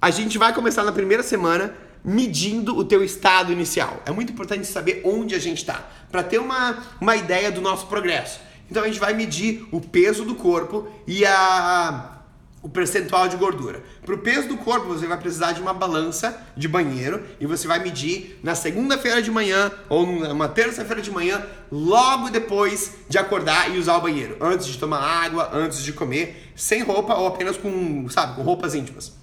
a 0.02 0.10
gente 0.10 0.38
vai 0.40 0.52
começar 0.52 0.84
na 0.84 0.92
primeira 0.92 1.22
semana 1.22 1.76
medindo 2.04 2.76
o 2.76 2.84
teu 2.84 3.04
estado 3.04 3.54
inicial. 3.54 4.02
É 4.06 4.12
muito 4.12 4.34
importante 4.34 4.66
saber 4.66 5.02
onde 5.06 5.36
a 5.36 5.40
gente 5.40 5.60
está, 5.60 5.88
para 6.12 6.24
ter 6.24 6.40
uma, 6.40 6.80
uma 7.00 7.16
ideia 7.16 7.52
do 7.52 7.62
nosso 7.62 7.86
progresso. 7.86 8.40
Então 8.70 8.82
a 8.82 8.88
gente 8.88 9.00
vai 9.00 9.14
medir 9.14 9.68
o 9.72 9.80
peso 9.80 10.26
do 10.26 10.34
corpo 10.34 10.88
e 11.06 11.24
a 11.24 12.18
o 12.64 12.70
percentual 12.70 13.28
de 13.28 13.36
gordura. 13.38 13.84
Para 14.06 14.14
o 14.14 14.20
peso 14.20 14.48
do 14.48 14.56
corpo, 14.56 14.86
você 14.86 15.08
vai 15.08 15.18
precisar 15.18 15.52
de 15.52 15.60
uma 15.60 15.74
balança 15.74 16.40
de 16.56 16.68
banheiro 16.68 17.24
e 17.40 17.46
você 17.48 17.68
vai 17.68 17.80
medir 17.80 18.40
na 18.44 18.54
segunda-feira 18.54 19.20
de 19.20 19.32
manhã 19.32 19.72
ou 19.90 20.06
numa 20.06 20.48
terça-feira 20.48 21.02
de 21.02 21.10
manhã, 21.10 21.44
logo 21.72 22.30
depois 22.30 22.94
de 23.10 23.18
acordar 23.18 23.74
e 23.74 23.80
usar 23.80 23.98
o 23.98 24.02
banheiro, 24.02 24.38
antes 24.40 24.68
de 24.68 24.78
tomar 24.78 25.00
água, 25.00 25.50
antes 25.52 25.84
de 25.84 25.92
comer, 25.92 26.52
sem 26.56 26.84
roupa 26.84 27.16
ou 27.16 27.26
apenas 27.26 27.58
com, 27.58 28.08
sabe, 28.10 28.36
com 28.36 28.44
roupas 28.44 28.76
íntimas. 28.76 29.21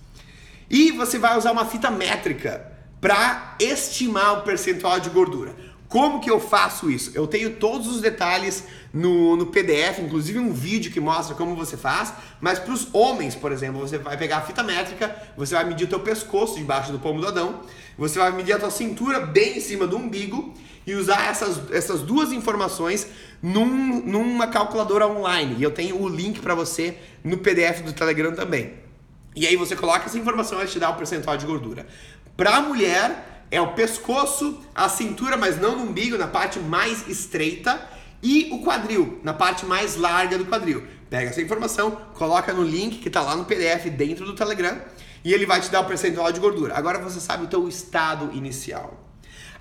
E 0.70 0.92
você 0.92 1.18
vai 1.18 1.36
usar 1.36 1.52
uma 1.52 1.64
fita 1.64 1.90
métrica 1.90 2.70
para 3.00 3.56
estimar 3.60 4.38
o 4.38 4.42
percentual 4.42 5.00
de 5.00 5.08
gordura. 5.08 5.54
Como 5.88 6.20
que 6.20 6.30
eu 6.30 6.38
faço 6.38 6.90
isso? 6.90 7.12
Eu 7.14 7.26
tenho 7.26 7.56
todos 7.56 7.86
os 7.86 8.02
detalhes 8.02 8.64
no, 8.92 9.36
no 9.36 9.46
PDF, 9.46 10.00
inclusive 10.00 10.38
um 10.38 10.52
vídeo 10.52 10.92
que 10.92 11.00
mostra 11.00 11.34
como 11.34 11.56
você 11.56 11.78
faz, 11.78 12.12
mas 12.42 12.58
para 12.58 12.74
os 12.74 12.88
homens, 12.92 13.34
por 13.34 13.52
exemplo, 13.52 13.80
você 13.80 13.96
vai 13.96 14.18
pegar 14.18 14.38
a 14.38 14.42
fita 14.42 14.62
métrica, 14.62 15.16
você 15.34 15.54
vai 15.54 15.64
medir 15.64 15.84
o 15.84 15.88
teu 15.88 16.00
pescoço 16.00 16.56
debaixo 16.56 16.92
do 16.92 16.98
pomo 16.98 17.22
do 17.22 17.28
Adão, 17.28 17.60
você 17.96 18.18
vai 18.18 18.30
medir 18.32 18.52
a 18.52 18.58
tua 18.58 18.70
cintura 18.70 19.20
bem 19.20 19.56
em 19.56 19.60
cima 19.60 19.86
do 19.86 19.96
umbigo 19.96 20.52
e 20.86 20.94
usar 20.94 21.30
essas, 21.30 21.58
essas 21.72 22.02
duas 22.02 22.32
informações 22.32 23.06
num, 23.42 24.02
numa 24.04 24.46
calculadora 24.46 25.08
online. 25.08 25.56
E 25.58 25.62
eu 25.62 25.70
tenho 25.70 26.02
o 26.02 26.08
link 26.08 26.40
para 26.40 26.54
você 26.54 26.98
no 27.24 27.38
PDF 27.38 27.80
do 27.80 27.94
Telegram 27.94 28.32
também. 28.34 28.87
E 29.38 29.46
aí 29.46 29.54
você 29.54 29.76
coloca 29.76 30.06
essa 30.06 30.18
informação 30.18 30.60
e 30.60 30.66
te 30.66 30.80
dá 30.80 30.90
o 30.90 30.94
percentual 30.94 31.36
de 31.36 31.46
gordura. 31.46 31.86
Para 32.36 32.56
a 32.56 32.60
mulher 32.60 33.44
é 33.52 33.60
o 33.60 33.72
pescoço, 33.72 34.60
a 34.74 34.88
cintura, 34.88 35.36
mas 35.36 35.60
não 35.60 35.76
no 35.76 35.84
umbigo, 35.84 36.18
na 36.18 36.26
parte 36.26 36.58
mais 36.58 37.06
estreita, 37.06 37.80
e 38.20 38.48
o 38.50 38.64
quadril, 38.64 39.20
na 39.22 39.32
parte 39.32 39.64
mais 39.64 39.94
larga 39.94 40.36
do 40.36 40.44
quadril. 40.44 40.84
Pega 41.08 41.30
essa 41.30 41.40
informação, 41.40 41.92
coloca 42.14 42.52
no 42.52 42.64
link 42.64 42.98
que 42.98 43.06
está 43.06 43.22
lá 43.22 43.36
no 43.36 43.44
PDF 43.44 43.86
dentro 43.96 44.24
do 44.26 44.34
Telegram 44.34 44.76
e 45.24 45.32
ele 45.32 45.46
vai 45.46 45.60
te 45.60 45.70
dar 45.70 45.82
o 45.82 45.84
percentual 45.84 46.32
de 46.32 46.40
gordura. 46.40 46.76
Agora 46.76 46.98
você 46.98 47.20
sabe 47.20 47.44
o 47.44 47.46
teu 47.46 47.68
estado 47.68 48.36
inicial. 48.36 49.08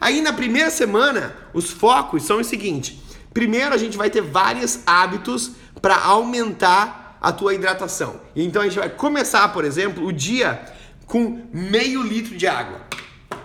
Aí 0.01 0.21
na 0.21 0.33
primeira 0.33 0.71
semana, 0.71 1.35
os 1.53 1.69
focos 1.69 2.23
são 2.23 2.39
o 2.39 2.43
seguinte: 2.43 2.99
primeiro 3.31 3.75
a 3.75 3.77
gente 3.77 3.95
vai 3.95 4.09
ter 4.09 4.21
vários 4.21 4.79
hábitos 4.87 5.51
para 5.79 5.97
aumentar 5.97 7.06
a 7.21 7.31
tua 7.31 7.53
hidratação. 7.53 8.19
Então 8.35 8.61
a 8.61 8.65
gente 8.65 8.79
vai 8.79 8.89
começar, 8.89 9.47
por 9.49 9.65
exemplo, 9.65 10.05
o 10.05 10.11
dia 10.11 10.61
com 11.05 11.41
meio 11.53 12.03
litro 12.03 12.35
de 12.35 12.47
água. 12.47 12.81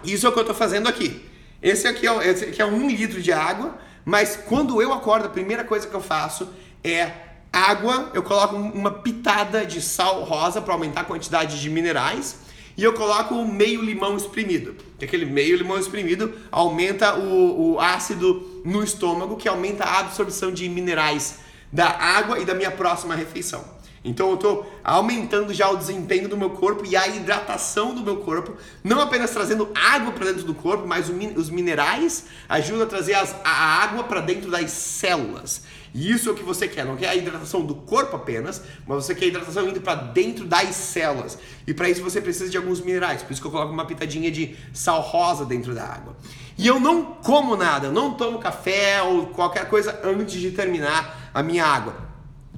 Isso 0.04 0.26
é 0.26 0.28
o 0.28 0.32
que 0.32 0.38
eu 0.38 0.42
estou 0.42 0.56
fazendo 0.56 0.88
aqui. 0.88 1.24
Esse 1.62 1.86
aqui, 1.86 2.06
é, 2.06 2.28
esse 2.28 2.44
aqui 2.46 2.60
é 2.60 2.66
um 2.66 2.88
litro 2.88 3.22
de 3.22 3.32
água, 3.32 3.78
mas 4.04 4.36
quando 4.36 4.82
eu 4.82 4.92
acordo, 4.92 5.26
a 5.26 5.30
primeira 5.30 5.62
coisa 5.62 5.86
que 5.86 5.94
eu 5.94 6.00
faço 6.00 6.48
é 6.82 7.12
água, 7.52 8.10
eu 8.14 8.22
coloco 8.22 8.56
uma 8.56 8.90
pitada 8.90 9.64
de 9.64 9.80
sal 9.80 10.24
rosa 10.24 10.60
para 10.60 10.72
aumentar 10.72 11.02
a 11.02 11.04
quantidade 11.04 11.60
de 11.60 11.70
minerais 11.70 12.40
e 12.76 12.82
eu 12.82 12.94
coloco 12.94 13.44
meio 13.44 13.82
limão 13.82 14.16
espremido. 14.16 14.74
Que 14.98 15.04
aquele 15.04 15.26
meio 15.26 15.56
limão 15.56 15.78
espremido 15.78 16.32
aumenta 16.50 17.14
o, 17.16 17.74
o 17.74 17.80
ácido 17.80 18.62
no 18.64 18.82
estômago, 18.82 19.36
que 19.36 19.48
aumenta 19.48 19.84
a 19.84 20.00
absorção 20.00 20.50
de 20.50 20.68
minerais 20.68 21.40
da 21.72 21.88
água 21.88 22.38
e 22.38 22.44
da 22.44 22.54
minha 22.54 22.70
próxima 22.70 23.14
refeição. 23.14 23.64
Então 24.04 24.30
eu 24.30 24.34
estou 24.34 24.80
aumentando 24.82 25.54
já 25.54 25.70
o 25.70 25.76
desempenho 25.76 26.28
do 26.28 26.36
meu 26.36 26.50
corpo 26.50 26.84
e 26.84 26.96
a 26.96 27.06
hidratação 27.06 27.94
do 27.94 28.02
meu 28.02 28.16
corpo, 28.16 28.56
não 28.82 29.00
apenas 29.00 29.30
trazendo 29.30 29.70
água 29.74 30.10
para 30.10 30.26
dentro 30.26 30.42
do 30.42 30.54
corpo, 30.54 30.86
mas 30.86 31.08
os 31.36 31.50
minerais 31.50 32.26
ajudam 32.48 32.82
a 32.82 32.86
trazer 32.86 33.14
as, 33.14 33.34
a 33.44 33.50
água 33.50 34.04
para 34.04 34.20
dentro 34.20 34.50
das 34.50 34.72
células. 34.72 35.62
E 35.94 36.10
isso 36.10 36.28
é 36.28 36.32
o 36.32 36.34
que 36.34 36.42
você 36.42 36.66
quer, 36.66 36.84
não 36.84 36.96
quer 36.96 37.10
a 37.10 37.14
hidratação 37.14 37.64
do 37.64 37.74
corpo 37.74 38.16
apenas, 38.16 38.62
mas 38.86 39.04
você 39.04 39.14
quer 39.14 39.26
a 39.26 39.28
hidratação 39.28 39.68
indo 39.68 39.80
para 39.80 39.94
dentro 39.94 40.46
das 40.46 40.74
células. 40.74 41.38
E 41.66 41.72
para 41.72 41.88
isso 41.88 42.02
você 42.02 42.20
precisa 42.20 42.50
de 42.50 42.56
alguns 42.56 42.80
minerais, 42.80 43.22
por 43.22 43.32
isso 43.32 43.40
que 43.40 43.46
eu 43.46 43.52
coloco 43.52 43.72
uma 43.72 43.84
pitadinha 43.84 44.32
de 44.32 44.56
sal 44.72 45.00
rosa 45.00 45.44
dentro 45.44 45.74
da 45.74 45.84
água. 45.84 46.16
E 46.58 46.66
eu 46.66 46.80
não 46.80 47.04
como 47.04 47.56
nada, 47.56 47.86
eu 47.86 47.92
não 47.92 48.14
tomo 48.14 48.38
café 48.38 49.02
ou 49.02 49.26
qualquer 49.26 49.68
coisa 49.68 50.00
antes 50.02 50.40
de 50.40 50.50
terminar 50.50 51.21
a 51.32 51.42
minha 51.42 51.64
água. 51.64 51.94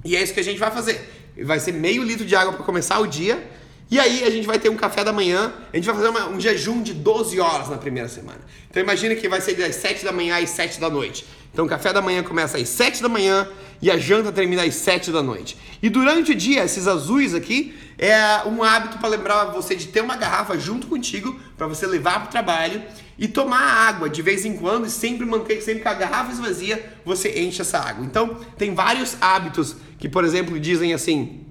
E 0.05 0.17
é 0.17 0.23
isso 0.23 0.35
que 0.35 0.41
a 0.41 0.45
gente 0.45 0.59
vai 0.59 0.71
fazer. 0.71 1.33
Vai 1.43 1.59
ser 1.59 1.73
meio 1.73 2.03
litro 2.03 2.25
de 2.25 2.37
água 2.37 2.53
para 2.53 2.65
começar 2.65 2.99
o 3.01 3.07
dia. 3.07 3.43
E 3.91 3.99
aí 3.99 4.25
a 4.25 4.31
gente 4.31 4.47
vai 4.47 4.59
ter 4.59 4.71
um 4.71 4.77
café 4.77 5.05
da 5.05 5.13
manhã, 5.13 5.53
a 5.73 5.77
gente 5.77 5.85
vai 5.85 5.95
fazer 5.95 6.09
uma, 6.09 6.29
um 6.29 6.41
jejum 6.41 6.83
de 6.83 6.93
12 6.95 7.39
horas 7.39 7.69
na 7.69 7.77
primeira 7.77 8.09
semana. 8.09 8.41
Então 8.71 8.83
imagina 8.83 9.15
que 9.15 9.29
vai 9.29 9.41
ser 9.41 9.55
das 9.55 9.77
7 9.77 10.05
da 10.05 10.13
manhã 10.13 10.37
às 10.43 10.51
7 10.51 10.81
da 10.81 10.89
noite. 10.89 11.25
Então 11.53 11.67
o 11.67 11.69
café 11.69 11.93
da 11.93 12.03
manhã 12.03 12.23
começa 12.23 12.57
às 12.59 12.69
7 12.69 13.03
da 13.03 13.09
manhã 13.09 13.47
e 13.81 13.91
a 13.91 13.99
janta 13.99 14.33
termina 14.33 14.65
às 14.65 14.75
7 14.75 15.13
da 15.13 15.23
noite. 15.23 15.57
E 15.83 15.89
durante 15.89 16.33
o 16.33 16.35
dia, 16.35 16.65
esses 16.65 16.89
azuis 16.89 17.35
aqui 17.35 17.75
é 17.99 18.43
um 18.49 18.63
hábito 18.63 18.99
para 18.99 19.09
lembrar 19.09 19.45
você 19.47 19.77
de 19.77 19.87
ter 19.87 20.01
uma 20.01 20.17
garrafa 20.17 20.59
junto 20.59 20.87
contigo 20.87 21.39
para 21.57 21.67
você 21.67 21.87
levar 21.87 22.21
para 22.21 22.29
o 22.29 22.31
trabalho 22.33 22.83
e 23.19 23.29
tomar 23.29 23.63
água 23.89 24.09
de 24.09 24.21
vez 24.23 24.45
em 24.45 24.57
quando 24.57 24.87
e 24.87 24.91
sempre 24.91 25.25
manter 25.25 25.61
sempre 25.63 25.83
que 25.83 25.89
a 25.89 25.95
garrafa 25.95 26.33
esvazia, 26.33 26.95
você 27.05 27.41
enche 27.41 27.63
essa 27.63 27.79
água. 27.79 28.05
Então, 28.05 28.39
tem 28.59 28.75
vários 28.75 29.17
hábitos 29.21 29.77
que, 29.99 30.09
por 30.09 30.25
exemplo, 30.25 30.59
dizem 30.59 30.93
assim: 30.93 31.45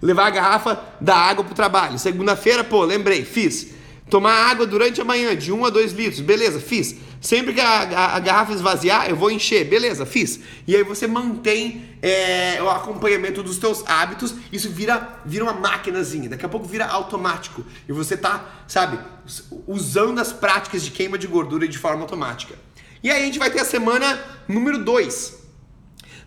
levar 0.00 0.26
a 0.26 0.30
garrafa 0.30 0.80
da 1.00 1.16
água 1.16 1.44
para 1.44 1.52
o 1.52 1.56
trabalho. 1.56 1.98
Segunda-feira, 1.98 2.64
pô, 2.64 2.84
lembrei, 2.84 3.24
fiz. 3.24 3.74
Tomar 4.08 4.50
água 4.50 4.66
durante 4.66 5.00
a 5.00 5.04
manhã, 5.04 5.34
de 5.36 5.52
1 5.52 5.64
a 5.64 5.70
2 5.70 5.92
litros, 5.92 6.20
beleza, 6.20 6.60
fiz. 6.60 6.96
Sempre 7.20 7.54
que 7.54 7.60
a, 7.60 7.82
a, 7.82 8.16
a, 8.16 8.20
garrafa 8.20 8.52
esvaziar, 8.52 9.08
eu 9.08 9.16
vou 9.16 9.30
encher, 9.30 9.64
beleza, 9.64 10.04
fiz. 10.04 10.40
E 10.66 10.76
aí 10.76 10.82
você 10.82 11.06
mantém 11.06 11.96
é, 12.02 12.62
o 12.62 12.68
acompanhamento 12.68 13.42
dos 13.42 13.58
teus 13.58 13.82
hábitos, 13.86 14.34
isso 14.52 14.70
vira, 14.70 15.20
vira 15.24 15.44
uma 15.44 15.52
maquinazinha, 15.52 16.28
daqui 16.28 16.44
a 16.44 16.48
pouco 16.48 16.66
vira 16.66 16.86
automático. 16.86 17.64
E 17.88 17.92
você 17.92 18.16
tá, 18.16 18.44
sabe, 18.68 18.98
usando 19.66 20.20
as 20.20 20.32
práticas 20.32 20.82
de 20.82 20.90
queima 20.90 21.18
de 21.18 21.26
gordura 21.26 21.66
de 21.66 21.78
forma 21.78 22.02
automática. 22.02 22.54
E 23.02 23.10
aí 23.10 23.22
a 23.22 23.24
gente 23.24 23.38
vai 23.38 23.50
ter 23.50 23.60
a 23.60 23.64
semana 23.64 24.20
número 24.46 24.84
2. 24.84 25.34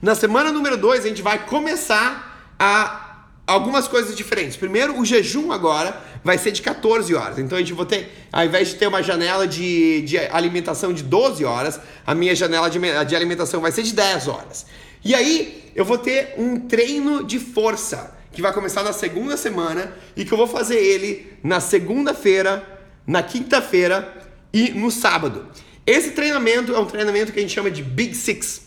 Na 0.01 0.15
semana 0.15 0.51
número 0.51 0.77
2, 0.77 1.05
a 1.05 1.07
gente 1.07 1.21
vai 1.21 1.45
começar 1.45 2.53
a 2.57 3.08
algumas 3.49 3.87
coisas 3.87 4.15
diferentes. 4.15 4.55
Primeiro, 4.55 4.99
o 4.99 5.03
jejum 5.03 5.51
agora 5.51 6.01
vai 6.23 6.37
ser 6.37 6.51
de 6.51 6.61
14 6.61 7.13
horas. 7.15 7.39
Então 7.39 7.57
a 7.57 7.61
gente 7.61 7.73
vai 7.73 7.85
ter, 7.85 8.27
ao 8.31 8.45
invés 8.45 8.69
de 8.69 8.75
ter 8.75 8.87
uma 8.87 9.01
janela 9.01 9.47
de, 9.47 10.01
de 10.01 10.17
alimentação 10.17 10.93
de 10.93 11.01
12 11.01 11.43
horas, 11.43 11.79
a 12.05 12.13
minha 12.13 12.35
janela 12.35 12.69
de, 12.69 12.79
de 12.79 13.15
alimentação 13.15 13.59
vai 13.59 13.71
ser 13.71 13.83
de 13.83 13.93
10 13.93 14.27
horas. 14.27 14.65
E 15.03 15.15
aí 15.15 15.71
eu 15.75 15.83
vou 15.83 15.97
ter 15.97 16.35
um 16.37 16.59
treino 16.59 17.23
de 17.23 17.39
força 17.39 18.15
que 18.31 18.41
vai 18.41 18.53
começar 18.53 18.83
na 18.83 18.93
segunda 18.93 19.35
semana 19.35 19.93
e 20.15 20.23
que 20.23 20.31
eu 20.31 20.37
vou 20.37 20.47
fazer 20.47 20.77
ele 20.77 21.33
na 21.43 21.59
segunda-feira, 21.59 22.65
na 23.07 23.23
quinta-feira 23.23 24.13
e 24.53 24.69
no 24.69 24.91
sábado. 24.91 25.47
Esse 25.87 26.11
treinamento 26.11 26.75
é 26.75 26.79
um 26.79 26.85
treinamento 26.85 27.31
que 27.31 27.39
a 27.39 27.41
gente 27.41 27.53
chama 27.53 27.71
de 27.71 27.81
Big 27.81 28.13
Six, 28.13 28.61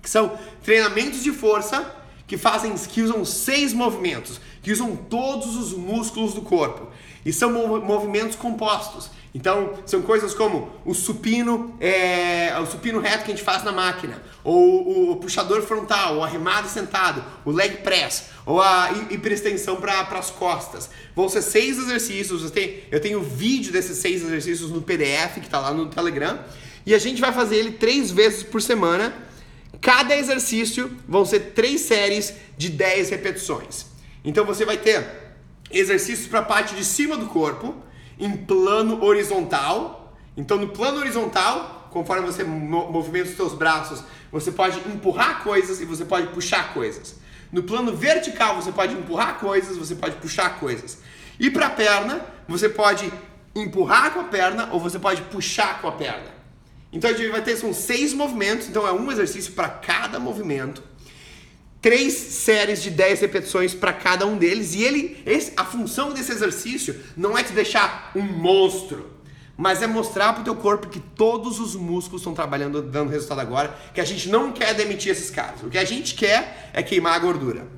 que 0.00 0.08
são 0.08 0.38
treinamentos 0.64 1.22
de 1.22 1.32
força 1.32 1.95
que 2.26 2.36
fazem, 2.36 2.74
que 2.74 3.02
usam 3.02 3.24
seis 3.24 3.72
movimentos, 3.72 4.40
que 4.62 4.72
usam 4.72 4.96
todos 4.96 5.56
os 5.56 5.72
músculos 5.72 6.34
do 6.34 6.42
corpo. 6.42 6.88
E 7.24 7.32
são 7.32 7.52
movimentos 7.80 8.36
compostos. 8.36 9.10
Então, 9.34 9.74
são 9.84 10.00
coisas 10.00 10.32
como 10.32 10.70
o 10.84 10.94
supino, 10.94 11.76
é, 11.78 12.58
o 12.58 12.66
supino 12.66 12.98
reto 13.00 13.24
que 13.24 13.32
a 13.32 13.34
gente 13.34 13.44
faz 13.44 13.62
na 13.62 13.70
máquina, 13.70 14.22
ou 14.42 15.12
o 15.12 15.16
puxador 15.16 15.60
frontal, 15.62 16.16
o 16.16 16.24
arremado 16.24 16.68
sentado, 16.68 17.22
o 17.44 17.50
leg 17.50 17.82
press, 17.82 18.30
ou 18.46 18.62
a 18.62 18.90
hiperextensão 19.10 19.76
para 19.76 20.00
as 20.00 20.30
costas. 20.30 20.88
Vão 21.14 21.28
ser 21.28 21.42
seis 21.42 21.76
exercícios. 21.76 22.44
Eu 22.44 22.50
tenho, 22.50 22.74
eu 22.90 23.00
tenho 23.00 23.20
vídeo 23.20 23.72
desses 23.72 23.98
seis 23.98 24.22
exercícios 24.22 24.70
no 24.70 24.80
PDF 24.80 25.34
que 25.34 25.40
está 25.46 25.60
lá 25.60 25.74
no 25.74 25.86
Telegram. 25.86 26.38
E 26.86 26.94
a 26.94 26.98
gente 26.98 27.20
vai 27.20 27.32
fazer 27.32 27.56
ele 27.56 27.72
três 27.72 28.10
vezes 28.10 28.42
por 28.42 28.62
semana 28.62 29.25
Cada 29.80 30.16
exercício 30.16 30.96
vão 31.08 31.24
ser 31.24 31.52
três 31.54 31.82
séries 31.82 32.34
de 32.56 32.68
10 32.68 33.10
repetições. 33.10 33.86
Então 34.24 34.44
você 34.44 34.64
vai 34.64 34.76
ter 34.76 35.06
exercícios 35.70 36.26
para 36.26 36.40
a 36.40 36.44
parte 36.44 36.74
de 36.74 36.84
cima 36.84 37.16
do 37.16 37.26
corpo, 37.26 37.74
em 38.18 38.36
plano 38.36 39.04
horizontal. 39.04 40.16
Então 40.36 40.58
no 40.58 40.68
plano 40.68 40.98
horizontal, 40.98 41.88
conforme 41.90 42.26
você 42.26 42.44
movimenta 42.44 43.30
os 43.30 43.36
seus 43.36 43.54
braços, 43.54 44.02
você 44.30 44.50
pode 44.50 44.78
empurrar 44.88 45.42
coisas 45.42 45.80
e 45.80 45.84
você 45.84 46.04
pode 46.04 46.28
puxar 46.28 46.74
coisas. 46.74 47.16
No 47.52 47.62
plano 47.62 47.96
vertical, 47.96 48.60
você 48.60 48.72
pode 48.72 48.94
empurrar 48.94 49.38
coisas, 49.38 49.76
você 49.76 49.94
pode 49.94 50.16
puxar 50.16 50.58
coisas. 50.58 50.98
E 51.38 51.50
para 51.50 51.66
a 51.66 51.70
perna, 51.70 52.20
você 52.48 52.68
pode 52.68 53.10
empurrar 53.54 54.12
com 54.12 54.20
a 54.20 54.24
perna 54.24 54.68
ou 54.72 54.80
você 54.80 54.98
pode 54.98 55.22
puxar 55.22 55.80
com 55.80 55.88
a 55.88 55.92
perna. 55.92 56.35
Então 56.96 57.10
a 57.10 57.12
gente 57.12 57.30
vai 57.30 57.42
ter 57.42 57.56
são 57.56 57.74
seis 57.74 58.14
movimentos, 58.14 58.68
então 58.68 58.88
é 58.88 58.92
um 58.92 59.12
exercício 59.12 59.52
para 59.52 59.68
cada 59.68 60.18
movimento. 60.18 60.82
Três 61.82 62.14
séries 62.14 62.82
de 62.82 62.88
10 62.88 63.20
repetições 63.20 63.74
para 63.74 63.92
cada 63.92 64.26
um 64.26 64.38
deles. 64.38 64.74
E 64.74 64.82
ele, 64.82 65.22
esse, 65.26 65.52
a 65.58 65.64
função 65.64 66.14
desse 66.14 66.32
exercício 66.32 66.98
não 67.14 67.36
é 67.36 67.44
te 67.44 67.52
deixar 67.52 68.12
um 68.16 68.22
monstro, 68.22 69.10
mas 69.58 69.82
é 69.82 69.86
mostrar 69.86 70.32
para 70.32 70.40
o 70.40 70.44
teu 70.44 70.56
corpo 70.56 70.88
que 70.88 70.98
todos 70.98 71.60
os 71.60 71.76
músculos 71.76 72.22
estão 72.22 72.32
trabalhando, 72.32 72.80
dando 72.80 73.10
resultado 73.10 73.42
agora, 73.42 73.76
que 73.92 74.00
a 74.00 74.04
gente 74.04 74.30
não 74.30 74.50
quer 74.50 74.72
demitir 74.72 75.12
esses 75.12 75.30
caras. 75.30 75.62
O 75.62 75.68
que 75.68 75.76
a 75.76 75.84
gente 75.84 76.14
quer 76.14 76.70
é 76.72 76.82
queimar 76.82 77.12
a 77.12 77.18
gordura. 77.18 77.68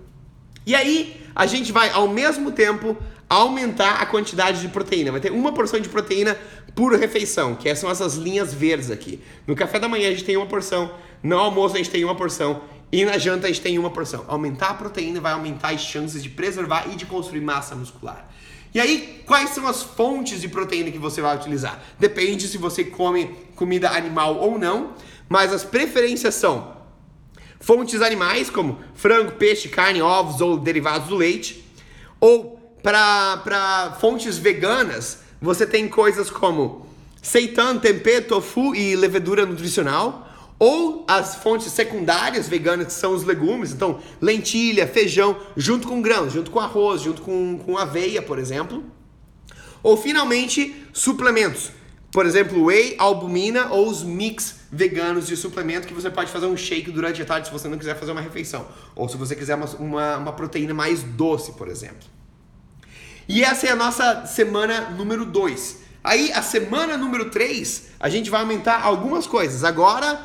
E 0.64 0.76
aí, 0.76 1.20
a 1.34 1.44
gente 1.44 1.72
vai 1.72 1.90
ao 1.90 2.06
mesmo 2.06 2.52
tempo 2.52 2.96
aumentar 3.28 4.00
a 4.00 4.06
quantidade 4.06 4.60
de 4.60 4.68
proteína. 4.68 5.12
Vai 5.12 5.20
ter 5.20 5.32
uma 5.32 5.52
porção 5.52 5.78
de 5.78 5.88
proteína 5.88 6.36
por 6.74 6.92
refeição, 6.98 7.54
que 7.54 7.74
são 7.74 7.90
essas 7.90 8.14
linhas 8.14 8.52
verdes 8.54 8.90
aqui. 8.90 9.20
No 9.46 9.56
café 9.56 9.78
da 9.78 9.88
manhã 9.88 10.08
a 10.08 10.10
gente 10.10 10.24
tem 10.24 10.36
uma 10.36 10.46
porção, 10.46 10.92
no 11.22 11.38
almoço 11.38 11.74
a 11.74 11.78
gente 11.78 11.90
tem 11.90 12.04
uma 12.04 12.14
porção 12.14 12.62
e 12.90 13.04
na 13.04 13.18
janta 13.18 13.46
a 13.46 13.50
gente 13.50 13.60
tem 13.60 13.78
uma 13.78 13.90
porção. 13.90 14.24
Aumentar 14.28 14.70
a 14.70 14.74
proteína 14.74 15.20
vai 15.20 15.32
aumentar 15.32 15.70
as 15.70 15.80
chances 15.80 16.22
de 16.22 16.28
preservar 16.28 16.86
e 16.90 16.96
de 16.96 17.04
construir 17.06 17.40
massa 17.40 17.74
muscular. 17.74 18.28
E 18.74 18.80
aí, 18.80 19.22
quais 19.26 19.50
são 19.50 19.66
as 19.66 19.82
fontes 19.82 20.40
de 20.40 20.48
proteína 20.48 20.90
que 20.90 20.98
você 20.98 21.20
vai 21.20 21.34
utilizar? 21.36 21.82
Depende 21.98 22.46
se 22.46 22.58
você 22.58 22.84
come 22.84 23.34
comida 23.56 23.90
animal 23.90 24.36
ou 24.36 24.58
não, 24.58 24.92
mas 25.28 25.52
as 25.52 25.64
preferências 25.64 26.34
são 26.34 26.76
fontes 27.60 28.00
animais, 28.02 28.50
como 28.50 28.78
frango, 28.94 29.32
peixe, 29.32 29.68
carne, 29.68 30.02
ovos 30.02 30.40
ou 30.40 30.58
derivados 30.58 31.08
do 31.08 31.16
leite, 31.16 31.64
ou 32.20 32.58
para 32.82 33.96
fontes 34.00 34.38
veganas, 34.38 35.20
você 35.40 35.66
tem 35.66 35.88
coisas 35.88 36.30
como 36.30 36.86
seitan, 37.22 37.78
tempê, 37.78 38.20
tofu 38.20 38.74
e 38.74 38.96
levedura 38.96 39.46
nutricional. 39.46 40.26
Ou 40.60 41.04
as 41.06 41.36
fontes 41.36 41.70
secundárias 41.70 42.48
veganas, 42.48 42.88
que 42.88 42.92
são 42.92 43.14
os 43.14 43.22
legumes, 43.22 43.72
então 43.72 44.00
lentilha, 44.20 44.88
feijão, 44.88 45.36
junto 45.56 45.86
com 45.86 46.02
grãos, 46.02 46.32
junto 46.32 46.50
com 46.50 46.58
arroz, 46.58 47.00
junto 47.00 47.22
com, 47.22 47.58
com 47.58 47.78
aveia, 47.78 48.20
por 48.20 48.40
exemplo. 48.40 48.82
Ou 49.82 49.96
finalmente, 49.96 50.84
suplementos. 50.92 51.70
Por 52.10 52.26
exemplo, 52.26 52.64
whey, 52.64 52.96
albumina 52.98 53.68
ou 53.70 53.88
os 53.88 54.02
mix 54.02 54.56
veganos 54.72 55.28
de 55.28 55.36
suplemento 55.36 55.86
que 55.86 55.94
você 55.94 56.10
pode 56.10 56.32
fazer 56.32 56.46
um 56.46 56.56
shake 56.56 56.90
durante 56.90 57.22
a 57.22 57.24
tarde 57.24 57.46
se 57.46 57.52
você 57.52 57.68
não 57.68 57.78
quiser 57.78 57.96
fazer 57.96 58.10
uma 58.10 58.20
refeição. 58.20 58.66
Ou 58.96 59.08
se 59.08 59.16
você 59.16 59.36
quiser 59.36 59.54
uma, 59.54 59.66
uma, 59.76 60.16
uma 60.16 60.32
proteína 60.32 60.74
mais 60.74 61.02
doce, 61.02 61.52
por 61.52 61.68
exemplo. 61.68 62.17
E 63.28 63.44
essa 63.44 63.66
é 63.66 63.70
a 63.70 63.76
nossa 63.76 64.24
semana 64.24 64.90
número 64.90 65.26
2. 65.26 65.76
Aí, 66.02 66.32
a 66.32 66.40
semana 66.40 66.96
número 66.96 67.28
3, 67.30 67.88
a 68.00 68.08
gente 68.08 68.30
vai 68.30 68.40
aumentar 68.40 68.82
algumas 68.82 69.26
coisas. 69.26 69.64
Agora, 69.64 70.20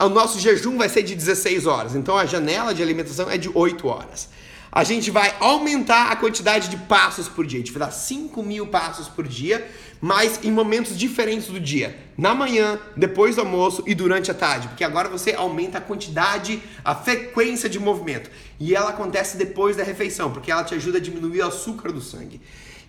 o 0.00 0.08
nosso 0.08 0.40
jejum 0.40 0.76
vai 0.76 0.88
ser 0.88 1.02
de 1.04 1.14
16 1.14 1.66
horas. 1.66 1.94
Então, 1.94 2.16
a 2.16 2.26
janela 2.26 2.74
de 2.74 2.82
alimentação 2.82 3.30
é 3.30 3.38
de 3.38 3.48
8 3.52 3.86
horas 3.86 4.28
a 4.72 4.84
gente 4.84 5.10
vai 5.10 5.34
aumentar 5.40 6.12
a 6.12 6.16
quantidade 6.16 6.68
de 6.68 6.76
passos 6.76 7.28
por 7.28 7.44
dia. 7.44 7.58
A 7.58 7.62
gente 7.62 7.72
vai 7.72 7.88
dar 7.88 7.92
5 7.92 8.42
mil 8.42 8.66
passos 8.68 9.08
por 9.08 9.26
dia, 9.26 9.68
mas 10.00 10.40
em 10.42 10.50
momentos 10.50 10.98
diferentes 10.98 11.48
do 11.48 11.60
dia. 11.60 11.96
Na 12.16 12.34
manhã, 12.34 12.78
depois 12.96 13.36
do 13.36 13.42
almoço 13.42 13.82
e 13.86 13.94
durante 13.94 14.30
a 14.30 14.34
tarde. 14.34 14.68
Porque 14.68 14.84
agora 14.84 15.08
você 15.08 15.32
aumenta 15.32 15.78
a 15.78 15.80
quantidade, 15.80 16.62
a 16.84 16.94
frequência 16.94 17.68
de 17.68 17.78
movimento. 17.78 18.30
E 18.58 18.74
ela 18.74 18.90
acontece 18.90 19.36
depois 19.36 19.76
da 19.76 19.82
refeição, 19.82 20.32
porque 20.32 20.50
ela 20.50 20.64
te 20.64 20.74
ajuda 20.74 20.98
a 20.98 21.00
diminuir 21.00 21.40
o 21.40 21.46
açúcar 21.46 21.92
do 21.92 22.00
sangue. 22.00 22.40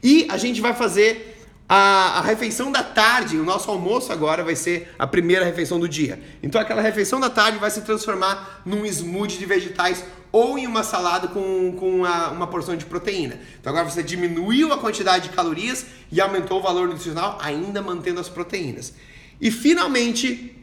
E 0.01 0.25
a 0.29 0.37
gente 0.37 0.61
vai 0.61 0.73
fazer 0.73 1.37
A, 1.73 2.19
a, 2.19 2.21
refeição 2.21 2.69
da 2.69 2.83
tarde, 2.83 3.37
o 3.37 3.45
nosso 3.45 3.71
almoço 3.71 4.11
agora 4.11 4.43
vai 4.43 4.57
ser 4.57 4.93
a 4.99 5.07
primeira 5.07 5.45
refeição 5.45 5.79
do 5.79 5.87
dia. 5.87 6.21
Então 6.43 6.59
aquela 6.59 6.81
refeição 6.81 7.17
da 7.17 7.29
tarde 7.29 7.59
vai 7.59 7.71
se 7.71 7.79
transformar 7.79 8.61
num 8.65 8.85
smoothie 8.85 9.39
de 9.39 9.45
vegetais 9.45 10.03
ou 10.31 10.57
em 10.57 10.65
uma 10.65 10.83
salada 10.83 11.27
com, 11.27 11.75
com 11.77 11.97
uma, 11.97 12.29
uma 12.29 12.47
porção 12.47 12.75
de 12.75 12.85
proteína. 12.85 13.39
Então 13.59 13.71
agora 13.71 13.89
você 13.89 14.01
diminuiu 14.01 14.71
a 14.71 14.77
quantidade 14.77 15.29
de 15.29 15.35
calorias 15.35 15.85
e 16.11 16.21
aumentou 16.21 16.59
o 16.59 16.61
valor 16.61 16.87
nutricional, 16.87 17.37
ainda 17.41 17.81
mantendo 17.81 18.19
as 18.19 18.29
proteínas. 18.29 18.93
E 19.39 19.51
finalmente, 19.51 20.55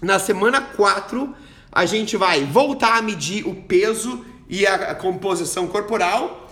na 0.00 0.18
semana 0.18 0.60
4, 0.60 1.34
a 1.70 1.86
gente 1.86 2.16
vai 2.16 2.44
voltar 2.44 2.96
a 2.96 3.02
medir 3.02 3.46
o 3.46 3.54
peso 3.54 4.24
e 4.48 4.66
a, 4.66 4.94
composição 4.94 5.66
corporal 5.66 6.42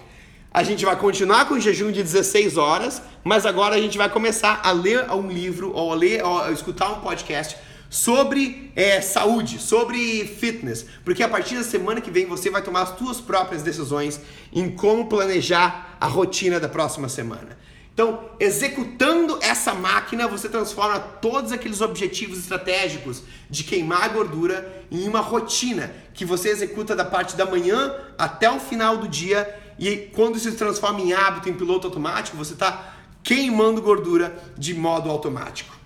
a 0.53 0.65
gente 0.65 0.85
vai 0.85 0.97
continuar 0.97 1.45
com 1.47 1.55
o 1.55 1.61
jejum 1.61 1.93
de 1.93 2.03
16 2.03 2.57
horas, 2.57 3.01
mas 3.23 3.47
agora 3.47 3.77
a 3.77 3.81
gente 3.81 3.97
vai 3.97 4.09
começar 4.09 4.61
a 4.65 4.73
ler 4.73 5.09
um 5.13 5.29
livro 5.29 5.73
ou 5.73 5.93
a 5.93 5.95
ler 5.95 6.25
ou 6.25 6.43
a 6.43 6.51
escutar 6.51 6.91
um 6.91 7.01
podcast 7.01 7.57
sobre 7.91 8.71
é, 8.77 9.01
saúde, 9.01 9.59
sobre 9.59 10.25
fitness, 10.25 10.87
porque 11.05 11.25
a 11.25 11.29
partir 11.29 11.57
da 11.57 11.65
semana 11.65 12.01
que 12.01 12.11
vem 12.11 12.25
você 12.25 12.49
vai 12.49 12.63
tomar 12.63 12.83
as 12.83 12.97
suas 12.97 13.21
próprias 13.21 13.63
decisões 13.63 14.21
em 14.53 14.71
como 14.71 15.09
planejar 15.09 15.97
a 16.01 16.07
rotina 16.07 16.61
da 16.61 16.69
próxima 16.69 17.09
semana. 17.09 17.59
Então, 17.93 18.31
executando 18.39 19.39
essa 19.43 19.75
máquina, 19.75 20.29
você 20.29 20.49
transforma 20.49 21.01
todos 21.01 21.51
aqueles 21.51 21.81
objetivos 21.81 22.39
estratégicos 22.39 23.25
de 23.51 23.65
queimar 23.65 24.09
gordura 24.11 24.85
em 24.91 25.07
uma 25.09 25.21
rotina 25.21 25.93
que 26.15 26.25
você 26.25 26.49
executa 26.49 26.95
da 26.95 27.05
parte 27.05 27.37
da 27.37 27.45
manhã 27.45 27.93
até 28.17 28.49
o 28.49 28.61
final 28.61 28.97
do 28.99 29.09
dia 29.09 29.53
e 29.79 29.97
quando 30.15 30.37
isso 30.37 30.51
se 30.51 30.57
transforma 30.57 31.01
em 31.01 31.13
hábito, 31.13 31.49
em 31.49 31.55
piloto 31.55 31.89
automático, 31.89 32.37
você 32.37 32.53
está 32.53 32.95
queimando 33.23 33.83
gordura 33.83 34.39
de 34.57 34.73
modo 34.75 35.11
automático. 35.11 35.80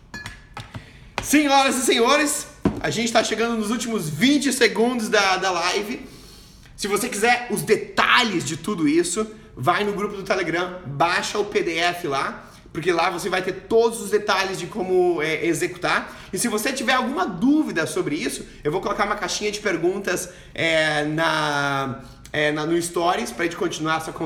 Senhoras 1.25 1.79
e 1.79 1.81
senhores, 1.87 2.47
a 2.81 2.91
gente 2.91 3.07
está 3.07 3.25
chegando 3.25 3.57
nos 3.57 3.71
últimos 3.71 4.11
20 4.11 4.53
segundos 4.53 5.09
da, 5.09 5.39
da 5.39 5.51
live. 5.51 6.07
Se 6.77 6.87
você 6.87 7.09
quiser 7.09 7.47
os 7.51 7.63
detalhes 7.63 8.45
de 8.45 8.59
tudo 8.59 8.87
isso, 8.87 9.27
vai 9.57 9.85
no 9.85 9.95
grupo 9.95 10.17
do 10.17 10.23
Telegram, 10.23 10.83
baixa 10.85 11.39
o 11.39 11.47
PDF 11.47 12.05
lá, 12.05 12.51
porque 12.75 12.93
lá 12.93 13.09
você 13.09 13.31
vai 13.31 13.41
ter 13.41 13.53
todos 13.53 14.03
os 14.03 14.11
detalhes 14.11 14.59
de 14.59 14.67
como 14.67 15.23
é, 15.23 15.47
executar. 15.47 16.15
E 16.31 16.39
se 16.39 16.47
você 16.47 16.75
tiver 16.75 16.93
alguma 16.93 17.25
dúvida 17.25 17.87
sobre 17.87 18.17
isso, 18.17 18.45
eu 18.63 18.71
vou 18.71 18.83
colocar 18.83 19.07
uma 19.07 19.17
caixinha 19.17 19.51
de 19.51 19.61
perguntas 19.61 20.29
é, 20.55 21.07
na 21.07 22.03
é, 22.35 22.51
na, 22.51 22.67
no 22.67 22.81
Stories 22.83 23.31
para 23.31 23.45
a 23.45 23.47
gente 23.47 23.57
continuar 23.57 23.99
essa 23.99 24.11
conversa. 24.11 24.23